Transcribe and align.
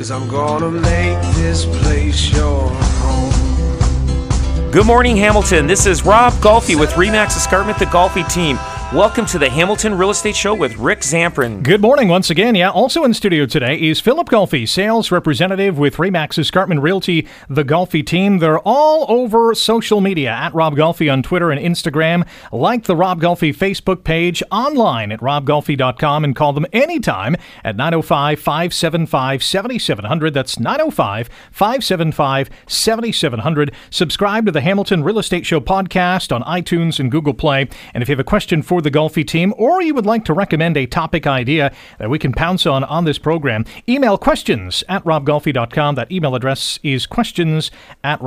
Cause 0.00 0.10
I'm 0.10 0.28
gonna 0.28 0.70
make 0.70 1.20
this 1.34 1.66
place 1.66 2.32
your 2.32 2.70
home. 2.70 4.70
Good 4.70 4.86
morning, 4.86 5.14
Hamilton. 5.14 5.66
This 5.66 5.84
is 5.84 6.06
Rob 6.06 6.32
Golfi 6.40 6.74
with 6.74 6.88
Remax 6.92 7.36
Escarpment, 7.36 7.78
the 7.78 7.84
Golfi 7.84 8.26
team. 8.32 8.56
Welcome 8.94 9.24
to 9.26 9.38
the 9.38 9.48
Hamilton 9.48 9.96
Real 9.96 10.10
Estate 10.10 10.34
Show 10.34 10.52
with 10.52 10.76
Rick 10.76 11.02
Zamprin. 11.02 11.62
Good 11.62 11.80
morning 11.80 12.08
once 12.08 12.28
again. 12.28 12.56
Yeah, 12.56 12.70
also 12.70 13.04
in 13.04 13.14
studio 13.14 13.46
today 13.46 13.80
is 13.80 14.00
Philip 14.00 14.28
Golfi, 14.28 14.68
sales 14.68 15.12
representative 15.12 15.78
with 15.78 15.94
Remax 15.98 16.36
Escarpment 16.40 16.82
Realty, 16.82 17.28
the 17.48 17.62
Golfi 17.62 18.04
team. 18.04 18.40
They're 18.40 18.58
all 18.58 19.06
over 19.08 19.54
social 19.54 20.00
media 20.00 20.30
at 20.30 20.52
Rob 20.54 20.74
Golfi 20.74 21.10
on 21.10 21.22
Twitter 21.22 21.52
and 21.52 21.60
Instagram. 21.60 22.26
Like 22.50 22.86
the 22.86 22.96
Rob 22.96 23.20
Golfi 23.20 23.54
Facebook 23.54 24.02
page 24.02 24.42
online 24.50 25.12
at 25.12 25.20
robgolfi.com 25.20 26.24
and 26.24 26.34
call 26.34 26.52
them 26.52 26.66
anytime 26.72 27.36
at 27.62 27.76
905 27.76 28.40
575 28.40 29.44
7700. 29.44 30.34
That's 30.34 30.58
905 30.58 31.28
575 31.52 32.50
7700. 32.66 33.72
Subscribe 33.90 34.46
to 34.46 34.50
the 34.50 34.62
Hamilton 34.62 35.04
Real 35.04 35.20
Estate 35.20 35.46
Show 35.46 35.60
podcast 35.60 36.34
on 36.34 36.42
iTunes 36.42 36.98
and 36.98 37.08
Google 37.08 37.34
Play. 37.34 37.68
And 37.94 38.02
if 38.02 38.08
you 38.08 38.14
have 38.14 38.18
a 38.18 38.24
question 38.24 38.62
for 38.62 38.79
the 38.80 38.90
Golfi 38.90 39.26
team, 39.26 39.54
or 39.56 39.82
you 39.82 39.94
would 39.94 40.06
like 40.06 40.24
to 40.26 40.32
recommend 40.32 40.76
a 40.76 40.86
topic 40.86 41.26
idea 41.26 41.72
that 41.98 42.10
we 42.10 42.18
can 42.18 42.32
pounce 42.32 42.66
on 42.66 42.84
on 42.84 43.04
this 43.04 43.18
program, 43.18 43.64
email 43.88 44.18
questions 44.18 44.84
at 44.88 45.04
robgolfi.com. 45.04 45.94
That 45.94 46.10
email 46.12 46.34
address 46.34 46.78
is 46.82 47.06
questions 47.06 47.70
at 48.04 48.20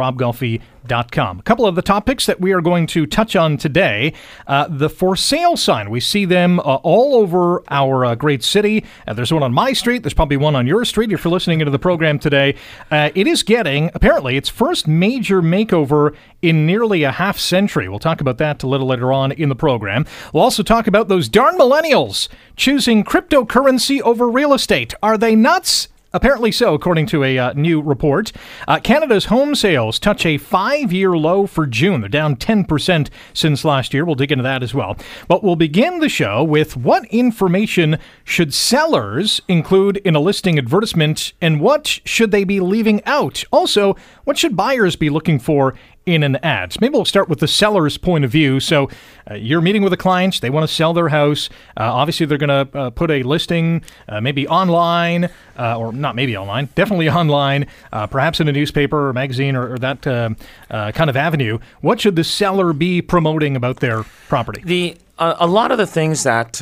robgolfi.com. 0.84 1.40
A 1.40 1.44
couple 1.44 1.66
of 1.66 1.76
the 1.76 1.82
topics 1.82 2.26
that 2.26 2.40
we 2.40 2.54
are 2.54 2.62
going 2.62 2.88
to 2.88 3.06
touch 3.06 3.36
on 3.36 3.58
today 3.58 4.14
uh, 4.48 4.68
the 4.70 4.90
for 4.90 5.16
sale 5.16 5.58
sign. 5.58 5.90
We 5.90 6.00
see 6.00 6.26
them 6.26 6.60
uh, 6.60 6.76
all 6.84 7.16
over 7.16 7.64
our 7.70 8.06
uh, 8.06 8.16
great 8.16 8.44
city. 8.44 8.86
Uh, 9.08 9.14
there's 9.14 9.32
one 9.32 9.44
on 9.44 9.54
my 9.54 9.74
street, 9.74 10.04
there's 10.04 10.14
probably 10.14 10.38
one 10.38 10.56
on 10.56 10.68
your 10.68 10.86
street 10.86 11.12
if 11.12 11.24
you're 11.24 11.32
listening 11.32 11.62
into 11.62 11.72
the 11.72 11.80
program 11.80 12.20
today. 12.20 12.56
Uh, 12.92 13.10
it 13.16 13.28
is 13.28 13.44
getting, 13.44 13.90
apparently, 13.94 14.38
its 14.38 14.50
first 14.50 14.88
major 14.88 15.42
makeover 15.42 16.16
in 16.42 16.66
nearly 16.66 17.04
a 17.04 17.12
half 17.12 17.38
century. 17.38 17.88
We'll 17.88 18.00
talk 18.00 18.22
about 18.22 18.38
that 18.40 18.64
a 18.64 18.68
little 18.68 18.88
later 18.88 19.14
on 19.14 19.32
in 19.32 19.50
the 19.50 19.56
program. 19.56 20.06
We'll 20.34 20.44
also 20.44 20.64
talk 20.64 20.88
about 20.88 21.08
those 21.08 21.30
darn 21.30 21.58
millennials 21.58 22.28
choosing 22.56 23.04
cryptocurrency 23.04 24.02
over 24.02 24.30
real 24.30 24.54
estate. 24.54 24.94
Are 25.02 25.18
they 25.18 25.36
nuts? 25.36 25.88
Apparently 26.16 26.52
so, 26.52 26.76
according 26.76 27.08
to 27.08 27.24
a 27.24 27.40
uh, 27.40 27.54
new 27.54 27.82
report. 27.82 28.32
Uh, 28.68 28.80
Canada's 28.80 29.26
home 29.26 29.56
sales 29.56 29.98
touch 29.98 30.28
a 30.28 30.38
five 30.38 30.94
year 30.94 31.18
low 31.18 31.48
for 31.48 31.66
June. 31.66 32.02
They're 32.02 32.10
down 32.10 32.36
10% 32.36 33.10
since 33.34 33.66
last 33.66 33.96
year. 33.96 34.06
We'll 34.06 34.14
dig 34.14 34.32
into 34.32 34.44
that 34.44 34.62
as 34.62 34.76
well. 34.76 34.96
But 35.28 35.44
we'll 35.44 35.56
begin 35.56 36.02
the 36.02 36.10
show 36.10 36.44
with 36.44 36.78
what 36.78 37.06
information 37.06 37.98
should 38.24 38.54
sellers 38.54 39.42
include 39.48 39.98
in 39.98 40.16
a 40.16 40.20
listing 40.20 40.60
advertisement 40.60 41.34
and 41.42 41.60
what 41.60 41.88
should 42.06 42.30
they 42.30 42.44
be 42.44 42.60
leaving 42.60 43.04
out? 43.06 43.44
Also, 43.52 43.96
what 44.24 44.38
should 44.38 44.56
buyers 44.56 44.96
be 44.96 45.10
looking 45.10 45.40
for 45.40 45.74
in 46.06 46.24
an 46.24 46.36
ad. 46.38 46.74
So 46.74 46.80
maybe 46.82 46.94
we'll 46.94 47.06
start 47.06 47.30
with 47.30 47.40
the 47.40 47.48
seller's 47.48 47.98
point 47.98 48.26
of 48.26 48.32
view. 48.32 48.60
So 48.60 48.90
uh, 49.30 49.36
you're 49.36 49.62
meeting 49.62 49.84
with 49.84 49.94
a 49.94 49.98
client, 49.98 50.42
they 50.42 50.50
want 50.50 50.68
to 50.68 50.74
sell 50.74 50.94
their 50.94 51.10
house. 51.10 51.50
Uh, 51.78 51.94
obviously, 51.94 52.26
they're 52.26 52.38
going 52.38 52.68
to 52.68 52.78
uh, 52.78 52.90
put 52.90 53.10
a 53.10 53.24
listing 53.24 53.84
uh, 54.10 54.20
maybe 54.20 54.48
online, 54.48 55.30
uh, 55.58 55.78
or 55.78 55.94
not 55.94 56.16
maybe 56.16 56.36
online, 56.36 56.70
definitely 56.76 57.10
online, 57.22 57.68
uh, 57.92 58.08
perhaps 58.08 58.40
in 58.40 58.48
a 58.48 58.52
newspaper 58.52 59.10
or 59.10 59.14
magazine 59.14 59.56
or, 59.56 59.74
or 59.74 59.78
that 59.80 60.02
kind 60.02 61.10
of 61.10 61.16
avenue. 61.16 61.60
What 61.82 62.02
should 62.02 62.16
the 62.16 62.24
seller 62.24 62.74
be 62.74 63.02
promoting 63.02 63.56
about 63.56 63.80
their 63.80 64.04
property? 64.28 64.62
The 64.64 64.98
a 65.20 65.48
lot 65.48 65.72
of 65.72 65.78
the 65.78 65.86
things 65.86 66.24
that 66.24 66.54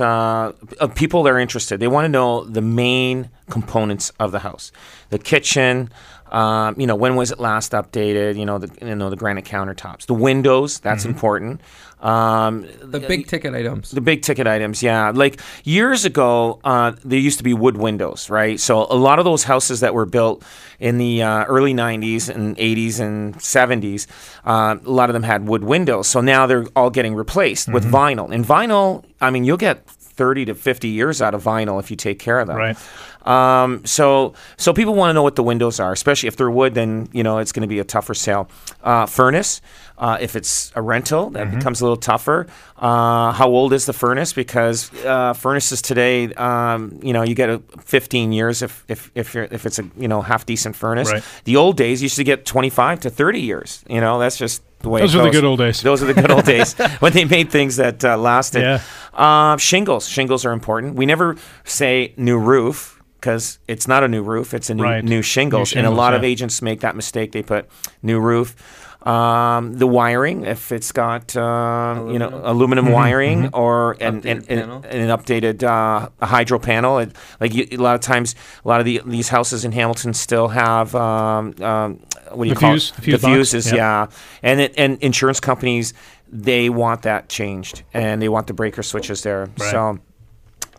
people 0.94 1.28
are 1.28 1.40
interested, 1.40 1.80
they 1.80 1.88
want 1.88 2.06
to 2.06 2.09
know 2.09 2.44
the 2.44 2.62
main 2.62 3.30
components 3.50 4.12
of 4.19 4.31
the 4.31 4.40
house, 4.40 4.72
the 5.09 5.18
kitchen, 5.18 5.90
um, 6.31 6.75
you 6.80 6.88
know, 6.88 6.96
when 6.96 7.16
was 7.16 7.31
it 7.31 7.40
last 7.40 7.74
updated? 7.74 8.38
You 8.38 8.46
know, 8.46 8.58
the 8.58 8.86
you 8.86 8.96
know 8.96 9.09
the 9.09 9.16
granite 9.16 9.46
countertops, 9.46 10.06
the 10.06 10.14
windows. 10.14 10.80
That's 10.80 11.03
mm-hmm. 11.03 11.14
important. 11.14 11.62
Um, 12.00 12.68
the 12.81 13.00
big 13.00 13.28
ticket 13.28 13.53
items. 13.53 13.92
The 13.92 14.02
big 14.02 14.24
ticket 14.24 14.47
items, 14.47 14.81
yeah. 14.81 15.12
Like 15.14 15.40
years 15.64 16.03
ago, 16.03 16.59
uh, 16.64 16.94
there 17.06 17.19
used 17.19 17.38
to 17.38 17.44
be 17.44 17.53
wood 17.53 17.78
windows, 17.78 18.30
right? 18.30 18.59
So 18.59 18.88
a 18.90 18.96
lot 18.96 19.19
of 19.19 19.25
those 19.25 19.44
houses 19.44 19.81
that 19.81 19.94
were 19.94 20.08
built 20.08 20.44
in 20.80 20.97
the 20.97 21.22
uh, 21.22 21.44
early 21.46 21.74
'90s 21.74 22.34
and 22.34 22.58
'80s 22.58 23.00
and 23.00 23.36
'70s, 23.36 24.08
uh, 24.46 24.78
a 24.84 24.90
lot 24.90 25.09
of 25.09 25.13
them 25.13 25.24
had 25.24 25.48
wood 25.48 25.63
windows. 25.63 26.08
So 26.08 26.22
now 26.22 26.48
they're 26.48 26.66
all 26.75 26.90
getting 26.90 27.13
replaced 27.13 27.68
mm-hmm. 27.68 27.74
with 27.74 27.86
vinyl. 27.86 28.34
And 28.34 28.44
vinyl, 28.44 29.03
I 29.19 29.30
mean, 29.30 29.44
you'll 29.44 29.58
get 29.58 29.86
30 30.12 30.46
to 30.46 30.56
50 30.56 30.88
years 30.88 31.22
out 31.22 31.34
of 31.34 31.44
vinyl 31.44 31.80
if 31.80 31.90
you 31.90 31.98
take 31.98 32.20
care 32.20 32.40
of 32.40 32.48
them. 32.48 32.58
Right. 32.58 32.78
Um, 33.26 33.86
so 33.86 34.34
so 34.58 34.74
people 34.74 34.96
want 34.96 35.10
to 35.10 35.14
know 35.14 35.24
what 35.24 35.36
the 35.36 35.44
windows 35.44 35.80
are, 35.80 35.92
especially 35.92 36.28
if 36.28 36.38
they're 36.38 36.50
wood. 36.50 36.74
Then 36.74 37.10
you 37.12 37.24
know 37.24 37.38
it's 37.38 37.52
going 37.52 37.62
to 37.62 37.68
be 37.68 37.80
a 37.80 37.84
tougher 37.84 38.14
sale. 38.14 38.50
Uh, 38.84 39.06
furnace. 39.06 39.62
Uh, 39.98 40.18
if 40.20 40.36
it's 40.36 40.72
a 40.76 40.82
rental, 40.82 41.30
that 41.30 41.46
mm-hmm. 41.46 41.60
becomes 41.60 41.80
a 41.80 41.84
little 41.84 41.96
tougher. 41.96 42.48
Uh, 42.76 43.32
how 43.34 43.48
old 43.48 43.72
is 43.72 43.86
the 43.86 43.94
furnace? 43.94 44.34
Because 44.34 44.92
uh, 45.06 45.34
furnaces 45.34 45.80
today, 45.80 46.34
um, 46.34 47.00
you 47.04 47.14
know, 47.14 47.22
you 47.22 47.36
get 47.36 47.52
a 47.52 47.60
15 47.82 48.32
years 48.32 48.64
if 48.64 48.84
if 48.88 49.12
if, 49.14 49.36
if 49.36 49.68
it's 49.68 49.78
a 49.78 49.88
you 49.96 50.08
know 50.08 50.24
half 50.24 50.48
decent 50.48 50.76
furnace. 50.76 51.12
Right. 51.12 51.24
The 51.44 51.56
old 51.56 51.78
days, 51.78 52.02
you 52.02 52.06
used 52.06 52.16
to 52.16 52.24
get 52.24 52.48
25 52.48 53.02
to 53.02 53.10
30 53.12 53.42
years. 53.42 53.84
You 53.88 54.02
know, 54.02 54.18
that's 54.18 54.38
just 54.38 54.64
the 54.80 54.90
way. 54.90 55.02
Those 55.02 55.16
are 55.16 55.24
the 55.24 55.30
good 55.30 55.44
old 55.44 55.60
days. 55.60 55.82
Those 55.82 56.02
are 56.02 56.12
the 56.12 56.20
good 56.20 56.32
old 56.32 56.46
days 56.46 56.74
when 57.00 57.14
they 57.14 57.26
made 57.26 57.52
things 57.52 57.76
that 57.76 58.04
uh, 58.04 58.18
lasted. 58.18 58.62
Yeah. 58.62 58.82
Uh, 59.14 59.58
shingles. 59.58 60.08
Shingles 60.08 60.46
are 60.46 60.52
important. 60.52 60.96
We 60.96 61.06
never 61.06 61.36
say 61.64 62.14
new 62.18 62.38
roof 62.38 63.02
because 63.20 63.60
it's 63.68 63.88
not 63.88 64.04
a 64.04 64.08
new 64.08 64.24
roof; 64.24 64.54
it's 64.54 64.70
a 64.70 64.74
new, 64.74 64.84
right. 64.84 65.04
new, 65.04 65.22
shingles. 65.22 65.60
new, 65.60 65.66
shingles. 65.66 65.74
And 65.74 65.86
a 65.86 65.92
lot 65.92 66.14
yeah. 66.14 66.18
of 66.18 66.24
agents 66.24 66.62
make 66.62 66.82
that 66.82 66.96
mistake; 66.96 67.32
they 67.32 67.44
put 67.44 67.70
new 68.02 68.20
roof. 68.20 68.56
Um, 69.06 69.74
the 69.74 69.88
wiring, 69.88 70.46
if 70.46 70.72
it's 70.72 70.92
got 70.92 71.36
uh, 71.36 72.06
you 72.12 72.20
know 72.20 72.42
aluminum 72.44 72.86
mm-hmm. 72.86 72.94
wiring 72.94 73.42
mm-hmm. 73.44 73.60
or 73.60 73.94
an, 74.00 74.28
an, 74.28 74.46
an, 74.48 74.60
an, 74.60 75.10
updated 75.10 75.64
uh, 75.64 76.10
hydro 76.24 76.60
panel, 76.60 77.00
it, 77.00 77.16
like 77.40 77.56
you, 77.56 77.68
a 77.72 77.78
lot 77.78 77.96
of 77.96 78.02
times, 78.02 78.36
a 78.64 78.68
lot 78.68 78.80
of 78.80 78.86
the, 78.86 79.02
these 79.06 79.30
houses 79.30 79.66
in 79.66 79.72
Hamilton 79.72 80.14
still 80.14 80.50
have 80.50 80.94
um, 80.94 81.56
um, 81.62 82.00
what 82.32 82.44
do 82.44 82.50
you 82.50 82.54
the 82.54 82.60
call 82.60 82.72
fuse, 82.74 82.92
it? 82.92 82.96
The, 82.96 83.02
fuse 83.02 83.22
the 83.22 83.28
fuses, 83.28 83.66
yep. 83.68 83.76
yeah, 83.76 84.08
and 84.44 84.62
it, 84.62 84.74
and 84.78 85.02
insurance 85.02 85.40
companies 85.40 85.96
they 86.31 86.69
want 86.69 87.03
that 87.03 87.30
changed 87.30 87.84
and 87.94 88.22
they 88.22 88.30
want 88.30 88.47
the 88.47 88.53
breaker 88.53 88.84
switches 88.84 89.24
there. 89.24 89.50
Right. 89.59 89.72
So. 89.72 90.00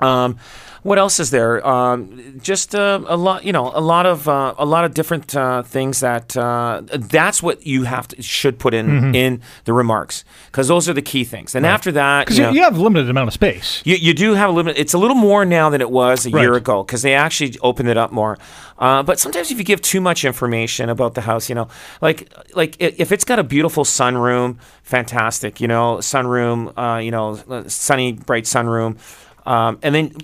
Um, 0.01 0.39
what 0.83 0.99
else 0.99 1.21
is 1.21 1.31
there? 1.31 1.65
Um, 1.67 2.41
just 2.43 2.75
uh, 2.75 3.01
a 3.07 3.17
lot, 3.17 3.45
you 3.45 3.53
know, 3.53 3.71
a 3.73 3.81
lot 3.81 4.05
of 4.05 4.29
uh, 4.29 4.55
a 4.59 4.67
lot 4.67 4.85
of 4.85 4.95
different 4.95 5.35
uh, 5.37 5.63
things 5.63 6.01
that 6.01 6.37
uh, 6.37 6.83
that's 6.85 7.43
what 7.43 7.65
you 7.65 7.85
have 7.85 8.09
to 8.09 8.23
should 8.23 8.59
put 8.59 8.75
in 8.75 8.87
mm-hmm. 8.87 9.15
in 9.15 9.43
the 9.65 9.73
remarks 9.73 10.25
because 10.47 10.69
those 10.69 10.89
are 10.89 10.93
the 10.93 11.03
key 11.03 11.23
things. 11.25 11.55
And 11.55 11.65
right. 11.65 11.73
after 11.73 11.93
that, 11.93 12.27
because 12.27 12.39
you, 12.39 12.51
you, 12.51 12.63
have 12.63 12.77
a 12.77 12.83
limited 12.83 13.09
amount 13.09 13.29
of 13.29 13.35
space, 13.35 13.81
you, 13.85 13.95
you 13.95 14.13
do 14.13 14.35
have 14.35 14.51
a 14.51 14.53
limit. 14.53 14.77
It's 14.77 14.93
a 14.93 14.99
little 14.99 15.17
more 15.17 15.45
now 15.45 15.71
than 15.71 15.81
it 15.81 15.91
was 15.91 16.27
a 16.27 16.31
right. 16.31 16.43
year 16.43 16.55
ago 16.55 16.83
because 16.83 17.03
they 17.03 17.15
actually 17.15 17.57
opened 17.61 17.89
it 17.89 17.97
up 17.97 18.11
more. 18.11 18.39
Uh, 18.83 19.01
but 19.01 19.21
sometimes 19.21 19.53
if 19.53 19.59
you 19.59 19.65
give 19.65 19.81
too 19.81 20.01
much 20.01 20.25
information 20.25 20.89
about 20.89 21.15
the 21.15 21.21
house, 21.21 21.49
you 21.49 21.55
know, 21.55 21.69
like 22.01 22.29
like 22.57 22.75
if 22.81 23.13
it's 23.13 23.25
got 23.25 23.39
a 23.39 23.45
beautiful 23.45 23.85
sunroom, 23.85 24.59
fantastic, 24.83 25.61
you 25.61 25.69
know, 25.69 25.99
sunroom, 25.99 26.77
uh, 26.77 26.99
you 26.99 27.13
know, 27.13 27.37
sunny 27.69 28.13
bright 28.13 28.43
sunroom. 28.43 28.99
Um, 29.47 29.79
and 29.83 29.95
then 29.95 30.17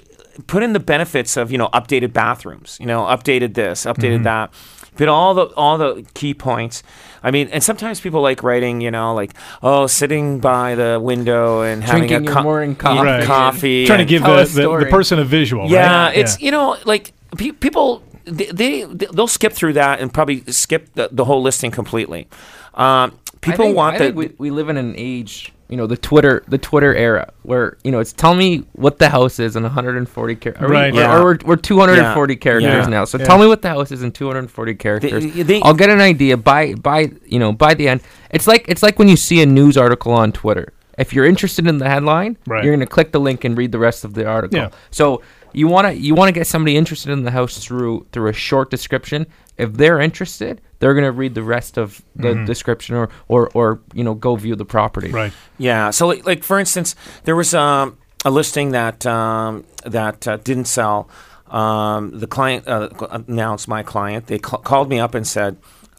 put 0.49 0.64
in 0.64 0.72
the 0.72 0.81
benefits 0.81 1.37
of 1.37 1.52
you 1.52 1.58
know 1.58 1.69
updated 1.69 2.12
bathrooms, 2.12 2.78
you 2.81 2.87
know 2.87 3.02
updated 3.02 3.55
this, 3.55 3.84
updated 3.84 4.16
mm-hmm. 4.16 4.22
that. 4.25 4.52
But 4.96 5.06
all 5.08 5.34
the 5.34 5.46
all 5.54 5.78
the 5.78 6.04
key 6.14 6.34
points. 6.34 6.82
I 7.22 7.31
mean, 7.31 7.49
and 7.52 7.62
sometimes 7.62 8.00
people 8.00 8.22
like 8.22 8.43
writing, 8.43 8.81
you 8.81 8.90
know, 8.90 9.14
like 9.14 9.34
oh, 9.62 9.87
sitting 9.87 10.40
by 10.40 10.75
the 10.75 10.99
window 11.00 11.62
and 11.62 11.81
Drinking 11.81 12.11
having 12.11 12.28
a 12.28 12.32
co- 12.32 12.43
morning 12.43 12.75
coffee, 12.75 13.06
right. 13.06 13.25
coffee, 13.25 13.87
trying 13.87 14.00
to 14.00 14.04
give 14.04 14.22
the, 14.22 14.50
the, 14.52 14.78
the, 14.78 14.87
person 14.90 15.20
a 15.20 15.25
visual. 15.25 15.69
Yeah, 15.69 16.06
right? 16.06 16.16
it's 16.16 16.40
yeah. 16.40 16.46
you 16.46 16.50
know 16.50 16.76
like 16.84 17.12
pe- 17.37 17.52
people 17.52 18.02
they, 18.30 18.46
they 18.46 18.82
they'll 18.84 19.26
skip 19.26 19.52
through 19.52 19.75
that 19.75 20.00
and 20.00 20.12
probably 20.12 20.42
skip 20.48 20.92
the, 20.94 21.08
the 21.12 21.25
whole 21.25 21.42
listing 21.42 21.70
completely. 21.70 22.28
Um, 22.75 23.19
people 23.40 23.64
I 23.64 23.66
think, 23.69 23.76
want 23.76 23.94
I 23.94 23.98
the. 23.98 24.04
think 24.04 24.16
we, 24.16 24.30
we 24.38 24.50
live 24.50 24.69
in 24.69 24.76
an 24.76 24.94
age 24.96 25.52
you 25.69 25.76
know 25.76 25.86
the 25.86 25.96
Twitter 25.98 26.42
the 26.48 26.56
Twitter 26.56 26.94
era 26.94 27.30
where 27.42 27.76
you 27.84 27.90
know 27.90 27.98
it's 27.98 28.12
tell 28.14 28.34
me 28.34 28.64
what 28.72 28.98
the 28.98 29.08
house 29.10 29.38
is 29.38 29.54
in 29.54 29.62
140 29.64 30.36
characters. 30.36 30.70
Right. 30.70 30.92
Or, 30.94 30.96
Yeah. 30.96 31.19
or 31.19 31.25
we're, 31.25 31.38
we're 31.44 31.56
240 31.56 32.32
Yeah. 32.34 32.38
characters 32.38 32.84
Yeah. 32.84 32.86
now. 32.86 33.04
So 33.04 33.19
Yeah. 33.19 33.25
tell 33.26 33.36
me 33.38 33.46
what 33.46 33.60
the 33.62 33.69
house 33.69 33.90
is 33.92 34.02
in 34.02 34.12
240 34.12 34.75
characters. 34.76 35.32
they- 35.34 35.60
I'll 35.62 35.75
get 35.75 35.90
an 35.90 36.00
idea 36.00 36.36
by 36.38 36.75
by 36.75 37.10
you 37.26 37.38
know 37.38 37.52
by 37.52 37.75
the 37.75 37.86
end. 37.88 38.00
It's 38.30 38.46
like 38.46 38.64
it's 38.69 38.82
like 38.82 38.98
when 38.98 39.08
you 39.08 39.16
see 39.16 39.42
a 39.42 39.46
news 39.46 39.76
article 39.76 40.12
on 40.12 40.32
Twitter. 40.32 40.72
If 40.96 41.12
you're 41.12 41.26
interested 41.26 41.69
in 41.69 41.78
the 41.78 41.88
headline, 41.88 42.36
Right. 42.44 42.64
you're 42.64 42.72
going 42.75 42.84
to 42.84 42.92
click 42.92 43.12
the 43.12 43.20
link 43.20 43.44
and 43.44 43.56
read 43.56 43.70
the 43.70 43.78
rest 43.78 44.04
of 44.04 44.14
the 44.14 44.26
article. 44.26 44.58
Yeah. 44.58 44.70
So 44.90 45.22
you 45.52 45.68
want 45.68 45.86
to 45.86 45.94
you 45.94 46.14
want 46.14 46.28
to 46.28 46.32
get 46.32 46.46
somebody 46.46 46.76
interested 46.76 47.12
in 47.12 47.24
the 47.24 47.30
house 47.30 47.58
through 47.64 48.06
through 48.12 48.28
a 48.28 48.32
short 48.32 48.70
description. 48.70 49.26
If 49.56 49.72
they're 49.74 50.00
interested, 50.00 50.60
they're 50.78 50.94
going 50.94 51.04
to 51.04 51.12
read 51.12 51.34
the 51.34 51.42
rest 51.42 51.76
of 51.76 52.02
the 52.14 52.44
description 52.44 52.94
or, 52.94 53.08
or 53.26 53.50
or 53.54 53.80
you 53.92 54.04
know 54.04 54.14
go 54.14 54.36
view 54.36 54.54
the 54.54 54.64
property. 54.64 55.10
Right. 55.10 55.32
Yeah. 55.58 55.90
So, 55.90 56.06
like, 56.06 56.24
like 56.24 56.44
for 56.44 56.58
instance, 56.58 56.94
there 57.24 57.34
was 57.34 57.54
um, 57.54 57.98
a 58.24 58.30
listing 58.30 58.70
that 58.72 59.04
um, 59.06 59.64
that 59.84 60.26
uh, 60.28 60.36
didn't 60.38 60.66
sell. 60.66 61.08
Um, 61.48 62.18
the 62.18 62.26
client 62.26 62.68
uh, 62.68 62.90
announced 63.26 63.68
my 63.68 63.82
client. 63.82 64.26
They 64.26 64.38
ca- 64.38 64.58
called 64.58 64.88
me 64.88 65.00
up 65.00 65.14
and 65.14 65.26
said, 65.26 65.56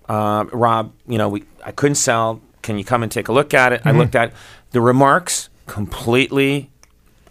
uh, 0.07 0.45
"Rob, 0.53 0.93
you 1.07 1.17
know, 1.17 1.27
we 1.29 1.43
I 1.65 1.71
couldn't 1.71 1.95
sell. 1.95 2.41
Can 2.61 2.77
you 2.77 2.85
come 2.85 3.03
and 3.03 3.11
take 3.11 3.27
a 3.27 3.33
look 3.33 3.53
at 3.53 3.73
it?" 3.73 3.81
I 3.83 3.91
looked 3.91 4.15
at 4.15 4.29
it. 4.29 4.35
the 4.71 4.81
remarks. 4.81 5.49
Completely, 5.65 6.71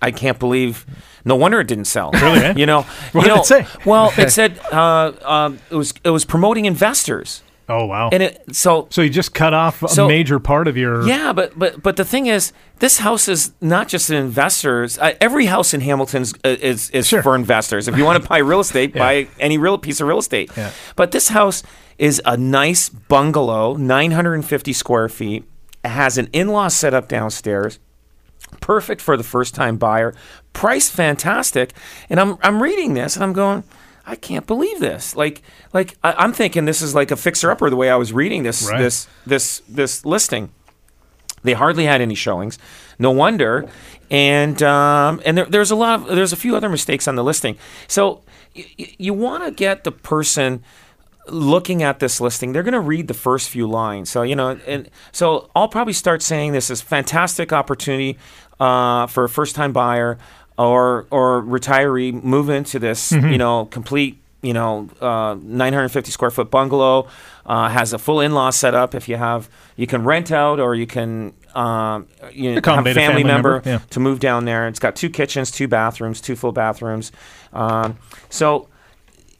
I 0.01 0.11
can't 0.11 0.39
believe. 0.39 0.87
No 1.29 1.37
wonder 1.37 1.61
it 1.61 1.69
didn't 1.69 1.85
sell. 1.87 2.11
Really, 2.13 2.41
eh? 2.41 2.55
You 2.61 2.67
know. 2.67 2.83
What 3.13 3.23
you 3.23 3.29
did 3.29 3.35
know, 3.37 3.41
it 3.43 3.47
say? 3.47 3.67
Well, 3.85 4.13
it 4.19 4.31
said 4.39 4.59
uh, 4.73 5.13
um, 5.25 5.59
it 5.71 5.77
was 5.77 5.95
it 6.03 6.11
was 6.11 6.25
promoting 6.25 6.65
investors, 6.65 7.43
Oh 7.69 7.85
wow. 7.87 8.09
and 8.13 8.23
it 8.23 8.43
so 8.57 8.89
so 8.91 9.03
you 9.03 9.11
just 9.11 9.35
cut 9.35 9.53
off 9.55 9.83
a 9.83 9.89
So- 9.89 10.09
major 10.09 10.39
part 10.41 10.67
of 10.69 10.77
your. 10.77 11.07
yeah, 11.07 11.33
but 11.33 11.57
but 11.59 11.83
but 11.83 11.97
the 11.97 12.05
thing 12.05 12.27
is, 12.27 12.53
this 12.81 12.99
house 12.99 13.29
is 13.29 13.53
not 13.61 13.89
just 13.89 14.11
an 14.11 14.17
investors. 14.17 14.99
Uh, 14.99 15.13
every 15.21 15.47
house 15.47 15.75
in 15.75 15.81
Hamilton's 15.83 16.33
uh, 16.45 16.57
is 16.71 16.91
is 16.91 17.07
Sure. 17.07 17.23
for 17.23 17.35
investors. 17.37 17.89
If 17.89 17.97
you 17.99 18.05
want 18.05 18.23
to 18.23 18.29
buy 18.29 18.39
real 18.39 18.61
estate, 18.61 18.95
Yeah. 18.95 19.03
buy 19.03 19.29
any 19.39 19.59
real 19.59 19.79
piece 19.79 20.01
of 20.01 20.09
real 20.09 20.19
estate. 20.19 20.51
Yeah. 20.57 20.71
But 20.97 21.11
this 21.13 21.29
house 21.29 21.63
is 21.99 22.23
a 22.25 22.37
nice 22.37 22.89
bungalow, 22.89 23.75
950 23.77 24.73
square 24.73 25.09
feet. 25.09 25.45
It 25.85 25.89
has 25.89 26.17
an 26.19 26.29
in-law 26.33 26.69
setup 26.69 27.09
downstairs. 27.09 27.79
Perfect 28.61 29.01
for 29.01 29.17
the 29.17 29.25
first-time 29.25 29.77
buyer. 29.77 30.15
Price 30.53 30.89
fantastic. 30.91 31.73
And 32.11 32.19
I'm 32.21 32.39
I'm 32.43 32.63
reading 32.63 32.95
this 32.95 33.15
and 33.17 33.25
I'm 33.25 33.33
going. 33.33 33.65
I 34.07 34.15
can't 34.17 34.47
believe 34.47 34.81
this. 34.81 35.15
Like, 35.15 35.43
like 35.75 35.99
I, 36.03 36.13
I'm 36.15 36.33
thinking 36.33 36.65
this 36.65 36.81
is 36.81 36.95
like 36.95 37.11
a 37.11 37.17
fixer-upper. 37.17 37.69
The 37.69 37.77
way 37.77 37.91
I 37.91 37.97
was 37.97 38.11
reading 38.11 38.43
this, 38.43 38.67
Right. 38.67 38.79
this, 38.79 39.07
this, 39.27 39.61
this 39.69 40.03
listing. 40.07 40.51
They 41.43 41.53
hardly 41.53 41.85
had 41.85 42.01
any 42.01 42.15
showings. 42.15 42.59
No 42.99 43.11
wonder. 43.11 43.69
And 44.11 44.63
um, 44.63 45.21
and 45.27 45.37
there, 45.37 45.45
there's 45.45 45.71
a 45.71 45.77
lot 45.77 46.01
of 46.09 46.17
there's 46.17 46.33
a 46.33 46.37
few 46.37 46.57
other 46.57 46.71
mistakes 46.71 47.07
on 47.07 47.17
the 47.17 47.23
listing. 47.23 47.59
So 47.87 48.23
y- 48.57 48.65
y- 48.79 48.95
you 48.99 49.13
want 49.13 49.45
to 49.45 49.51
get 49.51 49.85
the 49.85 49.93
person 49.93 50.65
looking 51.31 51.83
at 51.83 51.99
this 51.99 52.21
listing. 52.21 52.53
They're 52.53 52.63
going 52.63 52.73
to 52.73 52.81
read 52.81 53.09
the 53.09 53.15
first 53.15 53.51
few 53.51 53.67
lines. 53.67 54.11
So 54.11 54.23
you 54.23 54.37
know, 54.37 54.59
and 54.67 54.91
so 55.13 55.51
I'll 55.55 55.69
probably 55.69 55.93
start 55.93 56.23
saying 56.23 56.53
this 56.53 56.71
is 56.71 56.81
fantastic 56.81 57.53
opportunity 57.53 58.19
uh, 58.61 59.07
for 59.07 59.25
a 59.25 59.29
first 59.29 59.55
time 59.55 59.73
buyer 59.73 60.19
or 60.57 61.07
or 61.11 61.43
retiree 61.43 62.23
move 62.23 62.49
into 62.49 62.79
this. 62.79 63.13
You 63.13 63.39
know, 63.39 63.67
complete 63.67 64.21
you 64.43 64.53
know, 64.53 64.89
uh, 65.01 65.37
950 65.41 66.11
square 66.11 66.31
foot 66.31 66.51
bungalow. 66.51 67.09
Uh, 67.45 67.69
has 67.69 67.95
a 67.95 67.99
full 67.99 68.21
in-law 68.21 68.51
setup. 68.51 68.95
If 68.95 69.09
you 69.09 69.17
have, 69.17 69.49
you 69.77 69.87
can 69.87 70.05
rent 70.05 70.31
out 70.31 70.61
or 70.61 70.75
you 70.75 70.87
can, 70.87 71.33
um, 71.55 72.07
you 72.31 72.55
know, 72.55 72.61
have 72.63 72.87
a 72.87 72.91
a 72.91 72.95
family, 72.95 72.95
family 72.95 73.25
member, 73.25 73.53
member, 73.55 73.71
yeah. 73.71 73.79
to 73.91 74.01
move 74.01 74.21
down 74.21 74.45
there. 74.45 74.69
It's 74.69 74.79
got 74.79 74.95
two 74.95 75.09
kitchens, 75.09 75.51
two 75.51 75.67
bathrooms, 75.67 76.21
two 76.21 76.37
full 76.37 76.53
bathrooms. 76.53 77.11
Um, 77.55 77.97
so 78.29 78.69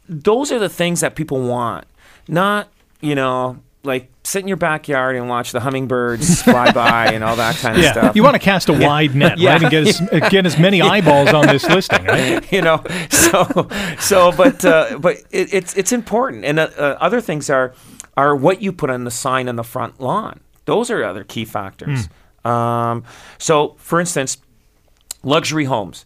those 0.09 0.51
are 0.51 0.59
the 0.59 0.69
things 0.69 1.01
that 1.01 1.15
people 1.15 1.39
want, 1.47 1.85
not 2.27 2.67
you 3.01 3.15
know, 3.15 3.57
like 3.83 4.11
sit 4.25 4.41
in 4.41 4.47
your 4.49 4.57
backyard 4.57 5.15
and 5.15 5.29
watch 5.29 5.53
the 5.53 5.59
hummingbirds 5.61 6.41
fly 6.43 6.69
by 6.73 7.13
and 7.13 7.23
all 7.23 7.37
that 7.37 7.55
kind 7.57 7.77
of 7.77 7.83
Yeah, 7.83 7.91
stuff. 7.93 8.15
you 8.15 8.23
want 8.23 8.33
to 8.35 8.39
cast 8.39 8.67
a 8.67 8.73
wide 8.73 9.15
net, 9.15 9.37
Yeah. 9.37 9.53
right, 9.53 9.61
and 9.61 9.71
get 9.71 9.87
as, 9.87 10.29
get 10.29 10.45
as 10.45 10.59
many 10.59 10.81
eyeballs 10.81 11.29
on 11.29 11.47
this 11.47 11.63
listing, 11.69 12.03
right? 12.03 12.51
you 12.51 12.61
know 12.61 12.83
so 13.09 13.69
so 13.99 14.31
but 14.33 14.65
uh, 14.65 14.97
but 14.99 15.17
it, 15.31 15.53
it's 15.53 15.77
it's 15.77 15.91
important. 15.93 16.43
And 16.43 16.59
uh, 16.59 16.69
uh, 16.77 16.97
other 16.99 17.21
things 17.21 17.49
are 17.49 17.73
are 18.17 18.35
what 18.35 18.61
you 18.61 18.73
put 18.73 18.89
on 18.89 19.05
the 19.05 19.11
sign 19.11 19.47
on 19.47 19.55
the 19.55 19.63
front 19.63 20.01
lawn. 20.01 20.41
Those 20.65 20.91
are 20.91 21.01
other 21.03 21.23
key 21.23 21.45
factors. 21.45 22.09
Um, 22.43 23.03
so 23.37 23.75
for 23.77 23.99
instance 23.99 24.37
luxury 25.23 25.65
homes 25.65 26.05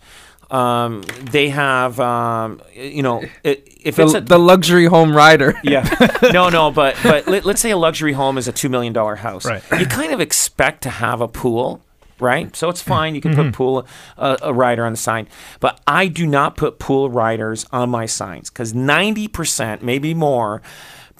um, 0.54 1.02
they 1.32 1.50
have 1.50 2.00
um, 2.00 2.62
you 2.76 3.02
know 3.04 3.24
if 3.44 4.00
it's 4.00 4.12
The, 4.14 4.20
a 4.20 4.22
the 4.22 4.38
luxury 4.38 4.86
home 4.86 5.16
rider. 5.16 5.60
yeah. 5.64 5.84
No, 6.32 6.50
no, 6.50 6.72
but 6.72 6.96
but 7.04 7.28
let, 7.28 7.44
let's 7.46 7.60
say 7.62 7.72
a 7.72 7.78
luxury 7.78 8.14
home 8.14 8.38
is 8.38 8.48
a 8.48 8.52
two 8.54 8.70
million 8.70 8.94
dollar 8.94 9.16
house. 9.18 9.46
Right. 9.46 9.64
You 9.80 9.86
kind 9.86 10.14
of 10.14 10.22
expect 10.22 10.84
to 10.84 10.90
have 10.90 11.20
a 11.22 11.28
pool, 11.28 11.82
right? 12.20 12.56
So 12.56 12.70
it's 12.70 12.82
fine. 12.82 13.16
You 13.16 13.22
can 13.22 13.32
Mm-hmm. 13.34 13.50
put 13.50 13.54
pool 13.54 13.88
uh, 14.18 14.38
a 14.42 14.54
rider 14.54 14.86
on 14.86 14.94
the 14.94 14.98
sign, 14.98 15.28
but 15.60 15.82
I 15.86 16.08
do 16.08 16.26
not 16.28 16.56
put 16.56 16.80
pool 16.80 17.10
riders 17.10 17.66
on 17.72 17.90
my 17.90 18.06
signs 18.06 18.50
because 18.50 18.74
ninety 18.74 19.28
percent, 19.28 19.82
maybe 19.84 20.14
more. 20.14 20.62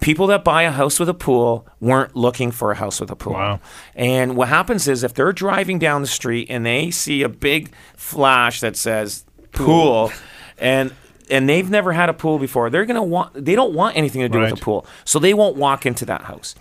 People 0.04 0.28
that 0.28 0.44
buy 0.44 0.64
a 0.64 0.72
house 0.72 1.00
with 1.00 1.10
a 1.10 1.14
pool 1.14 1.66
weren't 1.80 2.16
looking 2.16 2.52
for 2.52 2.72
a 2.72 2.76
house 2.76 3.00
with 3.00 3.10
a 3.10 3.16
pool. 3.16 3.34
Wow. 3.34 3.60
And 3.96 4.36
what 4.36 4.50
happens 4.50 4.88
is 4.88 5.04
if 5.04 5.14
they're 5.14 5.32
driving 5.34 5.80
down 5.80 6.02
the 6.02 6.08
street 6.08 6.48
and 6.50 6.66
they 6.66 6.92
see 6.92 7.24
a 7.24 7.30
big 7.30 7.72
flash 7.96 8.60
that 8.60 8.76
says 8.76 9.24
pool, 9.54 10.12
and 10.58 10.94
and 11.30 11.48
they've 11.48 11.70
never 11.70 11.94
had 11.94 12.10
a 12.10 12.14
pool 12.14 12.38
before, 12.38 12.70
they're 12.70 12.86
gonna 12.86 13.02
want 13.02 13.34
they 13.34 13.56
don't 13.56 13.74
want 13.74 13.96
anything 13.96 14.22
to 14.22 14.30
do 14.30 14.40
Right. 14.40 14.52
with 14.52 14.62
a 14.62 14.64
pool, 14.64 14.86
so 15.06 15.20
they 15.20 15.34
won't 15.34 15.56
walk 15.56 15.86
into 15.86 16.06
that 16.06 16.24
house. 16.24 16.54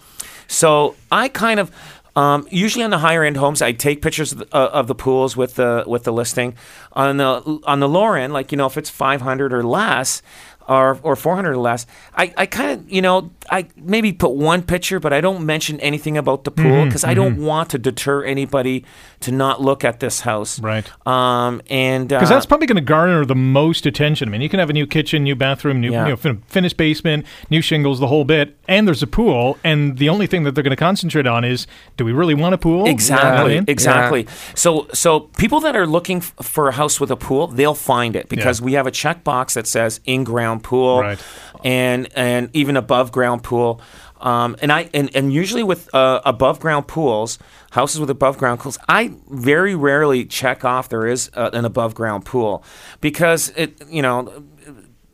So 0.47 0.95
I 1.11 1.29
kind 1.29 1.59
of 1.59 1.71
um, 2.15 2.47
usually 2.51 2.85
on 2.85 2.91
the 2.91 2.99
higher 2.99 3.25
end 3.25 3.39
homes, 3.39 3.63
I 3.63 3.73
take 3.73 4.03
pictures 4.03 4.33
of 4.33 4.39
the, 4.41 4.49
uh, 4.55 4.69
of 4.69 4.87
the 4.87 4.95
pools 4.95 5.35
with 5.35 5.55
the 5.55 5.85
with 5.87 6.05
the 6.05 6.13
listing. 6.13 6.55
On 6.93 7.17
the 7.17 7.61
on 7.65 7.81
the 7.81 7.89
lower 7.89 8.19
end, 8.19 8.35
like 8.35 8.53
you 8.53 8.59
know, 8.59 8.67
if 8.67 8.77
it's 8.77 8.91
five 8.91 9.23
hundred 9.23 9.53
or 9.53 9.63
less, 9.63 10.21
or 10.69 10.99
or 11.03 11.17
four 11.17 11.35
hundred 11.35 11.53
or 11.53 11.59
less, 11.59 11.87
I, 12.15 12.33
I 12.37 12.47
kind 12.47 12.73
of 12.81 12.91
you 12.91 13.03
know 13.03 13.31
I 13.51 13.69
maybe 13.77 14.13
put 14.13 14.33
one 14.33 14.63
picture, 14.63 15.01
but 15.01 15.13
I 15.13 15.21
don't 15.21 15.45
mention 15.45 15.81
anything 15.81 16.17
about 16.17 16.45
the 16.45 16.53
Mm-hmm, 16.53 16.63
pool 16.71 16.85
because 16.85 17.03
I 17.05 17.15
don't 17.15 17.39
want 17.39 17.71
to 17.71 17.79
deter 17.79 18.25
anybody 18.25 18.85
to 19.21 19.33
not 19.33 19.61
look 19.63 19.85
at 19.85 20.01
this 20.01 20.21
house. 20.21 20.61
Right. 20.61 20.85
Um. 21.07 21.63
And 21.71 22.09
Because 22.09 22.31
uh, 22.31 22.35
that's 22.35 22.47
probably 22.47 22.67
going 22.67 22.77
to 22.77 22.83
garner 22.83 23.25
the 23.25 23.35
most 23.35 23.87
attention. 23.87 24.29
I 24.29 24.33
mean, 24.33 24.41
you 24.43 24.49
can 24.49 24.59
have 24.61 24.69
a 24.71 24.73
new 24.73 24.87
kitchen, 24.87 25.25
new 25.25 25.35
bathroom, 25.35 25.81
new 25.81 25.93
Yeah. 25.93 26.05
you 26.05 26.11
know, 26.11 26.17
fin- 26.17 26.43
finished 26.49 26.77
basement, 26.77 27.25
new 27.51 27.61
shingles, 27.63 28.01
the 28.01 28.07
whole 28.09 28.25
bit, 28.25 28.57
and 28.69 28.87
there's 28.87 29.03
a 29.03 29.07
pool. 29.07 29.59
And 29.65 29.97
the 29.99 30.09
only 30.09 30.27
thing 30.27 30.43
that 30.45 30.55
they're 30.55 30.65
going 30.65 30.71
to 30.71 30.77
concentrate 30.77 31.27
on 31.27 31.45
is, 31.45 31.67
do 31.97 32.05
we 32.05 32.13
really 32.13 32.35
want 32.35 32.55
a 32.55 32.59
pool? 32.59 32.87
Exactly, 32.87 33.29
You 33.29 33.35
know 33.37 33.43
what 33.43 33.51
I 33.51 33.55
mean? 33.55 33.65
exactly. 33.69 34.27
So, 34.55 34.87
so 34.93 35.21
people 35.39 35.61
that 35.61 35.75
are 35.77 35.87
looking 35.87 36.19
f- 36.19 36.35
for 36.43 36.69
a 36.69 36.73
house 36.73 37.01
with 37.01 37.11
a 37.11 37.17
pool, 37.17 37.47
they'll 37.47 37.75
find 37.75 38.15
it 38.17 38.29
because 38.29 38.61
Yeah. 38.61 38.65
we 38.67 38.73
have 38.75 38.87
a 38.87 38.91
checkbox 38.93 39.55
that 39.55 39.67
says 39.67 40.01
in-ground 40.05 40.63
pool, 40.63 41.01
Right. 41.01 41.19
And 41.65 42.09
and 42.15 42.51
even 42.53 42.77
above 42.77 43.13
ground 43.13 43.43
pool. 43.43 43.81
Um, 44.21 44.57
and 44.63 44.71
I 44.71 44.89
and, 44.95 45.15
and 45.17 45.33
usually 45.33 45.65
with 45.65 45.93
uh, 45.95 46.21
above 46.25 46.61
ground 46.61 46.87
pools, 46.87 47.39
houses 47.73 47.99
with 47.99 48.11
above 48.11 48.39
ground 48.39 48.61
pools, 48.61 48.79
I 48.89 49.15
very 49.29 49.75
rarely 49.75 50.25
check 50.25 50.65
off 50.65 50.89
there 50.89 51.07
is 51.07 51.31
uh, 51.35 51.51
an 51.53 51.65
above 51.65 51.95
ground 51.95 52.25
pool 52.25 52.65
because 53.01 53.53
it 53.57 53.83
you 53.89 54.01
know 54.01 54.45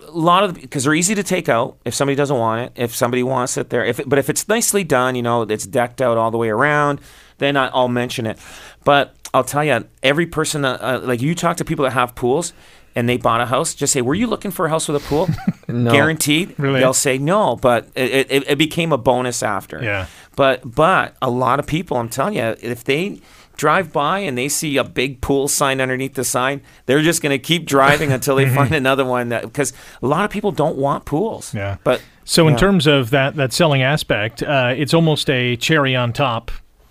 a 0.09 0.11
lot 0.11 0.45
of 0.45 0.55
because 0.55 0.85
they're 0.85 0.95
easy 0.95 1.15
to 1.15 1.23
take 1.23 1.49
out 1.49 1.79
if 1.85 1.95
somebody 1.95 2.17
doesn't 2.17 2.37
want 2.37 2.63
it. 2.63 2.83
If 2.83 2.95
somebody 2.95 3.23
wants 3.23 3.57
it 3.57 3.71
there, 3.71 3.85
if 3.85 4.01
it, 4.01 4.09
but 4.09 4.19
if 4.19 4.29
it's 4.29 4.49
nicely 4.49 4.85
done, 4.85 5.15
you 5.15 5.23
know, 5.23 5.43
it's 5.43 5.67
decked 5.67 6.01
out 6.01 6.17
all 6.19 6.31
the 6.31 6.39
way 6.39 6.49
around, 6.49 7.01
then 7.39 7.57
I, 7.57 7.69
I'll 7.69 7.89
mention 7.89 8.27
it. 8.27 8.39
But 8.85 9.15
I'll 9.33 9.45
tell 9.45 9.65
you, 9.65 9.87
every 10.03 10.27
person 10.27 10.63
that 10.63 10.81
uh, 10.83 11.01
like 11.03 11.21
you 11.21 11.35
talk 11.35 11.59
to 11.59 11.65
people 11.65 11.85
that 11.85 11.93
have 11.93 12.15
pools 12.15 12.53
and 12.99 13.09
they 13.09 13.17
bought 13.17 13.41
a 13.41 13.47
house, 13.47 13.75
just 13.75 13.93
say, 13.93 14.03
"Were 14.03 14.15
you 14.17 14.27
looking 14.27 14.51
for 14.51 14.67
a 14.67 14.69
house 14.69 14.89
with 14.89 15.03
a 15.03 15.07
pool?" 15.09 15.29
No. 15.71 15.93
Guaranteed. 15.93 16.59
Really? 16.59 16.81
They'll 16.81 16.95
say 16.95 17.19
no, 17.19 17.55
but 17.55 17.89
it, 17.95 18.27
it, 18.31 18.49
it 18.49 18.57
became 18.57 18.91
a 18.91 18.97
bonus 18.97 19.43
after. 19.43 19.85
Yeah. 19.85 20.07
But 20.35 20.63
but 20.65 21.15
a 21.21 21.29
lot 21.29 21.61
of 21.61 21.67
people, 21.67 21.99
I'm 21.99 22.09
telling 22.09 22.37
you, 22.37 22.57
if 22.63 22.85
they 22.85 23.21
drive 23.59 23.93
by 23.93 24.21
and 24.21 24.39
they 24.39 24.49
see 24.49 24.79
a 24.79 24.85
big 24.85 25.21
pool 25.21 25.47
sign 25.47 25.83
underneath 25.83 26.15
the 26.15 26.25
sign, 26.25 26.63
they're 26.87 27.03
just 27.03 27.21
going 27.21 27.39
to 27.39 27.39
keep 27.39 27.67
driving 27.67 28.13
until 28.13 28.37
they 28.37 28.49
find 28.55 28.75
another 28.75 29.05
one. 29.05 29.29
That 29.29 29.43
because 29.43 29.75
a 30.01 30.07
lot 30.07 30.25
of 30.25 30.31
people 30.31 30.53
don't 30.53 30.79
want 30.79 31.05
pools. 31.05 31.53
Yeah. 31.53 31.77
But 31.85 32.01
So 32.25 32.49
in 32.49 32.55
yeah. 32.55 32.61
terms 32.61 32.87
of 32.87 33.11
that 33.11 33.37
that 33.37 33.53
selling 33.53 33.83
aspect, 33.83 34.43
uh, 34.43 34.73
it's 34.75 34.95
almost 34.95 35.29
a 35.29 35.55
cherry 35.57 35.95
on 35.95 36.15
top 36.15 36.51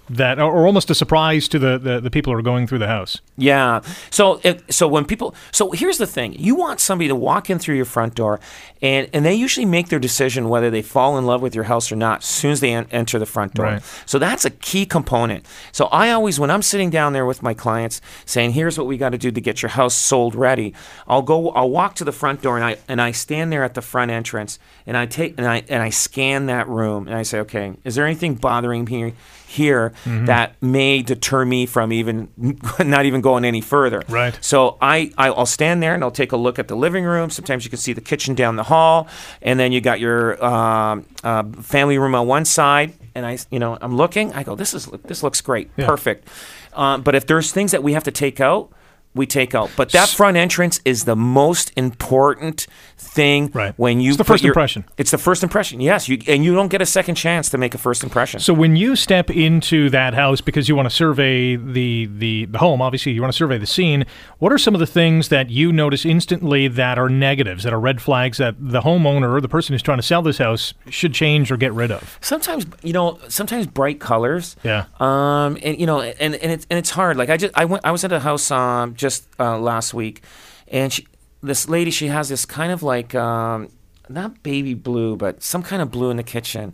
that, 0.10 0.40
or 0.40 0.66
almost 0.66 0.90
a 0.90 0.96
surprise 0.96 1.48
to 1.50 1.60
the, 1.60 1.78
the, 1.78 2.00
the 2.00 2.10
people 2.10 2.32
who 2.32 2.40
are 2.40 2.44
going 2.44 2.68
through 2.68 2.80
the 2.80 2.88
house. 2.88 3.20
Yeah. 3.38 3.82
So 4.10 4.40
if, 4.44 4.64
so 4.72 4.88
when 4.88 5.06
people 5.06 5.36
so 5.52 5.72
here's 5.72 5.98
the 5.98 6.08
thing: 6.08 6.34
you 6.34 6.56
want 6.56 6.80
somebody 6.80 7.08
to 7.08 7.16
walk 7.16 7.50
in 7.50 7.60
through 7.60 7.76
your 7.76 7.86
front 7.86 8.16
door, 8.16 8.40
and 8.82 9.10
and 9.14 9.26
they 9.26 9.34
usually 9.34 9.66
make 9.66 9.90
their 9.90 10.00
decision 10.00 10.50
whether 10.50 10.70
they 10.70 10.82
fall 10.82 11.18
in 11.18 11.26
love 11.26 11.42
with 11.42 11.54
your 11.54 11.66
house 11.66 11.92
or 11.92 11.96
not 11.96 12.20
as 12.20 12.26
soon 12.26 12.52
as 12.52 12.60
they 12.62 12.74
en- 12.74 12.88
enter 12.92 13.20
the 13.20 13.26
front 13.26 13.54
door. 13.54 13.66
Right. 13.66 13.84
So 14.06 14.18
that's 14.18 14.46
a 14.46 14.50
key 14.50 14.86
component. 14.86 15.46
So 15.72 15.86
I 15.88 16.12
always, 16.12 16.40
when 16.40 16.52
I'm 16.52 16.62
sitting 16.62 16.90
down 16.90 17.14
there 17.14 17.26
with 17.26 17.44
my 17.44 17.54
clients, 17.54 18.02
saying, 18.26 18.52
"Here's 18.52 18.78
what 18.78 18.88
we 18.88 18.98
got 18.98 19.10
to 19.10 19.18
do 19.18 19.32
to 19.32 19.42
get 19.42 19.62
your 19.62 19.70
house 19.70 19.96
sold 19.96 20.36
ready," 20.36 20.74
I'll 21.08 21.22
go, 21.22 21.50
I'll 21.50 21.70
walk 21.70 21.96
to 21.96 22.06
the 22.06 22.12
front 22.12 22.42
door, 22.42 22.56
and 22.56 22.66
I 22.66 22.78
and 22.88 23.02
I 23.02 23.12
stand 23.12 23.52
there 23.52 23.64
at 23.64 23.74
the 23.74 23.82
front 23.82 24.12
entrance, 24.12 24.58
and 24.86 24.96
I 24.96 25.06
take 25.06 25.38
and 25.38 25.48
I 25.48 25.64
and 25.70 25.84
I 25.84 25.90
scan 25.90 26.46
that 26.46 26.68
room, 26.68 27.08
and 27.08 27.16
I 27.16 27.24
say, 27.24 27.40
"Okay, 27.40 27.74
is 27.84 27.96
there 27.96 28.06
anything 28.06 28.36
bothering 28.36 28.86
me?" 28.86 29.14
Here 29.48 29.94
that 30.06 30.62
may 30.62 31.02
deter 31.02 31.46
me 31.46 31.66
from 31.66 31.94
even 31.94 32.28
not 32.80 33.06
even 33.06 33.22
going 33.22 33.46
any 33.46 33.62
further. 33.62 34.04
Right. 34.10 34.38
So 34.42 34.78
I, 34.82 35.12
I 35.18 35.30
I'll 35.30 35.46
stand 35.46 35.82
there 35.82 35.94
and 35.96 36.04
I'll 36.04 36.12
take 36.12 36.34
a 36.34 36.38
look 36.38 36.60
at 36.60 36.68
the 36.68 36.76
living 36.76 37.06
room. 37.06 37.30
Sometimes 37.30 37.64
you 37.64 37.70
can 37.70 37.80
see 37.80 37.94
the 37.94 38.02
kitchen 38.02 38.36
down 38.36 38.58
the 38.58 38.64
hall, 38.64 39.08
and 39.42 39.58
then 39.58 39.72
you 39.72 39.80
got 39.80 40.00
your 40.02 40.44
um, 40.44 41.06
uh, 41.24 41.44
family 41.62 41.98
room 41.98 42.14
on 42.14 42.28
one 42.28 42.44
side. 42.46 42.94
And 43.16 43.26
I, 43.26 43.38
you 43.50 43.58
know, 43.60 43.78
I'm 43.82 43.96
looking. 43.96 44.34
I 44.34 44.44
go, 44.44 44.56
this 44.56 44.74
is 44.74 44.86
this 45.06 45.24
looks 45.24 45.40
great, 45.42 45.72
Yeah. 45.78 45.88
perfect. 45.88 46.28
Um, 46.74 47.02
but 47.02 47.16
if 47.16 47.26
there's 47.26 47.52
things 47.52 47.72
that 47.72 47.82
we 47.82 47.94
have 47.94 48.04
to 48.04 48.12
take 48.12 48.40
out, 48.42 48.70
we 49.16 49.26
take 49.26 49.56
out. 49.56 49.72
But 49.76 49.92
that 49.94 50.10
front 50.10 50.38
entrance 50.38 50.80
is 50.86 51.06
the 51.06 51.16
most 51.16 51.72
important 51.76 52.68
thing 53.00 53.52
Right. 53.54 53.74
when 53.78 54.00
you 54.02 54.10
It's 54.10 54.18
the 54.18 54.24
first 54.24 54.44
your- 54.44 54.52
impression. 54.52 54.84
It's 54.98 55.12
the 55.12 55.18
first 55.20 55.44
impression. 55.44 55.80
Yes, 55.82 56.10
you 56.10 56.20
and 56.28 56.44
you 56.44 56.56
don't 56.56 56.70
get 56.70 56.82
a 56.82 56.86
second 56.86 57.16
chance 57.16 57.48
to 57.50 57.58
make 57.58 57.76
a 57.76 57.78
first 57.78 58.04
impression. 58.04 58.40
So 58.40 58.54
when 58.54 58.76
you 58.76 58.96
step 58.96 59.30
into 59.30 59.90
that 59.92 60.14
house 60.16 60.42
because 60.42 60.68
you 60.68 60.76
want 60.76 60.90
to 60.90 60.96
survey 60.96 61.56
the, 61.56 62.08
the, 62.08 62.46
the 62.46 62.58
home, 62.58 62.82
obviously 62.82 63.12
you 63.12 63.22
want 63.22 63.32
to 63.32 63.38
survey 63.38 63.58
the 63.60 63.68
scene, 63.68 64.06
what 64.40 64.52
are 64.52 64.58
some 64.58 64.74
of 64.74 64.80
the 64.80 64.88
things 64.88 65.30
that 65.30 65.50
you 65.52 65.72
notice 65.72 66.06
instantly 66.06 66.68
that 66.68 66.98
are 66.98 67.10
negatives, 67.10 67.64
that 67.64 67.74
are 67.74 67.80
red 67.80 68.02
flags 68.02 68.40
that 68.40 68.56
the 68.60 68.82
homeowner 68.82 69.32
or 69.36 69.42
the 69.42 69.48
person 69.50 69.74
who's 69.74 69.84
trying 69.84 70.00
to 70.00 70.04
sell 70.04 70.22
this 70.24 70.40
house 70.40 70.74
should 70.90 71.14
change 71.14 71.52
or 71.52 71.58
get 71.58 71.74
rid 71.74 71.92
of? 71.92 72.18
sometimes 72.22 72.66
you 72.84 72.94
know 72.94 73.20
sometimes 73.28 73.68
bright 73.68 74.00
colors 74.00 74.56
Yeah. 74.64 74.86
um 75.00 75.58
and 75.62 75.80
you 75.80 75.86
know 75.86 76.02
and 76.02 76.36
and 76.36 76.52
it's 76.52 76.66
and 76.70 76.78
it's 76.80 76.90
hard 76.90 77.16
like 77.18 77.30
i 77.30 77.38
just 77.38 77.54
i 77.58 77.66
went 77.66 77.86
i 77.86 77.92
was 77.92 78.04
at 78.04 78.12
a 78.12 78.20
house 78.20 78.50
um 78.52 78.96
just 78.96 79.28
uh, 79.40 79.58
last 79.58 79.94
week 79.94 80.22
and 80.68 80.92
she 80.92 81.06
this 81.42 81.70
lady 81.70 81.92
she 81.92 82.08
has 82.08 82.30
this 82.30 82.46
kind 82.46 82.72
of 82.72 82.84
like 82.84 83.14
um 83.16 83.70
not 84.10 84.42
baby 84.44 84.74
blue 84.74 85.16
but 85.16 85.44
some 85.44 85.64
kind 85.64 85.82
of 85.82 85.92
blue 85.92 86.10
in 86.10 86.18
the 86.18 86.24
kitchen 86.24 86.74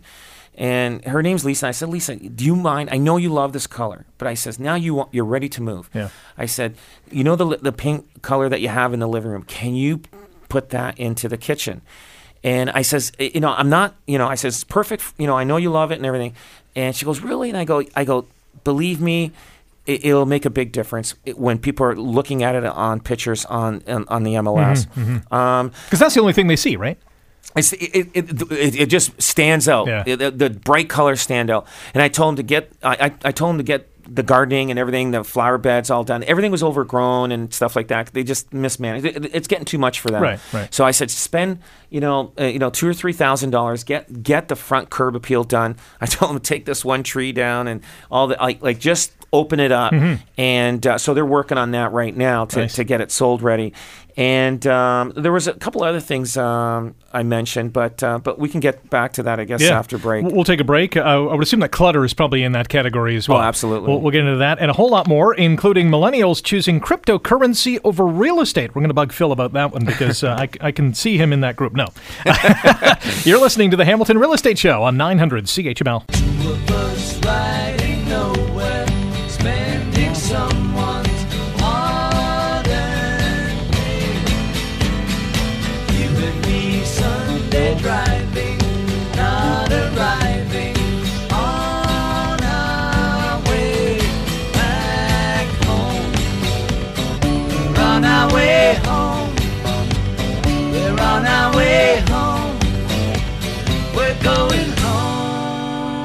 and 0.56 1.04
her 1.04 1.20
name's 1.20 1.44
Lisa. 1.44 1.66
I 1.66 1.72
said, 1.72 1.88
Lisa, 1.88 2.14
do 2.14 2.44
you 2.44 2.54
mind? 2.54 2.88
I 2.92 2.96
know 2.96 3.16
you 3.16 3.28
love 3.28 3.52
this 3.52 3.66
color, 3.66 4.06
but 4.18 4.28
I 4.28 4.34
says 4.34 4.60
now 4.60 4.76
you 4.76 4.94
want, 4.94 5.12
you're 5.12 5.24
ready 5.24 5.48
to 5.48 5.62
move. 5.62 5.90
Yeah. 5.92 6.10
I 6.38 6.46
said, 6.46 6.76
you 7.10 7.24
know 7.24 7.34
the 7.34 7.56
the 7.56 7.72
pink 7.72 8.22
color 8.22 8.48
that 8.48 8.60
you 8.60 8.68
have 8.68 8.92
in 8.92 9.00
the 9.00 9.08
living 9.08 9.32
room. 9.32 9.42
Can 9.42 9.74
you 9.74 10.00
put 10.48 10.70
that 10.70 10.98
into 10.98 11.28
the 11.28 11.36
kitchen? 11.36 11.82
And 12.44 12.70
I 12.70 12.82
says, 12.82 13.10
"Eh, 13.18 13.30
you 13.34 13.40
know, 13.40 13.52
I'm 13.52 13.70
not, 13.70 13.94
you 14.06 14.18
know, 14.18 14.28
I 14.28 14.34
says, 14.36 14.62
perfect. 14.64 15.14
You 15.18 15.26
know, 15.26 15.36
I 15.36 15.44
know 15.44 15.56
you 15.56 15.70
love 15.70 15.90
it 15.90 15.96
and 15.96 16.06
everything. 16.06 16.34
And 16.76 16.94
she 16.94 17.04
goes, 17.04 17.20
really? 17.20 17.48
And 17.48 17.58
I 17.58 17.64
go, 17.64 17.82
I 17.96 18.04
go, 18.04 18.26
believe 18.64 19.00
me, 19.00 19.32
it, 19.86 20.04
it'll 20.04 20.26
make 20.26 20.44
a 20.44 20.50
big 20.50 20.72
difference 20.72 21.14
when 21.36 21.58
people 21.58 21.86
are 21.86 21.94
looking 21.96 22.42
at 22.42 22.54
it 22.54 22.64
on 22.64 23.00
pictures 23.00 23.44
on 23.46 23.82
on, 23.86 24.04
on 24.08 24.22
the 24.22 24.34
MLS. 24.34 24.86
Um, 25.32 25.70
Because 25.86 25.98
that's 25.98 26.14
the 26.14 26.20
only 26.20 26.32
thing 26.32 26.46
they 26.46 26.56
see, 26.56 26.76
right? 26.76 26.98
it, 27.56 27.72
it, 27.72 28.52
it, 28.52 28.74
it 28.80 28.86
just 28.86 29.20
stands 29.22 29.68
out. 29.68 29.86
Yeah. 29.86 30.02
The, 30.16 30.30
the 30.30 30.50
bright 30.50 30.88
colors 30.88 31.20
stand 31.20 31.50
out. 31.50 31.66
And 31.92 32.02
I 32.02 32.08
told 32.08 32.32
him 32.32 32.36
to 32.36 32.42
get, 32.42 32.72
I, 32.82 32.96
I, 33.06 33.28
I 33.28 33.32
told 33.32 33.52
him 33.52 33.58
to 33.58 33.64
get 33.64 33.88
the 34.06 34.22
gardening 34.22 34.70
and 34.70 34.78
everything, 34.78 35.12
the 35.12 35.24
flower 35.24 35.56
beds 35.56 35.90
all 35.90 36.04
done. 36.04 36.24
Everything 36.24 36.50
was 36.50 36.62
overgrown 36.62 37.32
and 37.32 37.52
stuff 37.54 37.76
like 37.76 37.88
that. 37.88 38.12
They 38.12 38.22
just 38.24 38.52
mismanaged. 38.52 39.06
It, 39.06 39.34
it's 39.34 39.48
getting 39.48 39.64
too 39.64 39.78
much 39.78 40.00
for 40.00 40.08
them. 40.08 40.22
Right, 40.22 40.40
right. 40.52 40.72
So 40.74 40.84
I 40.84 40.90
said, 40.90 41.10
spend, 41.10 41.60
you 41.90 42.00
know, 42.00 42.32
uh, 42.38 42.44
you 42.44 42.58
know, 42.58 42.70
two 42.70 42.88
or 42.88 42.94
three 42.94 43.12
thousand 43.12 43.50
dollars. 43.50 43.84
Get 43.84 44.22
get 44.22 44.48
the 44.48 44.56
front 44.56 44.90
curb 44.90 45.14
appeal 45.16 45.44
done. 45.44 45.76
I 46.00 46.06
told 46.06 46.30
them 46.32 46.40
to 46.40 46.46
take 46.46 46.64
this 46.66 46.84
one 46.84 47.02
tree 47.02 47.32
down 47.32 47.68
and 47.68 47.82
all 48.10 48.26
the 48.26 48.36
like, 48.36 48.62
like 48.62 48.78
just 48.78 49.12
open 49.34 49.60
it 49.60 49.72
up. 49.72 49.92
And 50.38 50.86
uh, 50.86 50.96
so 50.98 51.12
they're 51.12 51.26
working 51.26 51.58
on 51.58 51.72
that 51.72 51.92
right 51.92 52.16
now 52.16 52.44
to, 52.46 52.54
Mm-hmm. 52.54 52.60
Nice. 52.60 52.74
to 52.76 52.84
get 52.84 53.00
it 53.00 53.10
sold 53.10 53.42
ready. 53.42 53.72
And 54.16 54.64
um, 54.68 55.12
there 55.16 55.32
was 55.32 55.48
a 55.48 55.54
couple 55.54 55.82
other 55.82 55.98
things 55.98 56.36
um, 56.36 56.94
I 57.12 57.24
mentioned, 57.24 57.72
but 57.72 58.00
uh, 58.00 58.20
but 58.20 58.38
we 58.38 58.48
can 58.48 58.60
get 58.60 58.88
back 58.88 59.14
to 59.14 59.24
that, 59.24 59.40
I 59.40 59.44
guess, 59.44 59.60
after 59.64 59.98
break. 59.98 60.24
We'll 60.24 60.32
we'll 60.36 60.44
take 60.44 60.60
a 60.60 60.64
break. 60.64 60.96
Uh, 60.96 61.00
I 61.00 61.34
would 61.34 61.42
assume 61.42 61.58
that 61.60 61.72
clutter 61.72 62.04
is 62.04 62.14
probably 62.14 62.44
in 62.44 62.52
that 62.52 62.68
category 62.68 63.16
as 63.16 63.28
well. 63.28 63.38
Oh, 63.38 63.40
absolutely. 63.40 63.88
We'll, 63.90 64.00
we'll 64.00 64.12
get 64.12 64.20
into 64.24 64.36
that 64.38 64.60
and 64.60 64.70
a 64.70 64.74
whole 64.74 64.88
lot 64.88 65.08
more, 65.08 65.34
including 65.34 65.88
millennials 65.88 66.40
choosing 66.44 66.80
cryptocurrency 66.80 67.80
over 67.82 68.06
real 68.06 68.40
estate. 68.40 68.72
We're 68.76 68.82
going 68.82 68.90
to 68.90 68.94
bug 68.94 69.10
Phil 69.10 69.32
about 69.32 69.52
that 69.54 69.72
one 69.72 69.84
because 69.84 70.22
uh, 70.22 70.36
I, 70.38 70.48
I 70.60 70.70
can 70.70 70.94
see 70.94 71.16
him 71.18 71.32
in 71.32 71.40
that 71.40 71.56
group. 71.56 71.72
No. 71.74 71.86
You're 73.24 73.40
listening 73.40 73.72
to 73.72 73.76
the 73.76 73.84
Hamilton 73.84 74.18
Real 74.18 74.32
Estate 74.32 74.58
Show 74.58 74.84
on 74.84 74.96
900 74.96 75.46
CHML. 75.46 76.33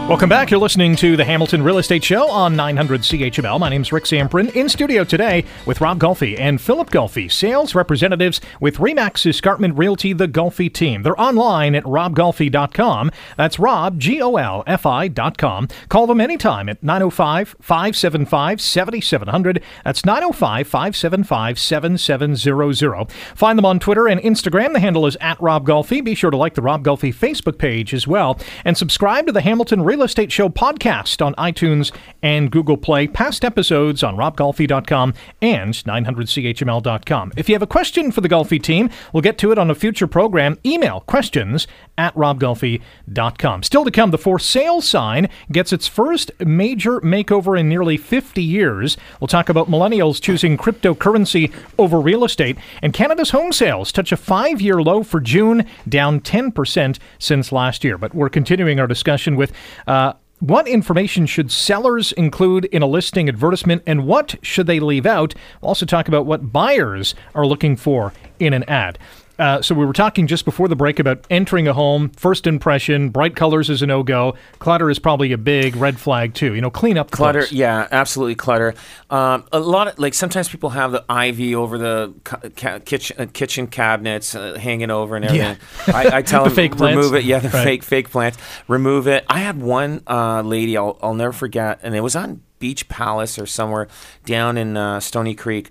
Welcome 0.09 0.27
back. 0.27 0.49
You're 0.49 0.59
listening 0.59 0.95
to 0.95 1.15
the 1.15 1.23
Hamilton 1.23 1.61
Real 1.61 1.77
Estate 1.77 2.03
Show 2.03 2.31
on 2.31 2.55
900 2.55 3.01
CHML. 3.01 3.59
My 3.59 3.69
name 3.69 3.83
is 3.83 3.91
Rick 3.91 4.05
Zamprin. 4.05 4.51
In 4.55 4.67
studio 4.67 5.03
today 5.03 5.45
with 5.67 5.81
Rob 5.81 5.99
Golfi 5.99 6.35
and 6.39 6.59
Philip 6.59 6.89
Golfi, 6.89 7.31
sales 7.31 7.75
representatives 7.75 8.41
with 8.59 8.77
Remax 8.77 9.23
Escarpment 9.27 9.77
Realty, 9.77 10.13
the 10.13 10.27
Golfi 10.27 10.73
team. 10.73 11.03
They're 11.03 11.21
online 11.21 11.75
at 11.75 11.83
robgolfi.com. 11.83 13.11
That's 13.37 13.59
Rob, 13.59 13.99
G 13.99 14.19
O 14.19 14.35
L 14.37 14.63
F 14.65 14.87
I.com. 14.87 15.67
Call 15.89 16.07
them 16.07 16.19
anytime 16.19 16.69
at 16.69 16.81
905 16.81 17.57
575 17.61 18.59
7700. 18.59 19.63
That's 19.85 20.03
905 20.03 20.67
575 20.67 21.59
7700. 21.59 23.11
Find 23.35 23.59
them 23.59 23.65
on 23.65 23.77
Twitter 23.77 24.07
and 24.07 24.19
Instagram. 24.21 24.73
The 24.73 24.79
handle 24.79 25.05
is 25.05 25.17
at 25.21 25.39
Rob 25.39 25.67
Golfi. 25.67 26.03
Be 26.03 26.15
sure 26.15 26.31
to 26.31 26.37
like 26.37 26.55
the 26.55 26.63
Rob 26.63 26.83
Golfi 26.83 27.13
Facebook 27.13 27.59
page 27.59 27.93
as 27.93 28.07
well. 28.07 28.39
And 28.65 28.75
subscribe 28.75 29.27
to 29.27 29.31
the 29.31 29.41
Hamilton 29.41 29.83
Real 29.83 29.98
Estate 30.03 30.31
Show 30.31 30.49
podcast 30.49 31.25
on 31.25 31.35
iTunes 31.35 31.91
and 32.21 32.51
Google 32.51 32.77
Play. 32.77 33.07
Past 33.07 33.45
episodes 33.45 34.03
on 34.03 34.15
robgolfi.com 34.15 35.13
and 35.41 35.73
900chml.com. 35.73 37.33
If 37.37 37.49
you 37.49 37.55
have 37.55 37.61
a 37.61 37.67
question 37.67 38.11
for 38.11 38.21
the 38.21 38.29
Golfi 38.29 38.61
team, 38.61 38.89
we'll 39.13 39.21
get 39.21 39.37
to 39.39 39.51
it 39.51 39.57
on 39.57 39.69
a 39.69 39.75
future 39.75 40.07
program. 40.07 40.57
Email 40.65 41.01
questions 41.01 41.67
at 41.97 42.13
robgolfi.com. 42.15 43.63
Still 43.63 43.85
to 43.85 43.91
come, 43.91 44.11
the 44.11 44.17
for 44.17 44.39
sale 44.39 44.81
sign 44.81 45.29
gets 45.51 45.73
its 45.73 45.87
first 45.87 46.31
major 46.39 46.99
makeover 47.01 47.59
in 47.59 47.69
nearly 47.69 47.97
50 47.97 48.41
years. 48.41 48.97
We'll 49.19 49.27
talk 49.27 49.49
about 49.49 49.69
millennials 49.69 50.21
choosing 50.21 50.57
cryptocurrency 50.57 51.53
over 51.77 51.99
real 51.99 52.23
estate, 52.23 52.57
and 52.81 52.93
Canada's 52.93 53.31
home 53.31 53.51
sales 53.51 53.91
touch 53.91 54.11
a 54.11 54.17
five 54.17 54.61
year 54.61 54.81
low 54.81 55.03
for 55.03 55.19
June, 55.19 55.65
down 55.87 56.21
10% 56.21 56.99
since 57.17 57.51
last 57.51 57.83
year. 57.83 57.97
But 57.97 58.13
we're 58.13 58.29
continuing 58.29 58.79
our 58.79 58.87
discussion 58.87 59.35
with. 59.35 59.51
Uh, 59.89 60.13
what 60.39 60.67
information 60.67 61.25
should 61.25 61.51
sellers 61.51 62.11
include 62.11 62.65
in 62.65 62.83
a 62.83 62.87
listing 62.87 63.27
advertisement 63.27 63.81
and 63.87 64.05
what 64.05 64.35
should 64.43 64.67
they 64.67 64.79
leave 64.79 65.07
out? 65.07 65.33
We'll 65.59 65.69
also 65.69 65.87
talk 65.87 66.07
about 66.07 66.27
what 66.27 66.53
buyers 66.53 67.15
are 67.33 67.45
looking 67.45 67.75
for 67.75 68.13
in 68.39 68.53
an 68.53 68.63
ad. 68.65 68.99
Uh, 69.39 69.61
so 69.61 69.73
we 69.73 69.85
were 69.85 69.93
talking 69.93 70.27
just 70.27 70.43
before 70.45 70.67
the 70.67 70.75
break 70.75 70.99
about 70.99 71.25
entering 71.29 71.67
a 71.67 71.73
home, 71.73 72.09
first 72.09 72.45
impression, 72.45 73.09
bright 73.09 73.35
colors 73.35 73.69
is 73.69 73.81
a 73.81 73.87
no-go. 73.87 74.35
Clutter 74.59 74.89
is 74.89 74.99
probably 74.99 75.31
a 75.31 75.37
big 75.37 75.75
red 75.77 75.99
flag 75.99 76.33
too. 76.33 76.53
You 76.53 76.61
know, 76.61 76.69
clean 76.69 76.97
up 76.97 77.09
Clutter, 77.11 77.39
close. 77.39 77.51
yeah, 77.51 77.87
absolutely 77.91 78.35
clutter. 78.35 78.73
Um, 79.09 79.45
a 79.51 79.59
lot 79.59 79.87
of 79.87 79.97
like 79.97 80.13
sometimes 80.13 80.49
people 80.49 80.71
have 80.71 80.91
the 80.91 81.03
ivy 81.09 81.55
over 81.55 81.77
the 81.77 82.13
ca- 82.55 82.79
kitchen 82.79 83.15
uh, 83.19 83.25
kitchen 83.31 83.67
cabinets 83.67 84.35
uh, 84.35 84.55
hanging 84.59 84.91
over 84.91 85.15
and 85.15 85.23
everything. 85.25 85.57
I, 85.87 86.17
I 86.17 86.21
tell 86.21 86.43
The 86.43 86.49
them 86.49 86.55
fake 86.55 86.75
plants. 86.77 86.97
remove 86.97 87.15
it. 87.15 87.23
Yeah, 87.23 87.39
the 87.39 87.49
Right. 87.49 87.63
fake 87.63 87.83
fake 87.83 88.09
plants. 88.09 88.37
Remove 88.67 89.07
it. 89.07 89.23
I 89.29 89.39
had 89.39 89.61
one 89.61 90.03
uh, 90.05 90.41
lady 90.41 90.75
I'll, 90.77 90.99
I'll 91.01 91.13
never 91.13 91.31
forget, 91.33 91.79
and 91.81 91.95
it 91.95 92.01
was 92.01 92.15
on 92.15 92.41
Beach 92.59 92.89
Palace 92.89 93.39
or 93.39 93.45
somewhere 93.45 93.87
down 94.25 94.57
in 94.57 94.75
uh, 94.75 94.99
Stoney 94.99 95.33
Creek. 95.33 95.69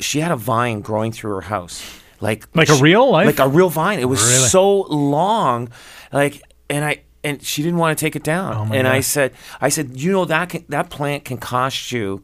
She 0.00 0.20
had 0.20 0.32
a 0.32 0.36
vine 0.36 0.80
growing 0.80 1.12
through 1.12 1.34
her 1.34 1.40
house, 1.42 2.00
like 2.20 2.46
Like 2.54 2.68
a 2.68 2.74
real 2.76 3.10
life? 3.10 3.26
like 3.26 3.38
a 3.38 3.48
real 3.48 3.68
vine. 3.68 3.98
It 3.98 4.08
was 4.08 4.22
Really? 4.22 4.48
so 4.48 4.82
long, 4.82 5.68
like, 6.12 6.42
and 6.70 6.84
I 6.84 7.02
and 7.22 7.42
she 7.42 7.62
didn't 7.62 7.78
want 7.78 7.96
to 7.98 8.04
take 8.04 8.16
it 8.16 8.22
down. 8.22 8.70
Oh, 8.70 8.74
and 8.74 8.86
I 8.86 9.00
said, 9.00 9.32
I 9.60 9.70
said, 9.70 9.98
you 9.98 10.12
know 10.12 10.24
that 10.26 10.50
can, 10.50 10.64
that 10.68 10.90
plant 10.90 11.24
can 11.24 11.38
cost 11.38 11.90
you 11.90 12.22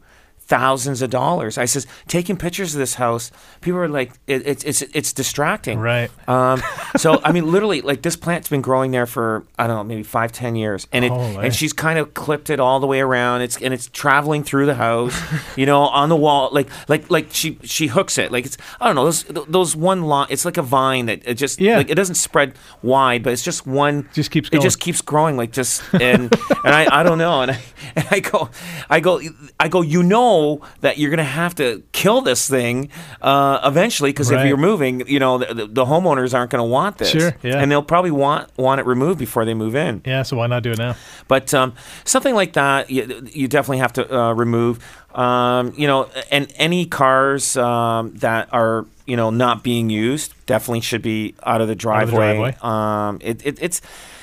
thousands 0.51 1.01
of 1.01 1.09
dollars. 1.09 1.57
I 1.57 1.63
says, 1.63 1.87
taking 2.09 2.35
pictures 2.35 2.75
of 2.75 2.79
this 2.79 2.95
house, 2.95 3.31
people 3.61 3.79
are 3.79 3.87
like, 3.87 4.11
it, 4.27 4.45
it's 4.45 4.63
it's 4.65 4.81
it's 4.93 5.13
distracting. 5.13 5.79
Right. 5.79 6.11
Um, 6.27 6.61
so 6.97 7.21
I 7.23 7.31
mean, 7.31 7.49
literally, 7.49 7.79
like 7.79 8.01
this 8.01 8.17
plant's 8.17 8.49
been 8.49 8.61
growing 8.61 8.91
there 8.91 9.05
for 9.05 9.45
I 9.57 9.65
don't 9.65 9.77
know, 9.77 9.83
maybe 9.85 10.03
five, 10.03 10.33
ten 10.33 10.57
years, 10.57 10.87
and 10.91 11.05
it 11.05 11.11
Holy. 11.11 11.45
and 11.45 11.55
she's 11.55 11.71
kind 11.71 11.97
of 11.97 12.13
clipped 12.13 12.49
it 12.49 12.59
all 12.59 12.81
the 12.81 12.87
way 12.87 12.99
around. 12.99 13.41
It's 13.43 13.55
and 13.61 13.73
it's 13.73 13.87
traveling 13.87 14.43
through 14.43 14.65
the 14.65 14.75
house, 14.75 15.17
you 15.55 15.65
know, 15.65 15.83
on 15.83 16.09
the 16.09 16.17
wall, 16.17 16.49
like 16.51 16.67
like 16.89 17.09
like 17.09 17.27
she 17.31 17.57
she 17.63 17.87
hooks 17.87 18.17
it, 18.17 18.29
like 18.31 18.45
it's 18.45 18.57
I 18.81 18.87
don't 18.87 18.95
know 18.95 19.05
those 19.05 19.23
those 19.47 19.73
one 19.73 20.01
line. 20.03 20.27
It's 20.29 20.43
like 20.43 20.57
a 20.57 20.61
vine 20.63 21.05
that 21.05 21.21
it 21.25 21.35
just 21.35 21.61
Yeah. 21.61 21.77
like 21.77 21.89
it 21.89 21.95
doesn't 21.95 22.15
spread 22.15 22.55
wide, 22.83 23.23
but 23.23 23.31
it's 23.31 23.43
just 23.43 23.65
one. 23.65 24.09
Just 24.13 24.31
keeps 24.31 24.49
It 24.51 24.61
just 24.61 24.81
keeps 24.81 25.01
growing, 25.01 25.37
like 25.37 25.53
just 25.53 25.81
and 25.93 26.23
and 26.65 26.75
I 26.75 26.99
I 26.99 27.03
don't 27.03 27.17
know, 27.17 27.41
and 27.41 27.51
I 27.51 27.59
and 27.95 28.05
I 28.11 28.19
go 28.19 28.49
I 28.89 28.99
go 28.99 29.21
I 29.57 29.69
go. 29.69 29.81
You 29.81 30.03
know 30.03 30.40
that 30.81 30.97
you're 30.97 31.09
gonna 31.09 31.23
have 31.23 31.55
to 31.55 31.83
kill 31.91 32.21
this 32.21 32.49
thing 32.49 32.89
uh, 33.21 33.59
eventually 33.63 34.09
because 34.09 34.31
if 34.31 34.45
you're 34.45 34.57
moving, 34.57 35.07
you 35.07 35.19
know 35.19 35.37
the, 35.37 35.53
the, 35.53 35.67
the 35.67 35.85
homeowners 35.85 36.33
aren't 36.33 36.51
going 36.51 36.63
to 36.63 36.69
want 36.69 36.97
this. 36.97 37.09
Sure, 37.09 37.33
yeah. 37.43 37.59
And 37.59 37.71
they'll 37.71 37.83
probably 37.83 38.11
want 38.11 38.55
want 38.57 38.79
it 38.79 38.85
removed 38.85 39.19
before 39.19 39.45
they 39.45 39.53
move 39.53 39.75
in. 39.75 40.01
Yeah, 40.05 40.23
so 40.23 40.37
why 40.37 40.47
not 40.47 40.63
do 40.63 40.71
it 40.71 40.77
now? 40.77 40.95
But 41.27 41.53
um, 41.53 41.73
something 42.03 42.35
like 42.35 42.53
that, 42.53 42.89
you, 42.89 43.27
you 43.31 43.47
definitely 43.47 43.79
have 43.79 43.93
to 43.93 44.15
uh, 44.15 44.33
remove. 44.33 44.79
Um, 45.13 45.73
you 45.77 45.87
know, 45.87 46.09
and 46.31 46.51
any 46.55 46.85
cars 46.85 47.57
um, 47.57 48.15
that 48.15 48.49
are 48.53 48.85
you 49.05 49.17
know 49.17 49.29
not 49.29 49.63
being 49.63 49.89
used 49.89 50.33
definitely 50.45 50.81
should 50.81 51.01
be 51.01 51.35
out 51.43 51.61
of 51.61 51.67
the 51.67 51.71
of 51.73 51.77
the 51.77 51.81
driveway. 51.81 52.35
driveway. 52.35 52.57
Um, 52.61 53.19
it, 53.21 53.45
it, 53.45 53.57
it's. 53.61 53.81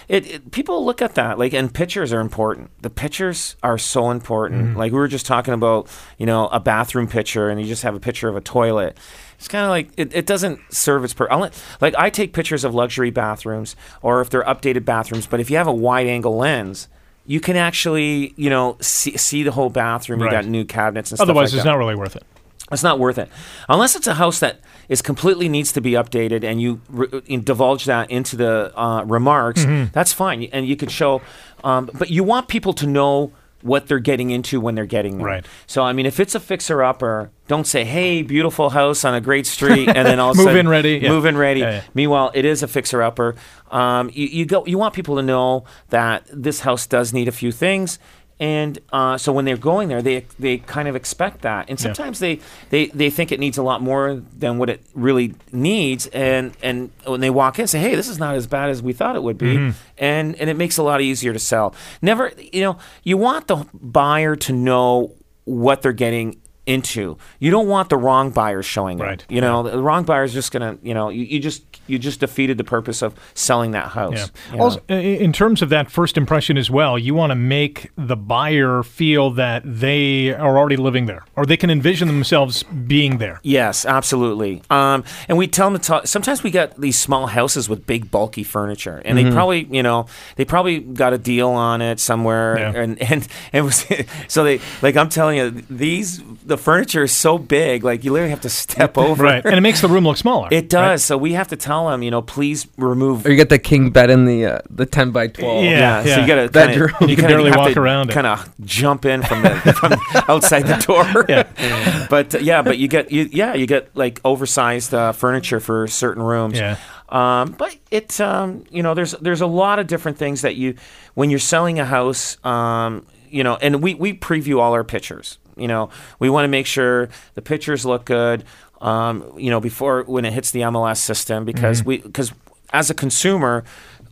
It, 0.09 0.27
it, 0.27 0.51
people 0.53 0.85
look 0.87 1.03
at 1.03 1.17
that 1.17 1.39
like 1.39 1.53
and 1.53 1.73
pictures 1.73 2.15
are 2.15 2.21
important 2.21 2.71
the 2.81 2.89
pictures 2.89 3.57
are 3.63 3.77
so 3.77 4.11
important 4.11 4.65
Mm-hmm. 4.69 4.79
like 4.79 4.93
we 4.93 4.99
were 4.99 5.09
just 5.09 5.27
talking 5.27 5.53
about 5.53 5.89
you 6.17 6.25
know 6.25 6.49
a 6.49 6.61
bathroom 6.61 7.09
picture 7.09 7.51
and 7.51 7.61
you 7.61 7.67
just 7.67 7.83
have 7.83 7.95
a 7.95 8.01
picture 8.01 8.29
of 8.29 8.35
a 8.37 8.41
toilet 8.41 8.97
it's 9.37 9.49
kind 9.49 9.65
of 9.65 9.71
like 9.71 9.91
it, 9.99 10.15
it 10.15 10.25
doesn't 10.25 10.61
serve 10.73 11.05
its 11.05 11.13
purpose 11.13 11.63
like 11.83 11.95
i 11.99 12.09
take 12.09 12.33
pictures 12.33 12.65
of 12.65 12.75
luxury 12.75 13.11
bathrooms 13.11 13.77
or 14.01 14.23
if 14.23 14.31
they're 14.31 14.45
updated 14.45 14.87
bathrooms 14.87 15.27
but 15.27 15.41
if 15.41 15.51
you 15.51 15.59
have 15.59 15.67
a 15.67 15.73
wide 15.73 16.07
angle 16.07 16.37
lens 16.37 16.89
you 17.27 17.41
can 17.41 17.57
actually, 17.57 18.33
you 18.37 18.49
know, 18.49 18.79
see, 18.81 19.15
see 19.19 19.43
the 19.43 19.51
whole 19.53 19.69
bathroom. 19.69 20.23
Right. 20.23 20.33
You 20.33 20.39
got 20.39 20.47
new 20.47 20.65
cabinets 20.65 21.11
and 21.11 21.19
stuff 21.19 21.27
Otherwise, 21.29 21.53
like 21.53 21.59
it's 21.59 21.65
that. 21.65 21.71
not 21.71 21.77
really 21.77 21.95
worth 21.95 22.17
it. 22.17 22.25
It's 22.73 22.83
not 22.83 22.99
worth 22.99 23.19
it 23.19 23.29
unless 23.69 23.95
it's 23.97 24.07
a 24.07 24.15
house 24.15 24.41
that 24.41 24.61
is 24.89 25.03
completely 25.03 25.49
needs 25.49 25.73
to 25.73 25.81
be 25.81 25.93
updated, 25.93 26.45
and 26.45 26.61
you 26.61 26.81
re- 26.89 27.09
in- 27.27 27.45
divulge 27.45 27.85
that 27.85 28.11
into 28.11 28.37
the 28.37 28.73
uh, 28.79 29.05
remarks. 29.05 29.65
Mm-hmm. 29.65 29.93
That's 29.93 30.13
fine, 30.13 30.45
and 30.45 30.67
you 30.67 30.77
could 30.77 30.91
show. 30.91 31.21
Um, 31.65 31.91
but 31.95 32.11
you 32.11 32.25
want 32.25 32.49
people 32.49 32.73
to 32.75 32.87
know 32.87 33.33
what 33.63 33.89
they're 33.89 33.99
getting 33.99 34.31
into 34.31 34.61
when 34.61 34.77
they're 34.77 34.87
getting 34.87 35.19
there. 35.19 35.27
Right. 35.27 35.47
So 35.67 35.83
I 35.83 35.93
mean, 35.93 36.07
if 36.07 36.21
it's 36.21 36.35
a 36.35 36.41
fixer 36.41 36.83
upper, 36.83 37.31
don't 37.49 37.67
say, 37.67 37.85
"Hey, 37.85 38.23
beautiful 38.23 38.71
house 38.71 39.05
on 39.05 39.15
a 39.15 39.21
great 39.21 39.47
street," 39.47 39.89
and 39.89 40.07
then 40.07 40.21
all 40.21 40.35
Move 40.35 40.45
sudden, 40.45 40.61
in 40.61 40.69
ready, 40.69 40.99
yeah. 40.99 41.09
move 41.09 41.25
in 41.27 41.37
ready. 41.37 41.61
Yeah, 41.61 41.71
yeah. 41.71 41.83
Meanwhile, 41.95 42.31
it 42.35 42.45
is 42.45 42.63
a 42.63 42.69
fixer 42.69 43.03
upper. 43.03 43.35
Um, 43.71 44.11
you, 44.15 44.27
you 44.29 44.47
go. 44.47 44.65
You 44.67 44.79
want 44.79 44.95
people 44.95 45.17
to 45.17 45.23
know 45.23 45.65
that 45.91 46.25
this 46.33 46.61
house 46.61 46.87
does 46.87 47.13
need 47.13 47.29
a 47.29 47.33
few 47.33 47.53
things. 47.53 47.99
And 48.41 48.79
uh, 48.93 49.19
so 49.19 49.33
when 49.33 49.45
they're 49.45 49.57
going 49.57 49.89
there, 49.89 50.01
they 50.01 50.25
they 50.39 50.59
kind 50.59 50.87
of 50.87 50.95
expect 50.95 51.43
that, 51.43 51.69
and 51.69 51.79
Yeah. 51.79 51.83
sometimes 51.83 52.21
they, 52.21 52.39
they 52.71 52.87
they 52.87 53.11
think 53.11 53.33
it 53.33 53.41
needs 53.41 53.59
a 53.59 53.63
lot 53.65 53.83
more 53.83 54.23
than 54.39 54.59
what 54.59 54.71
it 54.71 54.81
really 54.95 55.35
needs, 55.51 56.07
and 56.09 56.53
and 56.63 56.91
when 57.05 57.21
they 57.21 57.31
walk 57.31 57.59
in, 57.59 57.67
say, 57.67 57.81
"Hey, 57.81 57.97
this 57.97 58.09
is 58.09 58.19
not 58.21 58.37
as 58.37 58.47
bad 58.47 58.71
as 58.71 58.81
we 58.81 58.93
thought 58.93 59.17
it 59.17 59.25
would 59.25 59.39
be," 59.39 59.57
Mm-hmm. 59.57 59.71
and 59.99 60.37
and 60.37 60.49
it 60.49 60.57
makes 60.57 60.79
it 60.79 60.83
a 60.83 60.85
lot 60.85 61.01
easier 61.01 61.33
to 61.33 61.39
sell. 61.41 61.75
Never, 62.01 62.31
you 62.53 62.61
know, 62.63 62.79
you 63.03 63.17
want 63.17 63.49
the 63.49 63.67
buyer 63.75 64.37
to 64.37 64.53
know 64.53 65.15
what 65.45 65.83
they're 65.83 65.93
getting 65.93 66.37
into. 66.69 67.17
You 67.41 67.51
don't 67.51 67.67
want 67.67 67.89
the 67.89 67.97
wrong 67.97 68.31
buyers 68.31 68.67
showing 68.67 68.99
Right. 68.99 69.23
up. 69.23 69.31
You 69.31 69.41
know, 69.41 69.63
the 69.63 69.83
wrong 69.83 70.05
buyer's 70.05 70.33
just 70.35 70.53
gonna, 70.53 70.77
you 70.83 70.93
know, 70.95 71.09
you, 71.09 71.25
you 71.25 71.41
just 71.41 71.63
you 71.87 71.99
just 71.99 72.21
defeated 72.21 72.59
the 72.59 72.65
purpose 72.65 73.01
of 73.03 73.15
selling 73.33 73.71
that 73.71 73.89
house. 73.89 74.31
Yeah. 74.51 74.57
know? 74.57 74.63
Also, 74.65 74.81
in 74.89 75.33
terms 75.33 75.63
of 75.63 75.71
that 75.71 75.91
first 75.91 76.19
impression 76.19 76.59
as 76.59 76.71
well, 76.71 76.99
you 76.99 77.15
want 77.15 77.31
to 77.31 77.35
make 77.35 77.91
the 77.97 78.17
buyer 78.17 78.83
feel 78.83 79.31
that 79.31 79.63
they 79.65 80.35
are 80.35 80.59
already 80.59 80.77
living 80.77 81.07
there, 81.07 81.25
or 81.35 81.47
they 81.47 81.57
can 81.57 81.71
envision 81.71 82.07
themselves 82.09 82.63
being 82.65 83.17
there. 83.17 83.41
Yes, 83.43 83.87
absolutely. 83.87 84.63
Um, 84.69 85.03
and 85.29 85.39
we 85.39 85.47
tell 85.47 85.71
them 85.71 85.81
to 85.81 85.87
talk. 85.87 86.07
Sometimes 86.07 86.43
we 86.43 86.51
got 86.51 86.79
these 86.79 86.99
small 86.99 87.29
houses 87.29 87.69
with 87.71 87.87
big, 87.87 88.11
bulky 88.11 88.43
furniture, 88.43 89.01
and 89.07 89.17
they 89.17 89.31
probably, 89.31 89.67
you 89.71 89.83
know, 89.83 90.05
they 90.37 90.45
probably 90.45 90.81
got 90.81 91.15
a 91.15 91.19
deal 91.19 91.49
on 91.49 91.81
it 91.81 91.99
somewhere, 92.01 92.59
Yeah. 92.59 92.73
and 92.83 93.01
and 93.03 93.27
and 93.55 93.65
was, 93.65 93.87
so 94.29 94.45
they 94.45 94.61
like 94.83 94.97
I'm 94.97 95.09
telling 95.09 95.39
you, 95.39 95.51
these 95.71 96.23
the 96.45 96.58
furniture 96.59 97.03
is 97.05 97.13
so 97.13 97.39
big, 97.39 97.85
like 97.85 98.05
you 98.05 98.13
literally 98.13 98.31
have 98.31 98.43
to 98.43 98.51
step 98.51 98.99
over. 98.99 99.23
Right. 99.25 99.45
And 99.45 99.55
it 99.55 99.61
makes 99.63 99.81
the 99.81 99.89
room 99.89 100.05
look 100.05 100.17
smaller. 100.19 100.49
It 100.51 100.69
does. 100.69 100.81
right? 100.81 101.01
So 101.01 101.17
we 101.17 101.33
have 101.33 101.49
to 101.49 101.57
tell 101.57 101.89
them, 101.89 102.03
you 102.03 102.11
know, 102.11 102.21
please 102.23 102.67
remove. 102.77 103.25
Or 103.25 103.31
you 103.31 103.37
get 103.37 103.49
the 103.49 103.59
king 103.59 103.91
bed 103.91 104.11
in 104.11 104.27
the 104.27 104.45
uh, 104.47 104.59
the 104.69 104.85
ten 104.87 105.11
by 105.11 105.29
twelve. 105.29 105.65
Yeah. 105.65 106.03
yeah. 106.05 106.15
So 106.17 106.21
you 106.21 106.27
got 106.27 106.43
to 106.43 106.49
Bedroom. 106.51 106.91
You, 107.01 107.07
You 107.09 107.17
can 107.17 107.25
kinda 107.27 107.29
barely 107.43 107.51
walk 107.57 107.77
around 107.77 108.11
it. 108.11 108.13
Kind 108.13 108.27
of 108.27 108.53
jump 108.65 109.05
in 109.07 109.23
from 109.23 109.43
the 109.43 109.51
from 109.81 109.95
outside 110.29 110.63
the 110.67 110.77
door. 110.87 111.25
Yeah. 111.59 112.07
but 112.11 112.35
uh, 112.35 112.39
yeah, 112.39 112.63
but 112.63 112.79
you 112.79 112.89
get 112.89 113.11
you, 113.13 113.29
yeah 113.33 113.55
you 113.55 113.67
get 113.67 113.95
like 113.97 114.21
oversized 114.25 114.93
uh, 114.95 115.13
furniture 115.13 115.61
for 115.61 115.87
certain 115.87 116.23
rooms. 116.23 116.59
Yeah. 116.59 116.77
Um, 117.09 117.53
but 117.53 117.77
it 117.91 118.21
um, 118.21 118.65
you 118.71 118.83
know 118.83 118.95
there's 118.95 119.13
there's 119.13 119.41
a 119.41 119.47
lot 119.47 119.79
of 119.79 119.87
different 119.87 120.19
things 120.19 120.43
that 120.43 120.57
you 120.57 120.75
when 121.15 121.31
you're 121.31 121.39
selling 121.39 121.79
a 121.79 121.85
house 121.85 122.37
um, 122.45 123.07
you 123.31 123.43
know 123.45 123.57
and 123.57 123.83
we 123.83 123.95
we 123.95 124.13
preview 124.15 124.61
all 124.61 124.73
our 124.73 124.85
pictures. 124.85 125.39
You 125.59 125.69
know 125.69 125.91
we 126.19 126.31
want 126.31 126.45
to 126.45 126.49
make 126.49 126.67
sure 126.67 127.09
the 127.35 127.43
pictures 127.43 127.85
look 127.85 128.05
good. 128.05 128.45
Um, 128.81 129.33
you 129.37 129.51
know 129.51 129.61
before 129.61 130.05
when 130.05 130.25
it 130.25 130.33
hits 130.33 130.51
the 130.53 130.61
MLS 130.61 130.99
system 130.99 131.45
because 131.45 131.85
we 131.85 131.99
because 131.99 132.33
as 132.73 132.91
a 132.91 132.95
consumer. 132.95 133.65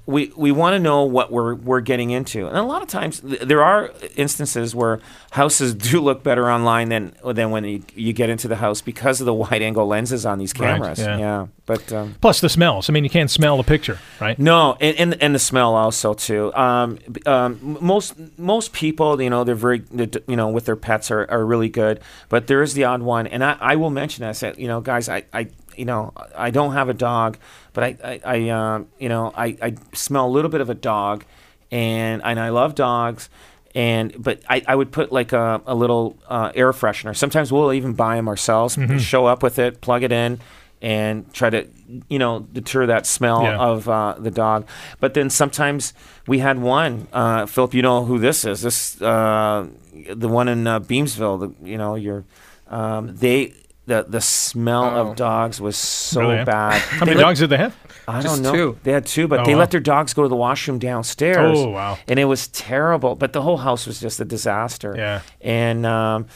We, 0.07 0.33
we 0.37 0.53
want 0.53 0.75
to 0.75 0.79
know 0.79 1.03
what 1.03 1.33
we're 1.33 1.55
we're 1.57 1.81
getting 1.81 2.11
into, 2.11 2.47
and 2.47 2.57
a 2.57 2.63
lot 2.63 2.81
of 2.81 2.87
times 2.89 3.19
th- 3.21 3.41
there 3.41 3.63
are 3.65 3.91
instances 4.15 4.73
where 4.73 5.01
houses 5.33 5.75
do 5.91 6.01
look 6.01 6.23
better 6.23 6.49
online 6.49 6.91
than 6.91 7.17
than 7.25 7.51
when 7.51 7.65
you, 7.65 7.83
you 7.95 8.13
get 8.13 8.31
into 8.31 8.47
the 8.47 8.57
house 8.57 8.81
because 8.81 9.21
of 9.21 9.27
the 9.27 9.35
wide 9.35 9.63
angle 9.63 9.87
lenses 9.87 10.25
on 10.25 10.39
these 10.39 10.53
Right, 10.59 10.75
cameras. 10.75 11.01
yeah. 11.01 11.19
yeah, 11.19 11.47
but 11.67 11.93
um, 11.93 12.15
Plus 12.21 12.41
the 12.41 12.49
smells. 12.49 12.89
I 12.89 12.93
mean, 12.93 13.03
you 13.03 13.11
can't 13.11 13.31
smell 13.31 13.57
the 13.57 13.65
picture, 13.65 13.99
right? 14.21 14.39
no, 14.39 14.77
and, 14.81 14.97
and 14.97 15.23
and 15.23 15.35
the 15.35 15.41
smell 15.41 15.75
also 15.75 16.15
too. 16.15 16.55
Um, 16.55 16.99
um, 17.27 17.77
most 17.81 18.15
most 18.39 18.73
people, 18.73 19.21
you 19.21 19.29
know, 19.29 19.43
they're 19.43 19.57
very, 19.57 19.81
they're 19.91 20.09
you 20.29 20.37
know, 20.37 20.49
with 20.51 20.67
their 20.67 20.77
pets 20.77 21.11
are, 21.11 21.29
are 21.29 21.45
really 21.45 21.69
good. 21.69 21.99
But 22.29 22.47
there 22.47 22.63
is 22.63 22.75
the 22.75 22.85
odd 22.85 23.03
one, 23.03 23.27
and 23.27 23.43
I, 23.43 23.57
I 23.61 23.75
will 23.77 23.91
mention. 23.91 24.25
I 24.25 24.33
said, 24.33 24.57
you 24.57 24.69
know, 24.69 24.81
guys, 24.81 25.09
I, 25.09 25.25
I 25.33 25.49
you 25.77 25.85
know, 25.85 26.13
I 26.37 26.51
don't 26.51 26.73
have 26.73 26.89
a 26.89 26.95
dog, 26.95 27.39
but 27.73 27.85
I 27.85 27.97
I, 28.05 28.21
I 28.25 28.49
um, 28.51 28.89
you 28.99 29.09
know, 29.09 29.33
I, 29.37 29.57
I 29.63 29.75
smell 29.93 30.27
a 30.27 30.33
little 30.37 30.51
bit 30.51 30.61
of 30.61 30.71
a 30.71 30.75
dog, 30.75 31.25
and 31.71 32.23
and 32.25 32.39
I 32.41 32.49
love 32.51 32.75
dogs. 32.75 33.29
And 33.75 34.15
but 34.23 34.41
I, 34.49 34.63
I 34.67 34.75
would 34.75 34.91
put 34.91 35.13
like 35.13 35.35
a, 35.35 35.61
a 35.67 35.75
little 35.75 36.17
uh, 36.29 36.51
air 36.55 36.73
freshener. 36.73 37.15
Sometimes 37.15 37.53
we'll 37.53 37.75
even 37.75 37.93
buy 37.93 38.17
them 38.17 38.27
ourselves. 38.27 38.79
Show 38.99 39.27
up 39.27 39.43
with 39.43 39.59
it, 39.59 39.83
plug 39.83 40.03
it 40.03 40.13
in, 40.13 40.41
and 40.81 41.31
try 41.35 41.51
to 41.51 41.67
you 42.09 42.19
know 42.19 42.41
deter 42.41 42.87
that 42.87 43.05
smell 43.07 43.43
Yeah. 43.43 43.59
of 43.59 43.87
uh, 43.87 44.15
the 44.19 44.31
dog. 44.31 44.67
But 44.99 45.13
then 45.13 45.29
sometimes 45.29 45.93
we 46.27 46.39
had 46.39 46.59
one. 46.59 47.07
Uh, 47.13 47.45
Philip, 47.45 47.75
you 47.75 47.83
know 47.83 48.07
who 48.07 48.19
this 48.19 48.47
is? 48.47 48.63
This 48.63 49.01
uh, 49.03 49.67
the 50.15 50.29
one 50.29 50.49
in 50.49 50.67
uh, 50.67 50.81
Beamsville. 50.81 51.39
The, 51.41 51.69
you 51.71 51.77
know 51.77 51.97
your 51.97 52.25
um, 52.69 53.15
they. 53.15 53.53
The, 53.87 54.05
the 54.09 54.21
smell 54.21 54.85
Oh. 54.85 55.11
of 55.11 55.17
dogs 55.17 55.61
was 55.61 55.77
so 55.77 56.21
Really? 56.23 56.45
bad. 56.45 56.81
How 56.81 57.01
They 57.05 57.13
many 57.13 57.19
let- 57.19 57.23
dogs 57.25 57.39
did 57.41 57.51
they 57.51 57.57
have? 57.59 57.75
I 58.09 58.21
Just 58.21 58.43
don't 58.43 58.43
know. 58.43 58.53
two. 58.53 58.79
They 58.85 58.93
had 58.93 59.07
two, 59.07 59.27
but 59.29 59.41
Oh, 59.41 59.45
they 59.45 59.55
wow. 59.55 59.61
let 59.61 59.71
their 59.73 59.81
dogs 59.81 60.15
go 60.15 60.23
to 60.23 60.29
the 60.29 60.37
washroom 60.37 60.79
downstairs. 60.79 61.59
Oh, 61.59 61.69
wow. 61.71 61.99
And 62.09 62.19
it 62.21 62.25
was 62.27 62.47
terrible. 62.49 63.15
But 63.17 63.33
the 63.33 63.43
whole 63.43 63.57
house 63.59 63.87
was 63.87 64.01
just 64.01 64.21
a 64.21 64.25
disaster. 64.25 64.95
Yeah. 64.97 65.21
And 65.41 65.85
um, 65.87 66.27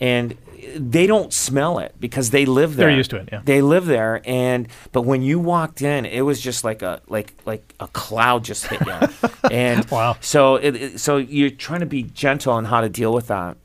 and 0.00 0.36
they 0.76 1.06
don't 1.06 1.32
smell 1.32 1.78
it 1.78 1.94
because 2.00 2.30
they 2.30 2.44
live 2.46 2.76
there. 2.76 2.88
They're 2.88 2.96
used 2.96 3.10
to 3.10 3.16
it, 3.18 3.28
yeah. 3.32 3.42
They 3.44 3.60
live 3.62 3.86
there, 3.86 4.20
and 4.24 4.68
but 4.92 5.02
when 5.02 5.22
you 5.22 5.38
walked 5.38 5.82
in, 5.82 6.04
it 6.06 6.22
was 6.22 6.40
just 6.40 6.64
like 6.64 6.82
a 6.82 7.00
like 7.08 7.34
like 7.46 7.74
a 7.80 7.86
cloud 7.88 8.44
just 8.44 8.66
hit 8.66 8.80
you. 8.86 9.28
and 9.50 9.88
Wow. 9.90 10.16
So 10.20 10.56
it, 10.56 10.74
it- 10.76 11.00
so 11.00 11.16
you're 11.18 11.50
trying 11.50 11.80
to 11.80 11.86
be 11.86 12.02
gentle 12.02 12.52
on 12.52 12.64
how 12.64 12.80
to 12.80 12.88
deal 12.88 13.12
with 13.12 13.28
that. 13.28 13.56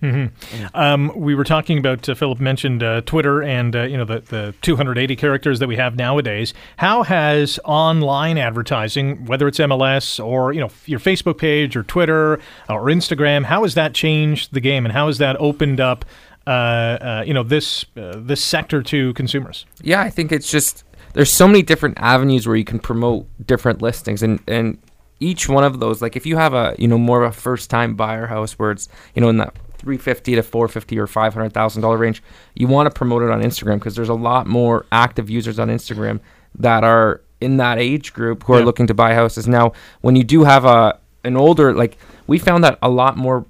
Um, 0.74 1.12
we 1.16 1.36
were 1.36 1.44
talking 1.44 1.78
about 1.78 2.08
uh, 2.08 2.16
Philip 2.16 2.40
mentioned 2.40 2.84
uh, 2.84 3.02
Twitter 3.02 3.42
and 3.42 3.76
uh, 3.76 3.84
you 3.84 3.98
know 3.98 4.06
the, 4.06 4.20
the 4.20 4.54
280 4.62 5.16
characters 5.16 5.60
that 5.60 5.68
we 5.68 5.76
have 5.78 5.96
nowadays. 5.96 6.54
How 6.78 7.04
has 7.04 7.60
online 7.66 8.38
advertising, 8.38 9.26
whether 9.26 9.48
it's 9.48 9.60
MLS 9.60 10.24
or 10.24 10.54
you 10.54 10.60
know 10.62 10.70
your 10.86 11.00
Facebook 11.00 11.38
page 11.38 11.76
or 11.76 11.84
Twitter 11.84 12.34
or 12.70 12.84
Instagram, 12.86 13.46
how 13.46 13.64
has 13.64 13.74
that 13.76 13.94
changed 13.94 14.54
the 14.54 14.60
game 14.62 14.86
and 14.86 14.92
how 14.94 15.08
has 15.08 15.18
that 15.18 15.36
opened 15.40 15.80
up 15.80 16.06
you 16.48 17.34
know 17.34 17.44
this 17.44 17.86
uh, 17.98 18.14
this 18.18 18.44
sector 18.44 18.82
to 18.84 19.14
consumers? 19.14 19.66
Yeah, 19.82 20.02
I 20.02 20.10
think 20.10 20.32
it's 20.32 20.50
just 20.50 20.84
there's 21.14 21.32
so 21.32 21.48
many 21.48 21.62
different 21.62 21.98
avenues 22.00 22.48
where 22.48 22.56
you 22.56 22.66
can 22.66 22.80
promote 22.80 23.26
different 23.46 23.82
listings, 23.82 24.24
and 24.24 24.40
and 24.48 24.78
each 25.20 25.48
one 25.48 25.64
of 25.64 25.80
those, 25.80 26.02
like 26.02 26.16
if 26.16 26.26
you 26.26 26.38
have 26.38 26.54
a 26.54 26.76
you 26.78 26.88
know 26.88 26.98
more 26.98 27.24
of 27.24 27.32
a 27.32 27.34
first 27.40 27.70
time 27.70 27.96
buyer 27.96 28.28
house 28.28 28.54
where 28.54 28.72
it's 28.72 28.90
you 29.16 29.22
know 29.22 29.30
in 29.30 29.38
that 29.38 29.54
350 29.78 30.36
to 30.36 30.44
450 30.44 30.98
or 31.00 31.08
500 31.08 31.54
thousand 31.54 31.82
dollar 31.82 31.98
range, 31.98 32.22
you 32.56 32.68
want 32.68 32.88
to 32.88 32.92
promote 32.98 33.22
it 33.24 33.30
on 33.30 33.42
Instagram 33.42 33.76
because 33.76 33.96
there's 33.96 34.10
a 34.10 34.14
lot 34.14 34.48
more 34.48 34.86
active 34.92 35.30
users 35.30 35.60
on 35.60 35.70
Instagram 35.70 36.20
that 36.56 36.84
are 36.84 37.22
in 37.42 37.58
that 37.58 37.78
age 37.80 38.14
group 38.14 38.44
who 38.44 38.54
are 38.54 38.60
Yeah. 38.60 38.66
looking 38.66 38.88
to 38.88 38.94
buy 38.94 39.14
houses. 39.14 39.48
Now, 39.48 39.74
when 40.02 40.16
you 40.16 40.24
do 40.24 40.44
have 40.46 40.66
a 40.66 41.00
an 41.26 41.38
older 41.38 41.74
like 41.74 41.98
we 42.28 42.38
found 42.38 42.64
that 42.66 42.78
a 42.82 42.90
lot 42.90 43.16
more 43.18 43.46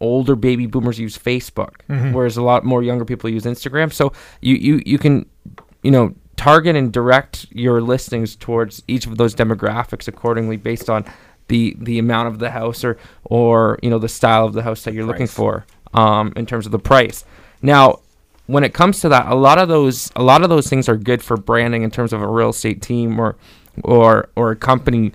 older 0.00 0.36
baby 0.36 0.66
boomers 0.66 0.98
use 0.98 1.18
Facebook, 1.18 1.74
whereas 2.12 2.36
a 2.36 2.42
lot 2.42 2.64
more 2.64 2.82
younger 2.82 3.04
people 3.04 3.28
use 3.30 3.44
Instagram. 3.44 3.92
So 3.92 4.12
you 4.40 4.54
you 4.56 4.82
you 4.86 4.98
can 4.98 5.26
you 5.82 5.90
know 5.90 6.14
target 6.36 6.76
and 6.76 6.92
direct 6.92 7.46
your 7.50 7.80
listings 7.80 8.36
towards 8.36 8.82
each 8.86 9.06
of 9.06 9.16
those 9.18 9.34
demographics 9.34 10.06
accordingly 10.08 10.56
based 10.56 10.88
on 10.88 11.04
the 11.48 11.76
the 11.80 11.98
amount 11.98 12.28
of 12.28 12.38
the 12.38 12.50
house 12.50 12.84
or 12.84 12.96
or 13.24 13.78
you 13.82 13.90
know 13.90 13.98
the 13.98 14.08
style 14.08 14.44
of 14.44 14.52
the 14.52 14.62
house 14.62 14.82
that 14.84 14.94
you're 14.94 15.06
looking 15.06 15.26
for 15.26 15.66
um, 15.94 16.32
in 16.36 16.46
terms 16.46 16.66
of 16.66 16.72
the 16.72 16.78
price. 16.78 17.24
Now, 17.62 18.00
when 18.46 18.64
it 18.64 18.72
comes 18.72 19.00
to 19.00 19.08
that, 19.10 19.26
a 19.26 19.34
lot 19.34 19.58
of 19.58 19.68
those 19.68 20.10
a 20.16 20.22
lot 20.22 20.42
of 20.42 20.48
those 20.48 20.68
things 20.68 20.88
are 20.88 20.96
good 20.96 21.22
for 21.22 21.36
branding 21.36 21.82
in 21.82 21.90
terms 21.90 22.12
of 22.12 22.22
a 22.22 22.26
real 22.26 22.50
estate 22.50 22.80
team 22.82 23.18
or 23.18 23.36
or 23.84 24.28
or 24.36 24.50
a 24.52 24.56
company 24.56 25.12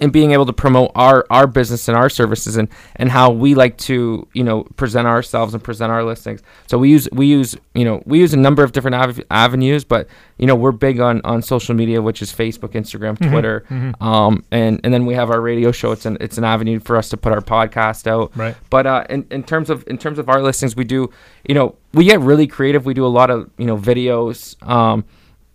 and 0.00 0.12
being 0.12 0.32
able 0.32 0.46
to 0.46 0.52
promote 0.52 0.92
our 0.94 1.26
our 1.30 1.46
business 1.46 1.88
and 1.88 1.96
our 1.96 2.08
services 2.08 2.56
and 2.56 2.68
and 2.96 3.10
how 3.10 3.30
we 3.30 3.54
like 3.54 3.76
to 3.78 4.26
you 4.32 4.44
know 4.44 4.64
present 4.76 5.06
ourselves 5.06 5.54
and 5.54 5.62
present 5.62 5.90
our 5.92 6.04
listings. 6.04 6.42
So 6.66 6.78
we 6.78 6.90
use 6.90 7.08
we 7.12 7.26
use 7.26 7.56
you 7.74 7.84
know 7.84 8.02
we 8.06 8.18
use 8.18 8.32
a 8.34 8.36
number 8.38 8.62
of 8.62 8.72
different 8.72 8.94
av- 8.94 9.20
avenues 9.30 9.84
but 9.84 10.08
you 10.38 10.46
know 10.46 10.54
we're 10.54 10.72
big 10.72 11.00
on 11.00 11.20
on 11.24 11.42
social 11.42 11.74
media 11.74 12.00
which 12.02 12.20
is 12.22 12.32
facebook 12.32 12.70
instagram 12.72 13.16
twitter 13.30 13.64
um 14.00 14.44
and 14.50 14.80
and 14.84 14.92
then 14.92 15.06
we 15.06 15.14
have 15.14 15.30
our 15.30 15.40
radio 15.40 15.72
show. 15.72 15.92
It's 15.92 16.06
an 16.06 16.16
it's 16.20 16.38
an 16.38 16.44
avenue 16.44 16.80
for 16.80 16.96
us 16.96 17.08
to 17.10 17.16
put 17.16 17.32
our 17.32 17.40
podcast 17.40 18.06
out. 18.06 18.36
Right. 18.36 18.54
but 18.70 18.86
uh 18.86 19.04
in, 19.10 19.26
in 19.30 19.42
terms 19.42 19.70
of 19.70 19.84
in 19.86 19.98
terms 19.98 20.18
of 20.18 20.28
our 20.28 20.42
listings 20.42 20.76
we 20.76 20.84
do 20.84 21.10
you 21.48 21.54
know 21.54 21.76
we 21.94 22.04
get 22.04 22.20
really 22.20 22.46
creative. 22.46 22.84
We 22.84 22.92
do 22.94 23.06
a 23.06 23.08
lot 23.08 23.30
of 23.30 23.50
you 23.56 23.66
know 23.66 23.76
videos 23.78 24.60
um 24.66 25.04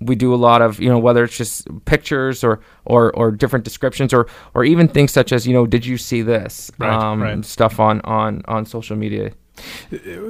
we 0.02 0.16
do 0.16 0.34
a 0.34 0.36
lot 0.36 0.62
of 0.62 0.80
you 0.80 0.90
know 0.90 0.98
whether 1.00 1.24
it's 1.24 1.38
just 1.38 1.68
pictures 1.86 2.44
or 2.44 2.60
or 2.86 3.16
or 3.16 3.32
different 3.32 3.64
descriptions 3.66 4.14
or 4.14 4.28
or 4.54 4.64
even 4.64 4.88
things 4.88 5.12
such 5.12 5.32
as 5.32 5.46
you 5.48 5.54
know 5.54 5.66
did 5.66 5.86
you 5.86 5.98
see 5.98 6.22
this 6.22 6.72
Right, 6.80 6.92
um, 6.92 7.22
right. 7.22 7.46
stuff 7.46 7.80
on 7.80 8.02
on 8.02 8.42
on 8.48 8.66
social 8.66 8.96
media 8.98 9.32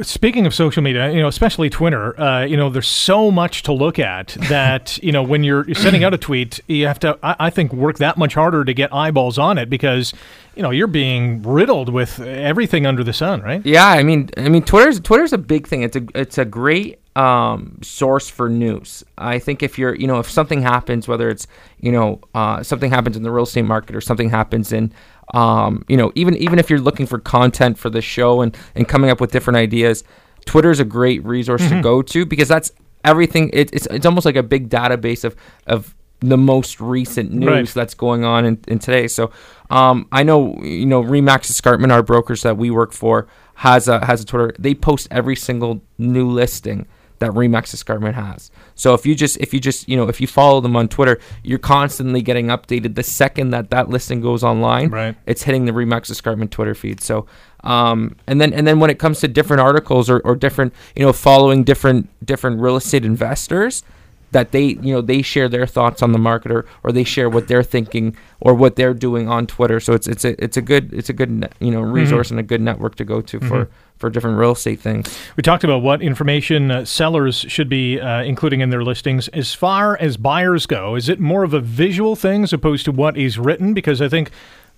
Speaking 0.02 0.46
of 0.46 0.54
social 0.54 0.82
media, 0.82 1.12
you 1.12 1.22
know, 1.22 1.28
especially 1.28 1.70
Twitter, 1.70 2.20
uh, 2.20 2.44
you 2.44 2.58
know, 2.58 2.70
there's 2.70 2.88
so 2.88 3.32
much 3.32 3.64
to 3.64 3.72
look 3.74 4.00
at 4.00 4.28
that, 4.50 4.98
you 5.04 5.12
know, 5.12 5.24
when 5.24 5.44
you're 5.44 5.74
sending 5.74 6.04
out 6.04 6.14
a 6.14 6.18
tweet, 6.18 6.60
you 6.68 6.88
have 6.88 7.00
to, 7.00 7.18
I, 7.24 7.36
I 7.40 7.50
think, 7.50 7.72
work 7.72 7.98
that 8.00 8.18
much 8.18 8.34
harder 8.34 8.66
to 8.66 8.74
get 8.74 8.94
eyeballs 8.94 9.38
on 9.38 9.58
it 9.58 9.70
because, 9.70 10.14
you 10.56 10.64
know, 10.64 10.72
you're 10.72 10.88
being 10.88 11.42
riddled 11.44 11.90
with 11.90 12.20
everything 12.20 12.86
under 12.86 13.04
the 13.04 13.14
sun, 13.14 13.42
right? 13.42 13.62
yeah 13.66 13.88
i 13.88 14.04
mean 14.04 14.30
i 14.38 14.50
mean 14.50 14.64
twitter's 14.64 15.00
twitter's 15.00 15.34
a 15.34 15.38
big 15.38 15.68
thing 15.68 15.82
it's 15.82 15.96
a 15.96 16.06
it's 16.14 16.38
a 16.38 16.46
great 16.46 17.00
um 17.16 17.78
source 17.82 18.30
for 18.30 18.50
news 18.50 19.04
i 19.18 19.38
think 19.40 19.64
if 19.64 19.78
you're 19.78 19.96
you 19.96 20.08
know 20.08 20.20
if 20.20 20.30
something 20.30 20.62
happens 20.62 21.08
whether 21.08 21.30
it's 21.30 21.48
you 21.80 21.92
know 21.92 22.20
uh 22.34 22.62
something 22.64 22.90
happens 22.92 23.16
in 23.16 23.24
the 23.24 23.32
real 23.32 23.44
estate 23.44 23.64
market 23.64 23.96
or 23.96 24.02
something 24.02 24.30
happens 24.30 24.72
in 24.74 24.92
um 25.32 25.84
you 25.88 25.96
know 25.98 26.12
even 26.16 26.36
even 26.38 26.60
if 26.60 26.70
you're 26.70 26.80
looking 26.80 27.06
for 27.06 27.20
content 27.20 27.78
for 27.78 27.90
the 27.90 28.02
show 28.02 28.42
and 28.42 28.58
and 28.76 28.88
coming 28.88 29.10
up 29.10 29.20
with 29.22 29.32
different 29.32 29.58
ideas 29.58 30.04
twitter's 30.46 30.80
a 30.80 30.86
great 30.86 31.24
resource 31.26 31.68
to 31.70 31.82
go 31.82 32.02
to 32.02 32.26
because 32.26 32.48
that's 32.48 32.72
everything 33.06 33.50
it, 33.54 33.70
it's 33.74 33.86
it's 33.88 34.06
almost 34.06 34.26
like 34.26 34.36
a 34.36 34.44
big 34.44 34.70
database 34.70 35.24
of 35.24 35.36
of 35.68 35.96
the 36.20 36.38
most 36.38 36.80
recent 36.80 37.32
news 37.32 37.48
Right. 37.50 37.68
that's 37.74 37.96
going 37.96 38.24
on 38.24 38.46
in, 38.46 38.60
in 38.68 38.78
today. 38.78 39.08
So 39.08 39.32
um, 39.72 40.08
I 40.12 40.22
know 40.22 40.56
you 40.62 40.86
know 40.86 41.02
Remax 41.02 41.50
Escarpment, 41.50 41.92
our 41.92 42.04
brokers 42.04 42.44
that 42.44 42.58
we 42.58 42.70
work 42.70 42.92
for, 42.94 43.26
has 43.56 43.88
a 43.88 44.06
has 44.06 44.22
a 44.22 44.26
Twitter. 44.26 44.54
They 44.60 44.76
post 44.76 45.08
every 45.10 45.36
single 45.36 45.82
new 45.98 46.30
listing 46.30 46.86
that 47.22 47.32
Remax 47.32 47.74
Escarpment 47.74 48.16
has. 48.16 48.52
So 48.76 48.94
if 48.94 49.06
you 49.06 49.16
just 49.16 49.38
if 49.38 49.54
you 49.54 49.60
just 49.60 49.88
you 49.88 49.96
know 49.96 50.08
if 50.10 50.20
you 50.20 50.28
follow 50.28 50.60
them 50.60 50.76
on 50.76 50.88
Twitter, 50.90 51.20
you're 51.44 51.58
constantly 51.60 52.22
getting 52.22 52.48
updated. 52.48 52.96
The 52.96 53.04
second 53.04 53.52
that 53.52 53.70
that 53.70 53.90
listing 53.90 54.20
goes 54.22 54.44
online, 54.44 54.90
Right. 54.90 55.16
it's 55.26 55.44
hitting 55.44 55.66
the 55.66 55.72
Remax 55.72 56.12
Escarpment 56.12 56.52
Twitter 56.52 56.76
feed. 56.76 57.02
So 57.02 57.26
um, 57.64 58.16
and 58.28 58.42
then 58.42 58.54
and 58.54 58.68
then 58.68 58.80
when 58.80 58.90
it 58.90 59.00
comes 59.00 59.20
to 59.22 59.28
different 59.28 59.62
articles 59.62 60.10
or, 60.10 60.20
or 60.20 60.36
different 60.36 60.74
you 60.96 61.06
know 61.06 61.14
following 61.14 61.64
different 61.64 62.10
different 62.26 62.60
real 62.60 62.76
estate 62.76 63.06
investors 63.06 63.84
that 64.32 64.52
they 64.52 64.64
you 64.64 64.94
know 64.94 65.02
they 65.02 65.22
share 65.22 65.50
their 65.50 65.68
thoughts 65.68 66.02
on 66.02 66.14
the 66.14 66.18
market 66.18 66.52
or, 66.52 66.66
or 66.84 66.92
they 66.92 67.04
share 67.04 67.30
what 67.30 67.48
they're 67.50 67.62
thinking 67.64 68.16
or 68.40 68.54
what 68.56 68.78
they're 68.78 68.94
doing 68.94 69.28
on 69.30 69.46
Twitter. 69.46 69.80
So 69.80 69.94
it's 69.94 70.08
it's 70.08 70.26
a 70.26 70.42
it's 70.44 70.58
a 70.58 70.62
good 70.62 70.92
it's 70.94 71.10
a 71.10 71.14
good 71.14 71.48
you 71.60 71.70
know 71.72 71.82
resource 71.82 72.32
and 72.32 72.40
a 72.40 72.44
good 72.44 72.62
network 72.62 72.96
to 72.96 73.06
go 73.06 73.22
to 73.22 73.40
for 73.42 73.70
for 74.02 74.10
different 74.10 74.38
real 74.38 74.52
estate 74.52 74.82
things. 74.82 75.18
We 75.38 75.44
talked 75.44 75.64
about 75.64 75.82
what 75.82 76.02
information 76.02 76.72
uh, 76.72 76.84
sellers 76.86 77.46
should 77.48 77.70
be 77.70 78.00
uh, 78.00 78.24
including 78.24 78.60
in 78.60 78.70
their 78.70 78.84
listings. 78.84 79.30
As 79.30 79.54
far 79.54 79.96
as 79.98 80.18
buyers 80.18 80.66
go, 80.66 80.96
is 80.96 81.08
it 81.08 81.20
more 81.20 81.44
of 81.44 81.54
a 81.54 81.62
visual 81.62 82.18
thing 82.18 82.44
as 82.44 82.52
opposed 82.52 82.84
to 82.86 82.92
what 82.92 83.16
is 83.16 83.40
written? 83.40 83.74
Because 83.74 84.02
I 84.02 84.10
think 84.10 84.32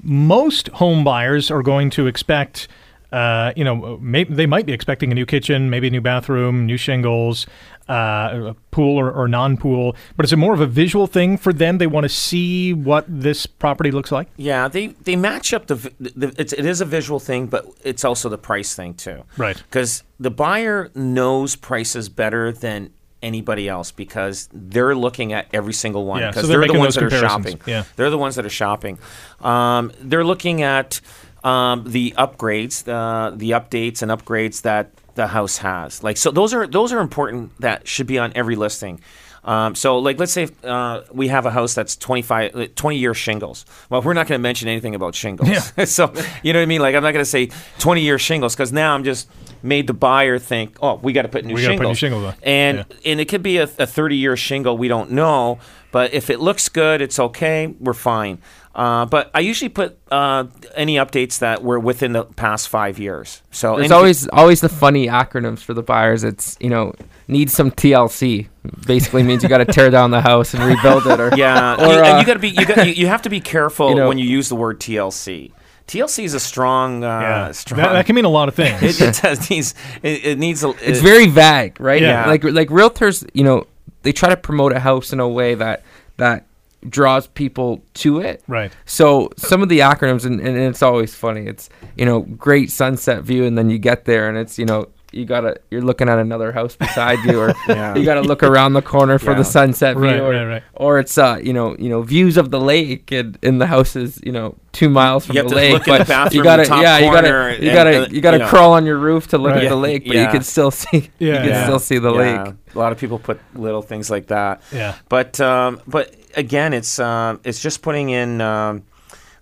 most 0.03 0.67
home 0.67 1.03
buyers 1.03 1.49
are 1.49 1.63
going 1.63 1.89
to 1.91 2.05
expect. 2.05 2.67
Uh, 3.13 3.53
you 3.55 3.63
know, 3.63 3.97
may, 4.01 4.23
they 4.23 4.47
might 4.47 4.65
be 4.65 4.73
expecting 4.73 5.11
a 5.11 5.15
new 5.15 5.25
kitchen, 5.25 5.69
maybe 5.69 5.87
a 5.87 5.91
new 5.91 6.01
bathroom, 6.01 6.65
new 6.65 6.77
shingles, 6.77 7.45
uh, 7.87 8.51
a 8.51 8.55
pool 8.71 8.97
or, 8.99 9.11
or 9.11 9.27
non-pool. 9.27 9.95
But 10.17 10.25
is 10.25 10.33
it 10.33 10.37
more 10.37 10.53
of 10.53 10.61
a 10.61 10.65
visual 10.65 11.05
thing 11.05 11.37
for 11.37 11.53
them? 11.53 11.77
They 11.77 11.85
want 11.85 12.05
to 12.05 12.09
see 12.09 12.73
what 12.73 13.05
this 13.07 13.45
property 13.45 13.91
looks 13.91 14.11
like. 14.11 14.29
Yeah, 14.35 14.67
they 14.67 14.87
they 14.87 15.15
match 15.15 15.53
up 15.53 15.67
the, 15.67 15.75
the 15.99 16.33
it's, 16.39 16.53
it 16.53 16.65
is 16.65 16.81
a 16.81 16.85
visual 16.85 17.19
thing, 17.19 17.45
but 17.45 17.67
it's 17.83 18.03
also 18.03 18.29
the 18.29 18.37
price 18.39 18.73
thing 18.73 18.95
too. 18.95 19.23
Right. 19.37 19.57
Because 19.57 20.03
the 20.19 20.31
buyer 20.31 20.89
knows 20.95 21.55
prices 21.55 22.09
better 22.09 22.51
than 22.51 22.89
anybody 23.21 23.69
else 23.69 23.91
because 23.91 24.49
they're 24.51 24.95
looking 24.95 25.33
at 25.33 25.47
every 25.53 25.73
single 25.73 26.05
one 26.05 26.19
Yeah, 26.19 26.31
so 26.31 26.35
because 26.35 26.49
they're 26.49 26.59
they're, 26.59 26.67
the 26.67 26.79
ones 26.79 26.95
that 26.95 27.03
are 27.03 27.11
shopping. 27.11 27.59
Yeah. 27.65 27.83
They're 27.95 28.09
the 28.09 28.17
ones 28.17 28.35
that 28.35 28.45
are 28.45 28.49
shopping. 28.49 28.97
Um, 29.39 29.91
they're 30.01 30.25
looking 30.25 30.61
at 30.61 30.99
um, 31.43 31.83
the 31.85 32.13
upgrades, 32.17 32.83
the 32.83 33.35
the 33.35 33.51
updates 33.51 34.01
and 34.01 34.11
upgrades 34.11 34.61
that 34.61 34.91
the 35.15 35.27
house 35.27 35.57
has. 35.57 36.03
Like 36.03 36.17
so, 36.17 36.31
those 36.31 36.53
are 36.53 36.67
those 36.67 36.91
are 36.91 36.99
important. 36.99 37.51
That 37.59 37.87
should 37.87 38.07
be 38.07 38.17
on 38.19 38.31
every 38.35 38.55
listing. 38.55 39.01
Um, 39.45 39.75
so, 39.75 39.99
like, 39.99 40.19
let's 40.19 40.31
say 40.31 40.47
uh, 40.63 41.01
we 41.11 41.27
have 41.27 41.45
a 41.45 41.51
house 41.51 41.73
that's 41.73 41.97
25, 41.97 42.55
uh, 42.55 42.67
20 42.75 42.97
year 42.97 43.13
shingles. 43.13 43.65
Well, 43.89 44.01
we're 44.01 44.13
not 44.13 44.27
going 44.27 44.39
to 44.39 44.41
mention 44.41 44.69
anything 44.69 44.95
about 44.95 45.15
shingles. 45.15 45.49
Yeah. 45.49 45.83
so, 45.85 46.13
you 46.43 46.53
know 46.53 46.59
what 46.59 46.63
I 46.63 46.65
mean? 46.65 46.81
Like, 46.81 46.95
I'm 46.95 47.03
not 47.03 47.11
going 47.11 47.25
to 47.25 47.29
say 47.29 47.49
20 47.79 48.01
year 48.01 48.17
shingles 48.17 48.55
because 48.55 48.71
now 48.71 48.95
I'm 48.95 49.03
just 49.03 49.27
made 49.63 49.87
the 49.87 49.93
buyer 49.93 50.37
think, 50.37 50.77
oh, 50.81 50.95
we 50.95 51.13
got 51.13 51.21
to 51.23 51.29
put 51.29 51.45
new 51.45 51.55
We 51.55 51.61
gotta 51.61 51.73
shingles. 51.73 51.85
put 51.85 51.89
new 51.89 51.95
shingles 51.95 52.23
on. 52.25 52.35
And 52.43 52.77
Yeah. 52.77 53.11
and 53.11 53.19
it 53.19 53.25
could 53.25 53.41
be 53.43 53.57
a, 53.57 53.63
a 53.63 53.87
30 53.87 54.17
year 54.17 54.35
shingle. 54.37 54.77
We 54.77 54.87
don't 54.89 55.11
know, 55.11 55.59
but 55.91 56.13
if 56.13 56.29
it 56.29 56.39
looks 56.39 56.69
good, 56.69 57.01
it's 57.01 57.17
okay. 57.19 57.67
We're 57.79 57.93
fine. 57.93 58.39
Uh, 58.75 59.05
but 59.05 59.29
I 59.35 59.41
usually 59.41 59.69
put 59.69 59.99
uh, 60.11 60.45
any 60.75 60.95
updates 60.95 61.39
that 61.39 61.63
were 61.63 61.79
within 61.79 62.13
the 62.13 62.23
past 62.25 62.69
five 62.69 62.97
years. 62.97 63.43
So 63.51 63.75
There's 63.77 63.91
any- 63.91 63.95
always 63.97 64.27
always 64.29 64.61
the 64.61 64.69
funny 64.69 65.07
acronyms 65.07 65.59
for 65.59 65.73
the 65.75 65.83
buyers. 65.83 66.23
It's 66.23 66.57
you 66.59 66.69
know 66.69 66.93
needs 67.27 67.53
some 67.53 67.69
TLC. 67.71 68.47
Basically 68.87 69.21
means 69.23 69.43
you 69.43 69.49
got 69.49 69.59
to 69.59 69.65
tear 69.65 69.89
down 69.91 70.09
the 70.11 70.21
house 70.21 70.55
and 70.55 70.63
rebuild 70.63 71.05
it. 71.05 71.19
Or 71.19 71.29
yeah, 71.37 71.75
or, 71.79 71.85
you, 71.93 71.99
and 71.99 72.15
uh, 72.15 72.19
you 72.19 72.25
got 72.25 72.33
to 72.33 72.39
be 72.39 72.49
you, 72.49 72.65
got, 72.65 72.87
you, 72.87 72.93
you 72.93 73.07
have 73.07 73.21
to 73.21 73.29
be 73.29 73.39
careful 73.55 73.89
You 73.89 73.95
know- 73.95 74.07
when 74.07 74.17
you 74.17 74.27
use 74.27 74.49
the 74.49 74.55
word 74.55 74.79
TLC. 74.79 75.51
TLC 75.87 76.23
is 76.23 76.33
a 76.33 76.39
strong, 76.39 77.03
uh, 77.03 77.07
Yeah, 77.07 77.51
strong. 77.51 77.81
that, 77.81 77.93
that 77.93 78.05
can 78.05 78.15
mean 78.15 78.25
a 78.25 78.29
lot 78.29 78.47
of 78.47 78.55
things. 78.55 78.81
it, 79.01 79.01
it 79.01 79.21
does 79.21 79.49
needs 79.49 79.75
it, 80.01 80.25
it 80.25 80.39
needs 80.39 80.63
a. 80.63 80.69
it's 80.81 80.99
very 81.01 81.27
vague, 81.27 81.79
right? 81.79 82.01
Yeah. 82.01 82.25
Like 82.27 82.43
like 82.43 82.69
realtors, 82.69 83.27
you 83.33 83.43
know, 83.43 83.67
they 84.03 84.11
try 84.11 84.29
to 84.29 84.37
promote 84.37 84.71
a 84.73 84.79
house 84.79 85.13
in 85.13 85.19
a 85.19 85.27
way 85.27 85.55
that 85.55 85.83
that 86.17 86.45
draws 86.89 87.27
people 87.27 87.81
to 87.95 88.19
it. 88.19 88.43
right. 88.47 88.71
So 88.85 89.29
some 89.37 89.61
of 89.63 89.69
the 89.69 89.79
acronyms, 89.79 90.25
and, 90.25 90.39
and 90.41 90.57
it's 90.57 90.81
always 90.81 91.15
funny. 91.15 91.47
It's 91.47 91.69
you 91.97 92.05
know 92.05 92.21
great 92.21 92.71
sunset 92.71 93.23
view, 93.23 93.45
and 93.45 93.57
then 93.57 93.69
you 93.69 93.77
get 93.77 94.05
there, 94.05 94.29
and 94.29 94.37
it's 94.37 94.57
you 94.59 94.65
know 94.65 94.87
you 95.13 95.25
gotta 95.25 95.57
you're 95.71 95.81
looking 95.81 96.09
at 96.09 96.17
another 96.19 96.51
house 96.51 96.75
beside 96.75 97.19
you, 97.25 97.39
or 97.39 97.53
Yeah. 97.67 97.95
you 97.95 98.03
gotta 98.05 98.21
look 98.21 98.43
around 98.43 98.73
the 98.73 98.81
corner 98.81 99.19
for 99.19 99.31
Yeah. 99.31 99.37
the 99.37 99.43
sunset 99.45 99.95
view, 99.95 100.05
Right, 100.05 100.19
or, 100.19 100.31
right, 100.31 100.45
right. 100.45 100.63
or 100.73 100.99
it's 100.99 101.17
uh 101.17 101.39
you 101.41 101.53
know 101.53 101.75
you 101.77 101.89
know 101.89 102.01
views 102.01 102.37
of 102.37 102.51
the 102.51 102.59
lake, 102.59 103.11
and, 103.11 103.37
and 103.43 103.61
the 103.61 103.67
house 103.67 103.95
is 103.95 104.19
you 104.23 104.31
know 104.31 104.55
two 104.71 104.89
miles 104.89 105.25
from 105.25 105.35
You 105.35 105.41
have 105.43 105.49
the 105.49 105.55
to 105.55 105.61
lake, 105.61 105.73
look 105.73 105.87
in 105.87 105.93
the 105.93 105.99
but 105.99 106.07
bathroom 106.07 106.37
you 106.37 106.43
gotta 106.43 106.65
top 106.65 106.81
yeah 106.81 106.97
you 106.97 107.11
gotta 107.11 107.57
you 107.63 107.71
gotta 107.71 108.07
you 108.13 108.21
gotta 108.21 108.37
you 108.37 108.43
know. 108.43 108.49
crawl 108.49 108.73
on 108.73 108.85
your 108.85 108.97
roof 108.97 109.27
to 109.27 109.37
look 109.37 109.53
Right. 109.53 109.65
at 109.65 109.69
the 109.69 109.75
lake, 109.75 110.05
but 110.07 110.15
you 110.17 110.27
can 110.27 110.43
still 110.43 110.71
see 110.71 111.09
Yeah. 111.19 111.33
you 111.33 111.37
can 111.39 111.47
Yeah. 111.49 111.63
still 111.65 111.79
see 111.79 111.99
the 111.99 112.11
yeah, 112.13 112.43
lake. 112.43 112.53
A 112.75 112.79
lot 112.79 112.91
of 112.91 112.97
people 112.97 113.19
put 113.19 113.39
little 113.55 113.81
things 113.83 114.09
like 114.09 114.27
that. 114.27 114.61
Yeah. 114.71 114.95
But 115.09 115.39
um, 115.39 115.79
but 115.87 116.15
again, 116.35 116.73
it's 116.73 116.97
um, 116.99 117.39
it's 117.43 117.61
just 117.61 117.81
putting 117.83 118.09
in 118.09 118.41
um, 118.41 118.83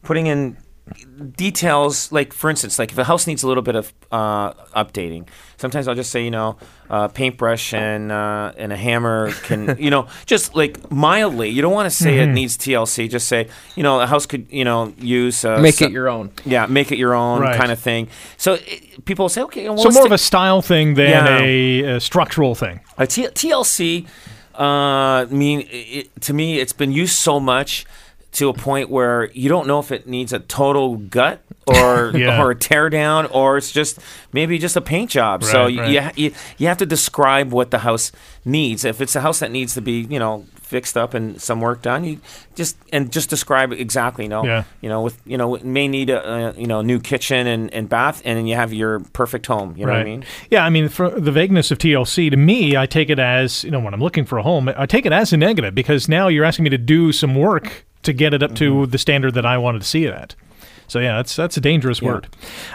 putting 0.03 0.27
in 0.27 0.57
details 1.35 2.11
like 2.11 2.33
for 2.33 2.49
instance 2.49 2.79
like 2.79 2.91
if 2.91 2.97
a 2.97 3.03
house 3.03 3.27
needs 3.27 3.43
a 3.43 3.47
little 3.47 3.63
bit 3.63 3.75
of 3.75 3.93
uh, 4.11 4.51
updating 4.75 5.27
sometimes 5.57 5.87
i'll 5.87 5.95
just 5.95 6.11
say 6.11 6.23
you 6.23 6.31
know 6.31 6.57
uh, 6.89 7.07
paintbrush 7.07 7.73
and 7.73 8.11
uh, 8.11 8.51
and 8.57 8.73
a 8.73 8.75
hammer 8.75 9.31
can 9.43 9.75
you 9.79 9.89
know 9.89 10.07
just 10.25 10.55
like 10.55 10.91
mildly 10.91 11.49
you 11.49 11.61
don't 11.61 11.73
want 11.73 11.89
to 11.89 11.95
say 11.95 12.19
it 12.19 12.27
needs 12.27 12.57
tlc 12.57 13.09
just 13.09 13.27
say 13.27 13.47
you 13.75 13.83
know 13.83 13.99
a 14.01 14.07
house 14.07 14.25
could 14.25 14.45
you 14.51 14.65
know 14.65 14.93
use 14.99 15.45
uh, 15.45 15.59
Make 15.59 15.75
so- 15.75 15.85
it 15.85 15.91
your 15.91 16.09
own. 16.09 16.31
yeah 16.45 16.65
make 16.65 16.91
it 16.91 16.97
your 16.97 17.13
own 17.13 17.41
Right. 17.41 17.55
kind 17.57 17.71
of 17.71 17.79
thing 17.79 18.07
so 18.37 18.53
it, 18.53 19.05
people 19.05 19.29
say 19.29 19.41
okay 19.43 19.69
well, 19.69 19.77
So 19.77 19.89
more 19.91 20.05
of 20.05 20.11
a 20.11 20.17
style 20.17 20.61
thing 20.61 20.95
than 20.95 21.09
Yeah. 21.09 21.39
a, 21.39 21.81
a 21.95 21.99
structural 21.99 22.55
thing. 22.55 22.81
a 22.97 23.07
T- 23.07 23.27
TLC, 23.27 24.05
uh, 24.55 24.59
I 24.59 25.25
mean, 25.29 25.65
it, 25.71 26.21
to 26.21 26.33
me, 26.33 26.59
it's 26.59 26.73
been 26.73 26.91
used 26.91 27.15
so 27.15 27.39
much 27.39 27.85
to 28.33 28.49
a 28.49 28.53
point 28.53 28.89
where 28.89 29.29
you 29.31 29.49
don't 29.49 29.67
know 29.67 29.79
if 29.79 29.91
it 29.91 30.07
needs 30.07 30.31
a 30.33 30.39
total 30.39 30.95
gut 30.97 31.41
or 31.67 32.11
Yeah. 32.15 32.41
or 32.41 32.51
a 32.51 32.55
tear 32.55 32.89
down 32.89 33.25
or 33.27 33.57
it's 33.57 33.71
just 33.71 33.99
maybe 34.31 34.57
just 34.57 34.75
a 34.75 34.81
paint 34.81 35.09
job. 35.11 35.43
so 35.43 35.67
you, 35.67 35.81
right. 35.81 36.17
you, 36.17 36.33
you 36.57 36.67
have 36.67 36.77
to 36.77 36.85
describe 36.85 37.51
what 37.51 37.71
the 37.71 37.79
house 37.79 38.11
needs. 38.45 38.85
If 38.85 39.01
it's 39.01 39.15
a 39.15 39.21
house 39.21 39.39
that 39.39 39.51
needs 39.51 39.73
to 39.75 39.81
be, 39.81 40.01
you 40.09 40.17
know, 40.19 40.45
fixed 40.61 40.95
up 40.95 41.13
and 41.13 41.41
some 41.41 41.59
work 41.59 41.81
done, 41.81 42.05
you 42.05 42.21
just 42.55 42.77
and 42.93 43.11
just 43.11 43.29
describe 43.29 43.73
it 43.73 43.81
exactly. 43.81 44.23
You 44.23 44.29
know, 44.29 44.45
Yeah. 44.45 44.63
you 44.79 44.87
know, 44.87 45.01
with 45.01 45.19
you 45.25 45.37
know, 45.37 45.53
it 45.55 45.65
may 45.65 45.89
need 45.89 46.09
a, 46.09 46.25
a 46.25 46.53
you 46.53 46.65
know 46.67 46.81
new 46.81 46.97
kitchen 47.01 47.45
and, 47.45 47.73
and 47.73 47.89
bath, 47.89 48.21
and 48.23 48.37
then 48.37 48.47
you 48.47 48.55
have 48.55 48.71
your 48.73 49.01
perfect 49.11 49.45
home. 49.47 49.75
You 49.75 49.85
know 49.85 49.91
what 49.91 49.99
I 50.01 50.05
mean? 50.05 50.23
Yeah, 50.49 50.63
I 50.63 50.69
mean, 50.69 50.85
the 50.87 51.31
vagueness 51.31 51.71
of 51.71 51.77
TLC, 51.79 52.31
to 52.31 52.37
me, 52.37 52.77
I 52.77 52.85
take 52.85 53.09
it 53.09 53.19
as, 53.19 53.65
you 53.65 53.71
know, 53.71 53.81
when 53.81 53.93
I'm 53.93 53.99
looking 53.99 54.23
for 54.23 54.37
a 54.37 54.43
home, 54.43 54.69
I 54.69 54.85
take 54.85 55.05
it 55.05 55.11
as 55.11 55.33
a 55.33 55.37
negative 55.37 55.75
because 55.75 56.07
now 56.07 56.29
you're 56.29 56.45
asking 56.45 56.63
me 56.63 56.69
to 56.69 56.77
do 56.77 57.11
some 57.11 57.35
work 57.35 57.85
to 58.03 58.13
get 58.13 58.33
it 58.33 58.41
up 58.43 58.55
to 58.55 58.71
Mm-hmm. 58.71 58.91
the 58.91 58.97
standard 58.97 59.33
that 59.33 59.45
I 59.45 59.57
wanted 59.57 59.81
to 59.81 59.87
see 59.87 60.05
it 60.05 60.13
at. 60.13 60.35
So 60.87 60.99
yeah, 60.99 61.15
that's 61.15 61.37
that's 61.37 61.55
a 61.55 61.61
dangerous 61.61 62.01
word. 62.01 62.27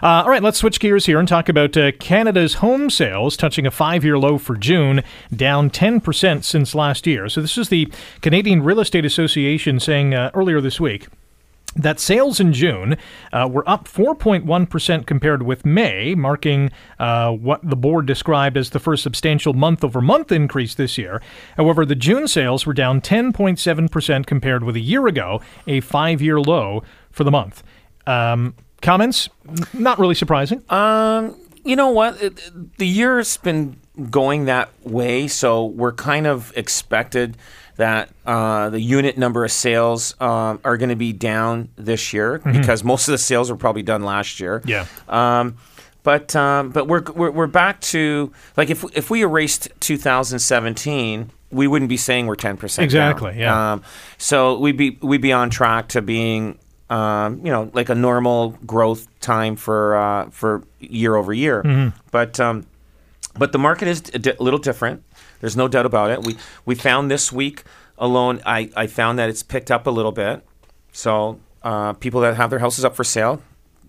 Uh, 0.02 0.22
all 0.24 0.30
right, 0.30 0.42
let's 0.42 0.56
switch 0.58 0.80
gears 0.80 1.04
here 1.04 1.18
and 1.18 1.28
talk 1.28 1.50
about 1.50 1.76
uh, 1.76 1.92
Canada's 1.92 2.54
home 2.54 2.88
sales 2.88 3.36
touching 3.36 3.66
a 3.66 3.70
five-year 3.70 4.18
low 4.18 4.38
for 4.38 4.56
June, 4.56 5.02
down 5.34 5.68
10% 5.68 6.42
since 6.42 6.74
last 6.74 7.06
year. 7.06 7.28
So 7.28 7.42
this 7.42 7.58
is 7.58 7.68
the 7.68 7.92
Canadian 8.22 8.62
Real 8.62 8.80
Estate 8.80 9.04
Association 9.04 9.80
saying 9.80 10.14
uh, 10.14 10.30
earlier 10.32 10.62
this 10.62 10.80
week 10.80 11.08
that 11.76 12.00
sales 12.00 12.40
in 12.40 12.52
June 12.52 12.96
uh, 13.32 13.48
were 13.50 13.68
up 13.68 13.86
4.1% 13.86 15.06
compared 15.06 15.42
with 15.42 15.64
May, 15.64 16.14
marking 16.14 16.70
uh, 16.98 17.32
what 17.32 17.60
the 17.68 17.76
board 17.76 18.06
described 18.06 18.56
as 18.56 18.70
the 18.70 18.80
first 18.80 19.02
substantial 19.02 19.52
month 19.52 19.84
over 19.84 20.00
month 20.00 20.32
increase 20.32 20.74
this 20.74 20.98
year. 20.98 21.20
However, 21.56 21.84
the 21.84 21.94
June 21.94 22.28
sales 22.28 22.66
were 22.66 22.72
down 22.72 23.00
10.7% 23.00 24.26
compared 24.26 24.64
with 24.64 24.76
a 24.76 24.80
year 24.80 25.06
ago, 25.06 25.40
a 25.66 25.80
five 25.80 26.22
year 26.22 26.40
low 26.40 26.82
for 27.10 27.24
the 27.24 27.30
month. 27.30 27.62
Um, 28.06 28.54
comments? 28.82 29.28
Not 29.72 29.98
really 29.98 30.14
surprising. 30.14 30.62
Um, 30.70 31.36
you 31.64 31.76
know 31.76 31.90
what? 31.90 32.18
The 32.78 32.86
year's 32.86 33.36
been 33.38 33.76
going 34.10 34.44
that 34.44 34.70
way, 34.84 35.26
so 35.26 35.64
we're 35.64 35.92
kind 35.92 36.26
of 36.26 36.52
expected 36.56 37.36
that 37.76 38.10
uh, 38.24 38.70
the 38.70 38.80
unit 38.80 39.18
number 39.18 39.44
of 39.44 39.52
sales 39.52 40.18
um, 40.20 40.60
are 40.64 40.76
going 40.76 40.88
to 40.88 40.96
be 40.96 41.12
down 41.12 41.68
this 41.76 42.12
year 42.12 42.38
because 42.38 42.82
most 42.82 43.06
of 43.08 43.12
the 43.12 43.18
sales 43.18 43.50
were 43.50 43.56
probably 43.56 43.82
done 43.82 44.02
last 44.02 44.40
year. 44.40 44.62
Yeah. 44.64 44.86
Um, 45.08 45.56
but 46.02 46.36
um, 46.36 46.70
but 46.70 46.86
we're, 46.86 47.02
we're 47.14 47.32
we're 47.32 47.46
back 47.48 47.80
to 47.80 48.32
like 48.56 48.70
if 48.70 48.84
if 48.96 49.10
we 49.10 49.22
erased 49.22 49.68
2017, 49.80 51.30
we 51.50 51.66
wouldn't 51.66 51.88
be 51.88 51.96
saying 51.96 52.26
we're 52.26 52.36
10 52.36 52.56
percent 52.56 52.84
Exactly, 52.84 53.40
yeah. 53.40 53.72
Um, 53.72 53.82
so 54.16 54.56
we'd 54.58 54.76
be 54.76 54.98
we'd 55.02 55.20
be 55.20 55.32
on 55.32 55.50
track 55.50 55.88
to 55.88 56.02
being 56.02 56.60
um, 56.90 57.44
you 57.44 57.50
know 57.50 57.70
like 57.74 57.88
a 57.88 57.94
normal 57.96 58.50
growth 58.64 59.08
time 59.18 59.56
for 59.56 59.96
uh, 59.96 60.30
for 60.30 60.62
year 60.78 61.16
over 61.16 61.32
year. 61.32 61.64
Mm-hmm. 61.64 61.98
But 62.12 62.38
um, 62.38 62.66
but 63.36 63.50
the 63.50 63.58
market 63.58 63.88
is 63.88 64.02
a 64.14 64.20
di- 64.20 64.36
little 64.38 64.60
different. 64.60 65.02
There's 65.40 65.57
no 65.57 65.68
doubt 65.68 65.87
about 65.87 66.11
it. 66.11 66.25
We 66.25 66.37
we 66.64 66.75
found 66.75 67.11
this 67.11 67.33
week 67.33 67.64
alone. 67.99 68.40
I, 68.44 68.70
I 68.77 68.87
found 68.87 69.18
that 69.18 69.29
it's 69.29 69.42
picked 69.42 69.70
up 69.70 69.87
a 69.87 69.90
little 69.90 70.12
bit. 70.12 70.46
So 70.92 71.40
uh, 71.62 71.94
people 71.94 72.20
that 72.22 72.37
have 72.37 72.51
their 72.51 72.59
houses 72.59 72.85
up 72.85 72.96
for 72.96 73.05
sale, 73.05 73.42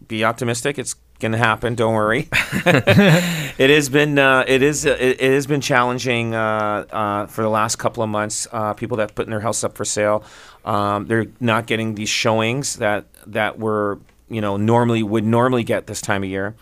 be 0.08 0.24
optimistic. 0.24 0.78
It's 0.80 0.96
going 1.20 1.32
to 1.32 1.38
happen. 1.38 1.76
Don't 1.76 1.94
worry. 1.94 2.28
it 2.32 3.70
has 3.70 3.90
been 3.90 4.20
uh, 4.20 4.44
it 4.48 4.62
is 4.62 4.86
uh, 4.86 4.98
it, 5.00 5.22
it 5.22 5.32
has 5.32 5.48
been 5.48 5.62
challenging 5.62 6.36
uh, 6.36 6.86
uh, 6.90 7.26
for 7.28 7.42
the 7.42 7.50
last 7.50 7.78
couple 7.78 8.04
of 8.04 8.10
months. 8.10 8.48
Uh, 8.52 8.74
people 8.74 8.98
that 8.98 9.16
putting 9.16 9.32
their 9.32 9.40
house 9.40 9.64
up 9.64 9.76
for 9.76 9.86
sale, 9.86 10.24
um, 10.66 11.08
they're 11.08 11.28
not 11.40 11.66
getting 11.66 11.96
these 11.96 12.10
showings 12.10 12.78
that 12.78 13.06
that 13.28 13.60
were 13.60 14.00
you 14.30 14.42
know 14.42 14.58
normally 14.58 15.04
would 15.04 15.26
normally 15.26 15.64
get 15.64 15.88
this 15.88 16.02
time 16.02 16.24
of 16.24 16.30
year. 16.30 16.56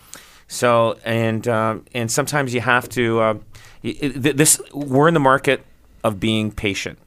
So 0.48 0.98
and 1.04 1.46
um, 1.48 1.84
and 1.94 2.10
sometimes 2.10 2.54
you 2.54 2.60
have 2.60 2.88
to. 2.90 3.40
This 3.92 4.60
we're 4.72 5.08
in 5.08 5.14
the 5.14 5.20
market 5.20 5.64
of 6.02 6.18
being 6.18 6.50
patient, 6.50 6.98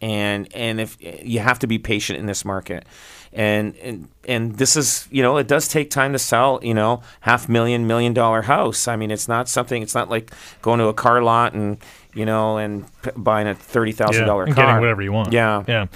and 0.00 0.48
and 0.54 0.80
if 0.80 0.96
you 1.00 1.38
have 1.38 1.58
to 1.60 1.66
be 1.66 1.78
patient 1.78 2.18
in 2.18 2.26
this 2.26 2.44
market, 2.44 2.84
and 3.32 3.76
and 3.76 4.08
and 4.26 4.56
this 4.56 4.76
is 4.76 5.06
you 5.10 5.22
know 5.22 5.36
it 5.36 5.46
does 5.46 5.68
take 5.68 5.90
time 5.90 6.12
to 6.12 6.18
sell 6.18 6.58
you 6.62 6.74
know 6.74 7.02
half 7.20 7.48
million 7.48 7.86
million 7.86 8.12
dollar 8.14 8.42
house. 8.42 8.88
I 8.88 8.96
mean 8.96 9.10
it's 9.10 9.28
not 9.28 9.48
something. 9.48 9.82
It's 9.82 9.94
not 9.94 10.10
like 10.10 10.32
going 10.60 10.80
to 10.80 10.86
a 10.86 10.94
car 10.94 11.22
lot 11.22 11.52
and 11.52 11.78
you 12.14 12.24
know 12.24 12.58
and 12.58 12.84
p- 13.02 13.10
buying 13.16 13.46
a 13.48 13.54
thirty 13.54 13.92
thousand 13.92 14.26
dollar 14.26 14.44
and 14.44 14.54
car. 14.54 14.64
getting 14.66 14.80
whatever 14.80 15.02
you 15.02 15.12
want. 15.12 15.32
Yeah. 15.32 15.64
yeah. 15.66 15.86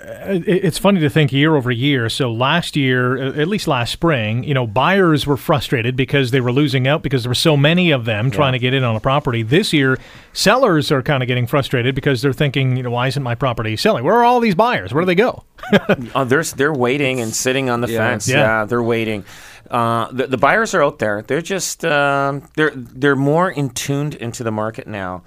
Uh, 0.00 0.34
it- 0.46 0.64
it's 0.64 0.78
funny 0.78 1.00
to 1.00 1.10
think 1.10 1.32
year 1.32 1.56
over 1.56 1.70
year. 1.70 2.08
So 2.08 2.32
last 2.32 2.76
year, 2.76 3.18
uh, 3.22 3.40
at 3.40 3.48
least 3.48 3.66
last 3.66 3.92
spring, 3.92 4.44
you 4.44 4.54
know, 4.54 4.66
buyers 4.66 5.26
were 5.26 5.36
frustrated 5.36 5.96
because 5.96 6.30
they 6.30 6.40
were 6.40 6.52
losing 6.52 6.86
out 6.86 7.02
because 7.02 7.22
there 7.24 7.30
were 7.30 7.34
so 7.34 7.56
many 7.56 7.90
of 7.90 8.04
them 8.04 8.30
trying 8.30 8.52
to 8.52 8.58
get 8.58 8.74
in 8.74 8.84
on 8.84 8.94
a 8.96 9.00
property. 9.00 9.42
This 9.42 9.72
year, 9.72 9.98
sellers 10.32 10.90
are 10.92 11.02
kind 11.02 11.22
of 11.22 11.26
getting 11.26 11.46
frustrated 11.46 11.94
because 11.94 12.22
they're 12.22 12.32
thinking, 12.32 12.76
you 12.76 12.82
know, 12.82 12.90
why 12.90 13.08
isn't 13.08 13.22
my 13.22 13.34
property 13.34 13.76
selling? 13.76 14.04
Where 14.04 14.14
are 14.14 14.24
all 14.24 14.40
these 14.40 14.54
buyers? 14.54 14.92
Where 14.92 15.02
do 15.02 15.06
they 15.06 15.14
go? 15.14 15.44
Oh, 16.14 16.24
they're 16.24 16.42
they're 16.44 16.72
waiting 16.74 17.20
and 17.20 17.34
sitting 17.34 17.70
on 17.70 17.80
the 17.80 17.88
Yeah. 17.90 17.98
fence. 17.98 18.28
Yeah. 18.28 18.36
Yeah. 18.36 18.64
they're 18.66 18.82
waiting. 18.82 19.24
Uh, 19.70 20.10
the, 20.12 20.26
the 20.26 20.36
buyers 20.36 20.74
are 20.74 20.82
out 20.84 20.98
there. 20.98 21.22
They're 21.22 21.40
just 21.40 21.84
um, 21.86 22.42
they're 22.54 22.72
they're 22.74 23.16
more 23.16 23.50
in 23.50 23.70
tuned 23.70 24.14
into 24.16 24.44
the 24.44 24.50
market 24.52 24.86
now, 24.86 25.22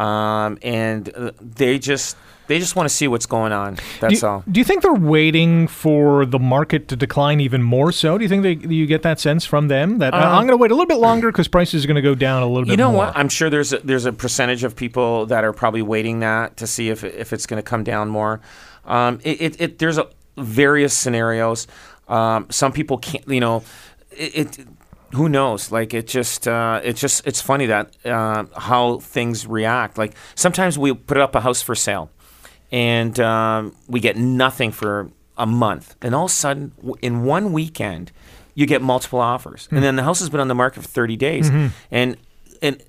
um, 0.00 0.58
and 0.62 1.12
uh, 1.14 1.32
they 1.40 1.78
just 1.78 2.16
they 2.46 2.58
just 2.58 2.74
want 2.74 2.88
to 2.88 2.94
see 2.94 3.06
what's 3.06 3.26
going 3.26 3.52
on. 3.52 3.74
Do 3.74 3.82
That's 4.00 4.22
you, 4.22 4.28
all. 4.28 4.44
do 4.50 4.58
you 4.58 4.64
think 4.64 4.82
they're 4.82 4.92
waiting 4.92 5.68
for 5.68 6.24
the 6.24 6.38
market 6.38 6.88
to 6.88 6.96
decline 6.96 7.40
even 7.40 7.62
more 7.62 7.92
so? 7.92 8.16
Do 8.18 8.24
you 8.24 8.28
think 8.28 8.42
they, 8.42 8.54
you 8.68 8.86
get 8.86 9.02
that 9.02 9.20
sense 9.20 9.44
from 9.44 9.68
them 9.68 9.98
that 9.98 10.14
uh, 10.14 10.16
I'm 10.16 10.46
going 10.46 10.48
to 10.48 10.56
wait 10.56 10.70
a 10.70 10.74
little 10.74 10.88
bit 10.88 10.98
longer 10.98 11.30
because 11.30 11.48
prices 11.48 11.84
are 11.84 11.86
going 11.86 11.96
to 11.96 12.02
go 12.02 12.14
down 12.14 12.42
a 12.42 12.46
little 12.46 12.64
bit 12.64 12.70
You 12.70 12.76
know 12.78 12.90
more? 12.90 13.06
what? 13.06 13.16
I'm 13.16 13.28
sure 13.28 13.50
there's 13.50 13.72
a, 13.72 13.78
there's 13.80 14.06
a 14.06 14.12
percentage 14.12 14.64
of 14.64 14.74
people 14.74 15.26
that 15.26 15.44
are 15.44 15.52
probably 15.52 15.82
waiting 15.82 16.20
that 16.20 16.56
to 16.56 16.66
see 16.66 16.88
if 16.88 17.04
if 17.04 17.32
it's 17.32 17.46
going 17.46 17.62
to 17.62 17.68
come 17.68 17.84
down 17.84 18.08
more. 18.08 18.40
Um, 18.86 19.20
it, 19.22 19.40
it, 19.40 19.60
it 19.60 19.78
there's 19.78 19.98
a, 19.98 20.08
various 20.36 20.96
scenarios. 20.96 21.66
Um, 22.08 22.46
some 22.50 22.72
people 22.72 22.98
can't. 22.98 23.28
You 23.28 23.40
know, 23.40 23.62
it. 24.10 24.58
it 24.58 24.66
who 25.12 25.28
knows? 25.28 25.70
Like 25.72 25.92
it 25.94 26.06
just, 26.06 26.46
uh, 26.48 26.80
it's 26.84 27.00
just, 27.00 27.26
it's 27.26 27.40
funny 27.40 27.66
that 27.66 27.94
uh, 28.04 28.44
how 28.56 28.98
things 29.00 29.46
react. 29.46 29.98
Like 29.98 30.14
sometimes 30.34 30.78
we 30.78 30.92
put 30.94 31.18
up 31.18 31.34
a 31.34 31.40
house 31.40 31.62
for 31.62 31.74
sale, 31.74 32.10
and 32.72 33.18
um, 33.20 33.74
we 33.88 34.00
get 34.00 34.16
nothing 34.16 34.70
for 34.72 35.10
a 35.36 35.46
month, 35.46 35.96
and 36.02 36.14
all 36.14 36.26
of 36.26 36.30
a 36.30 36.34
sudden, 36.34 36.72
in 37.02 37.24
one 37.24 37.52
weekend, 37.52 38.12
you 38.54 38.66
get 38.66 38.82
multiple 38.82 39.20
offers, 39.20 39.68
and 39.70 39.82
then 39.82 39.96
the 39.96 40.02
house 40.02 40.20
has 40.20 40.28
been 40.28 40.40
on 40.40 40.48
the 40.48 40.54
market 40.54 40.82
for 40.82 40.88
thirty 40.88 41.16
days, 41.16 41.48
and 41.90 42.16
and 42.62 42.76
y- 42.76 42.84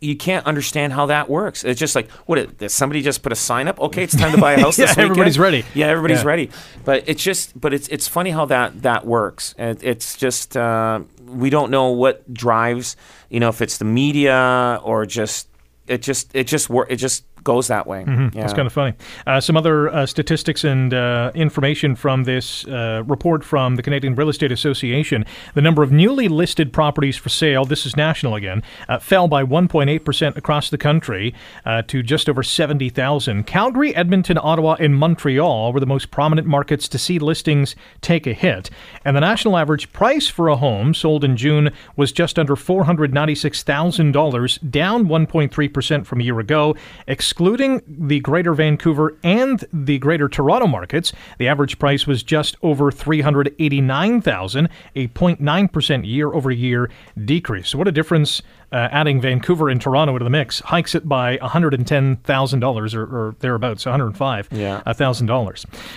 you 0.00 0.16
can't 0.16 0.46
understand 0.46 0.92
how 0.92 1.06
that 1.06 1.28
works. 1.28 1.64
It's 1.64 1.80
just 1.80 1.96
like, 1.96 2.08
what? 2.26 2.58
Did 2.58 2.70
somebody 2.70 3.02
just 3.02 3.22
put 3.22 3.32
a 3.32 3.36
sign 3.36 3.66
up? 3.66 3.80
Okay, 3.80 4.04
it's 4.04 4.14
time 4.16 4.30
to 4.32 4.38
buy 4.40 4.52
a 4.52 4.60
house 4.60 4.78
Yeah, 4.78 4.86
this 4.86 4.96
weekend. 4.96 5.10
everybody's 5.10 5.38
ready. 5.40 5.64
Yeah, 5.74 5.86
everybody's 5.88 6.22
Yeah. 6.22 6.28
ready. 6.28 6.50
But 6.84 7.04
it's 7.08 7.22
just, 7.22 7.60
but 7.60 7.74
it's 7.74 7.88
it's 7.88 8.06
funny 8.06 8.30
how 8.30 8.44
that 8.46 8.82
that 8.82 9.04
works. 9.06 9.54
It, 9.58 9.82
it's 9.82 10.16
just 10.16 10.56
uh, 10.56 11.00
we 11.24 11.50
don't 11.50 11.70
know 11.72 11.88
what 11.90 12.32
drives. 12.32 12.96
You 13.28 13.40
know, 13.40 13.48
if 13.48 13.60
it's 13.60 13.78
the 13.78 13.84
media 13.84 14.80
or 14.84 15.04
just 15.04 15.48
it 15.88 16.00
just 16.00 16.30
it 16.34 16.44
just 16.46 16.70
wor- 16.70 16.86
it 16.88 16.96
just 16.96 17.24
goes 17.46 17.68
that 17.68 17.86
way. 17.86 18.04
Yeah. 18.06 18.28
That's 18.34 18.52
kind 18.52 18.66
of 18.66 18.72
funny. 18.72 18.94
Uh, 19.26 19.40
some 19.40 19.56
other 19.56 19.88
uh, 19.88 20.04
statistics 20.04 20.64
and 20.64 20.92
uh, 20.92 21.30
information 21.34 21.94
from 21.94 22.24
this 22.24 22.66
uh, 22.66 23.04
report 23.06 23.44
from 23.44 23.76
the 23.76 23.82
Canadian 23.82 24.16
Real 24.16 24.28
Estate 24.28 24.52
Association. 24.52 25.24
The 25.54 25.62
number 25.62 25.82
of 25.82 25.90
newly 25.92 26.28
listed 26.28 26.70
properties 26.72 27.16
for 27.16 27.30
sale, 27.30 27.64
this 27.64 27.86
is 27.86 27.96
national 27.96 28.34
again, 28.34 28.62
uh, 28.88 28.98
fell 28.98 29.28
by 29.28 29.44
1.8% 29.44 30.36
across 30.36 30.68
the 30.70 30.76
country 30.76 31.32
uh, 31.64 31.82
to 31.82 32.02
just 32.02 32.28
over 32.28 32.42
70,000. 32.42 33.46
Calgary, 33.46 33.94
Edmonton, 33.94 34.38
Ottawa, 34.42 34.74
and 34.80 34.96
Montreal 34.96 35.72
were 35.72 35.80
the 35.80 35.86
most 35.86 36.10
prominent 36.10 36.48
markets 36.48 36.88
to 36.88 36.98
see 36.98 37.20
listings 37.20 37.76
take 38.00 38.26
a 38.26 38.34
hit. 38.34 38.70
And 39.04 39.16
the 39.16 39.20
national 39.20 39.56
average 39.56 39.92
price 39.92 40.26
for 40.26 40.48
a 40.48 40.56
home 40.56 40.94
sold 40.94 41.22
in 41.22 41.36
June 41.36 41.70
was 41.94 42.10
just 42.10 42.40
under 42.40 42.56
$496,000, 42.56 44.70
down 44.70 45.06
1.3% 45.06 46.04
from 46.04 46.20
a 46.20 46.24
year 46.24 46.40
ago. 46.40 46.74
Excluding 47.06 47.35
excluding 47.36 47.82
the 47.86 48.18
Greater 48.20 48.54
Vancouver 48.54 49.18
and 49.22 49.62
the 49.70 49.98
Greater 49.98 50.26
Toronto 50.26 50.66
markets, 50.66 51.12
the 51.36 51.48
average 51.48 51.78
price 51.78 52.06
was 52.06 52.22
just 52.22 52.56
over 52.62 52.90
389,000, 52.90 54.70
a 54.94 55.08
0.9% 55.08 56.06
year-over-year 56.06 56.88
decrease. 57.26 57.68
So 57.68 57.76
what 57.76 57.88
a 57.88 57.92
difference 57.92 58.40
uh, 58.72 58.88
adding 58.90 59.20
Vancouver 59.20 59.68
and 59.68 59.80
Toronto 59.80 60.14
into 60.14 60.24
the 60.24 60.30
mix 60.30 60.60
hikes 60.60 60.94
it 60.94 61.08
by 61.08 61.36
$110,000 61.38 62.94
or, 62.94 63.02
or 63.02 63.36
thereabouts, 63.38 63.84
$105,000. 63.84 64.50
Yeah. 64.50 64.82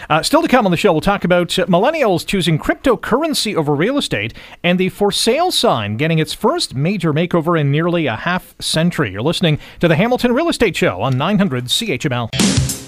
Uh, 0.09 0.21
still 0.21 0.41
to 0.41 0.47
come 0.47 0.65
on 0.65 0.71
the 0.71 0.77
show, 0.77 0.91
we'll 0.91 1.01
talk 1.01 1.23
about 1.23 1.57
uh, 1.57 1.65
millennials 1.65 2.25
choosing 2.25 2.59
cryptocurrency 2.59 3.55
over 3.55 3.73
real 3.73 3.97
estate 3.97 4.33
and 4.63 4.79
the 4.79 4.89
for 4.89 5.11
sale 5.11 5.51
sign 5.51 5.97
getting 5.97 6.19
its 6.19 6.33
first 6.33 6.75
major 6.75 7.13
makeover 7.13 7.59
in 7.59 7.71
nearly 7.71 8.05
a 8.05 8.15
half 8.15 8.55
century. 8.59 9.11
You're 9.11 9.21
listening 9.21 9.59
to 9.79 9.87
the 9.87 9.95
Hamilton 9.95 10.33
Real 10.33 10.49
Estate 10.49 10.75
Show 10.75 11.01
on 11.01 11.17
900 11.37 11.65
CHML. 11.65 12.78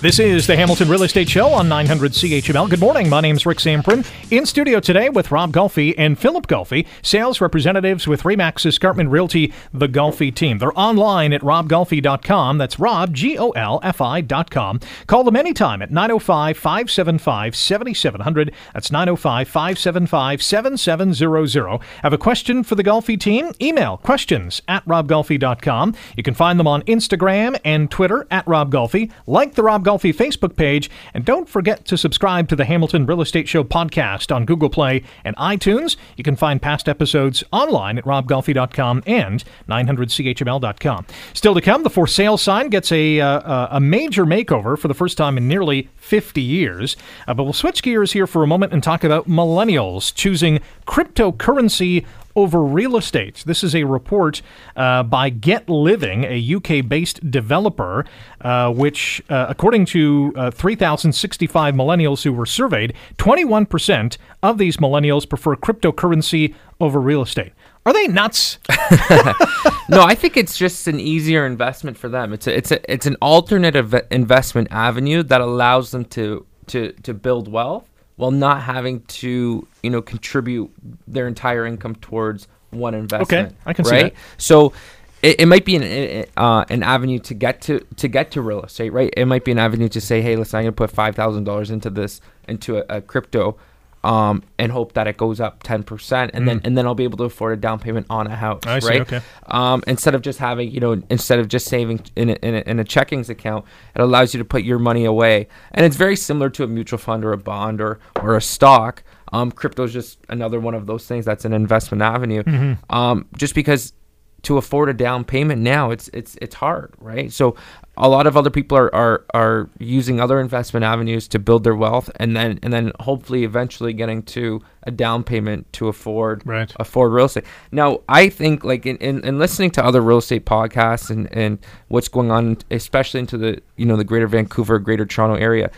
This 0.00 0.18
is 0.18 0.46
the 0.46 0.56
Hamilton 0.56 0.88
Real 0.88 1.02
Estate 1.02 1.28
Show 1.28 1.48
on 1.48 1.68
900 1.68 2.12
CHML. 2.12 2.70
Good 2.70 2.80
morning. 2.80 3.10
My 3.10 3.20
name 3.20 3.36
is 3.36 3.44
Rick 3.44 3.58
Zamprin. 3.58 4.10
In 4.30 4.46
studio 4.46 4.80
today 4.80 5.10
with 5.10 5.30
Rob 5.30 5.52
Golfi 5.52 5.94
and 5.98 6.18
Philip 6.18 6.46
Golfi, 6.46 6.86
sales 7.02 7.42
representatives 7.42 8.08
with 8.08 8.22
Remax 8.22 8.64
Escarpment 8.64 9.10
Realty, 9.10 9.52
the 9.74 9.88
Golfi 9.88 10.34
team. 10.34 10.56
They're 10.56 10.78
online 10.78 11.34
at 11.34 11.42
robgolfi.com. 11.42 12.56
That's 12.56 12.78
Rob, 12.78 13.12
G 13.12 13.36
O 13.36 13.50
L 13.50 13.78
F 13.82 14.00
I.com. 14.00 14.80
Call 15.06 15.22
them 15.22 15.36
anytime 15.36 15.82
at 15.82 15.90
905 15.90 16.56
575 16.56 17.54
7700. 17.54 18.54
That's 18.72 18.90
905 18.90 19.48
575 19.48 20.42
7700. 20.42 21.80
Have 22.02 22.14
a 22.14 22.18
question 22.18 22.62
for 22.62 22.74
the 22.74 22.84
Golfi 22.84 23.20
team? 23.20 23.52
Email 23.60 23.98
questions 23.98 24.62
at 24.66 24.82
robgolfi.com. 24.86 25.94
You 26.16 26.22
can 26.22 26.32
find 26.32 26.58
them 26.58 26.66
on 26.66 26.80
Instagram 26.84 27.60
and 27.66 27.90
Twitter 27.90 28.26
at 28.30 28.48
Rob 28.48 28.72
Golfi. 28.72 29.12
Like 29.26 29.56
the 29.56 29.62
Rob 29.62 29.89
Golfi 29.90 30.14
Facebook 30.14 30.54
page, 30.54 30.88
and 31.14 31.24
don't 31.24 31.48
forget 31.48 31.84
to 31.86 31.98
subscribe 31.98 32.48
to 32.48 32.54
the 32.54 32.64
Hamilton 32.64 33.06
Real 33.06 33.20
Estate 33.20 33.48
Show 33.48 33.64
podcast 33.64 34.32
on 34.32 34.44
Google 34.44 34.70
Play 34.70 35.02
and 35.24 35.34
iTunes. 35.36 35.96
You 36.16 36.22
can 36.22 36.36
find 36.36 36.62
past 36.62 36.88
episodes 36.88 37.42
online 37.50 37.98
at 37.98 38.04
robgolfi.com 38.04 39.02
and 39.04 39.42
900chml.com. 39.68 41.06
Still 41.34 41.54
to 41.54 41.60
come, 41.60 41.82
the 41.82 41.90
for 41.90 42.06
sale 42.06 42.36
sign 42.36 42.68
gets 42.68 42.92
a, 42.92 43.20
uh, 43.20 43.76
a 43.76 43.80
major 43.80 44.24
makeover 44.24 44.78
for 44.78 44.86
the 44.86 44.94
first 44.94 45.18
time 45.18 45.36
in 45.36 45.48
nearly 45.48 45.88
50 45.96 46.40
years. 46.40 46.96
Uh, 47.26 47.34
but 47.34 47.42
we'll 47.42 47.52
switch 47.52 47.82
gears 47.82 48.12
here 48.12 48.28
for 48.28 48.44
a 48.44 48.46
moment 48.46 48.72
and 48.72 48.84
talk 48.84 49.02
about 49.02 49.28
millennials 49.28 50.14
choosing 50.14 50.60
cryptocurrency 50.86 52.06
over 52.36 52.62
real 52.62 52.96
estate. 52.96 53.42
This 53.46 53.62
is 53.64 53.74
a 53.74 53.84
report 53.84 54.42
uh, 54.76 55.02
by 55.02 55.30
Get 55.30 55.68
Living, 55.68 56.24
a 56.24 56.54
UK 56.54 56.86
based 56.86 57.30
developer, 57.30 58.04
uh, 58.40 58.72
which, 58.72 59.22
uh, 59.28 59.46
according 59.48 59.86
to 59.86 60.32
uh, 60.36 60.50
3,065 60.50 61.74
millennials 61.74 62.22
who 62.22 62.32
were 62.32 62.46
surveyed, 62.46 62.94
21% 63.18 64.16
of 64.42 64.58
these 64.58 64.76
millennials 64.78 65.28
prefer 65.28 65.56
cryptocurrency 65.56 66.54
over 66.80 67.00
real 67.00 67.22
estate. 67.22 67.52
Are 67.86 67.92
they 67.92 68.06
nuts? 68.06 68.58
no, 69.88 70.02
I 70.02 70.14
think 70.14 70.36
it's 70.36 70.56
just 70.56 70.86
an 70.86 71.00
easier 71.00 71.46
investment 71.46 71.96
for 71.96 72.08
them. 72.08 72.32
It's 72.32 72.46
a, 72.46 72.56
it's 72.56 72.70
a, 72.70 72.92
it's 72.92 73.06
an 73.06 73.16
alternative 73.22 73.94
investment 74.10 74.68
avenue 74.70 75.22
that 75.24 75.40
allows 75.40 75.90
them 75.90 76.04
to 76.06 76.46
to 76.66 76.92
to 77.02 77.12
build 77.12 77.48
wealth 77.50 77.89
while 78.20 78.30
not 78.30 78.60
having 78.60 79.00
to 79.00 79.66
you 79.82 79.90
know 79.90 80.02
contribute 80.02 80.70
their 81.08 81.26
entire 81.26 81.64
income 81.64 81.94
towards 81.96 82.48
one 82.68 82.94
investment. 82.94 83.48
Okay, 83.48 83.56
I 83.64 83.72
can 83.72 83.84
see 83.86 83.90
right? 83.92 84.14
that. 84.14 84.20
So 84.36 84.74
it, 85.22 85.40
it 85.40 85.46
might 85.46 85.64
be 85.64 85.76
an 85.76 86.26
uh, 86.36 86.66
an 86.68 86.82
avenue 86.82 87.18
to 87.20 87.34
get 87.34 87.62
to 87.62 87.80
to 87.96 88.08
get 88.08 88.30
to 88.32 88.42
real 88.42 88.62
estate, 88.62 88.92
right? 88.92 89.12
It 89.16 89.24
might 89.24 89.44
be 89.44 89.52
an 89.52 89.58
avenue 89.58 89.88
to 89.88 90.00
say, 90.02 90.20
hey, 90.20 90.36
listen, 90.36 90.58
I'm 90.58 90.64
gonna 90.64 90.72
put 90.72 90.90
five 90.90 91.16
thousand 91.16 91.44
dollars 91.44 91.70
into 91.70 91.88
this 91.88 92.20
into 92.46 92.76
a, 92.76 92.98
a 92.98 93.00
crypto. 93.00 93.56
Um, 94.02 94.42
and 94.58 94.72
hope 94.72 94.94
that 94.94 95.06
it 95.08 95.18
goes 95.18 95.40
up 95.40 95.62
ten 95.62 95.82
percent, 95.82 96.30
and 96.32 96.48
then 96.48 96.62
and 96.64 96.74
then 96.76 96.86
I'll 96.86 96.94
be 96.94 97.04
able 97.04 97.18
to 97.18 97.24
afford 97.24 97.52
a 97.52 97.60
down 97.60 97.78
payment 97.78 98.06
on 98.08 98.26
a 98.26 98.34
house, 98.34 98.62
Mm. 98.62 98.70
I 98.70 98.78
see, 98.78 98.88
right? 98.88 99.00
okay. 99.02 99.20
um, 99.48 99.84
instead 99.86 100.14
of 100.14 100.22
just 100.22 100.38
having 100.38 100.70
you 100.70 100.80
know 100.80 101.02
instead 101.10 101.38
of 101.38 101.48
just 101.48 101.66
saving 101.66 102.00
in 102.16 102.30
a, 102.30 102.32
in, 102.42 102.54
a, 102.54 102.58
in 102.60 102.78
a 102.80 102.84
checkings 102.84 103.28
account 103.28 103.66
it 103.94 104.00
allows 104.00 104.32
you 104.32 104.38
to 104.38 104.44
put 104.44 104.62
your 104.62 104.78
money 104.78 105.04
away 105.04 105.48
and 105.72 105.84
it's 105.84 105.96
very 105.96 106.16
similar 106.16 106.48
to 106.48 106.64
a 106.64 106.66
mutual 106.66 106.98
fund 106.98 107.26
or 107.26 107.32
a 107.34 107.36
bond 107.38 107.78
or 107.82 107.98
or 108.22 108.36
a 108.38 108.40
stock 108.40 109.02
um, 109.32 109.52
crypto 109.52 109.84
is 109.84 109.92
just 109.92 110.18
another 110.30 110.58
one 110.60 110.74
of 110.74 110.86
those 110.86 111.06
things 111.06 111.26
that's 111.26 111.44
an 111.44 111.52
investment 111.52 112.00
avenue 112.00 112.42
um, 112.88 113.26
just 113.36 113.54
because 113.54 113.92
to 114.42 114.56
afford 114.56 114.88
a 114.88 114.94
down 114.94 115.24
payment 115.24 115.60
now 115.60 115.90
it's 115.90 116.08
it's 116.08 116.36
it's 116.40 116.54
hard 116.56 116.92
right 116.98 117.32
so 117.32 117.54
a 117.96 118.08
lot 118.08 118.26
of 118.26 118.36
other 118.36 118.50
people 118.50 118.78
are, 118.78 118.94
are 118.94 119.24
are 119.34 119.68
using 119.78 120.20
other 120.20 120.40
investment 120.40 120.84
avenues 120.84 121.28
to 121.28 121.38
build 121.38 121.64
their 121.64 121.74
wealth 121.74 122.10
and 122.16 122.36
then 122.36 122.58
and 122.62 122.72
then 122.72 122.92
hopefully 123.00 123.44
eventually 123.44 123.92
getting 123.92 124.22
to 124.22 124.62
a 124.84 124.90
down 124.90 125.22
payment 125.22 125.70
to 125.74 125.88
afford 125.88 126.42
Right. 126.46 126.72
afford 126.76 127.12
real 127.12 127.26
estate. 127.26 127.44
Now, 127.70 128.00
I 128.08 128.30
think 128.30 128.64
like 128.64 128.86
in, 128.86 128.96
in, 128.96 129.22
in 129.24 129.38
listening 129.38 129.70
to 129.72 129.84
other 129.84 130.00
real 130.00 130.18
estate 130.18 130.46
podcasts 130.46 131.10
and, 131.10 131.30
and 131.32 131.58
what's 131.88 132.08
going 132.08 132.30
on, 132.30 132.56
especially 132.70 133.20
into 133.20 133.36
the 133.36 133.60
you 133.76 133.84
know 133.84 133.96
the 133.96 134.04
Greater 134.04 134.26
Vancouver, 134.26 134.78
Greater 134.78 135.04
Toronto 135.04 135.36
area, 135.36 135.70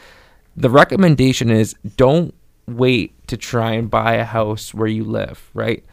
the 0.56 0.70
recommendation 0.70 1.50
is 1.50 1.74
don't 1.96 2.32
wait 2.68 3.26
to 3.26 3.36
try 3.36 3.72
and 3.72 3.90
buy 3.90 4.14
a 4.14 4.24
house 4.24 4.72
where 4.72 4.86
you 4.86 5.02
live. 5.02 5.50
Right, 5.54 5.84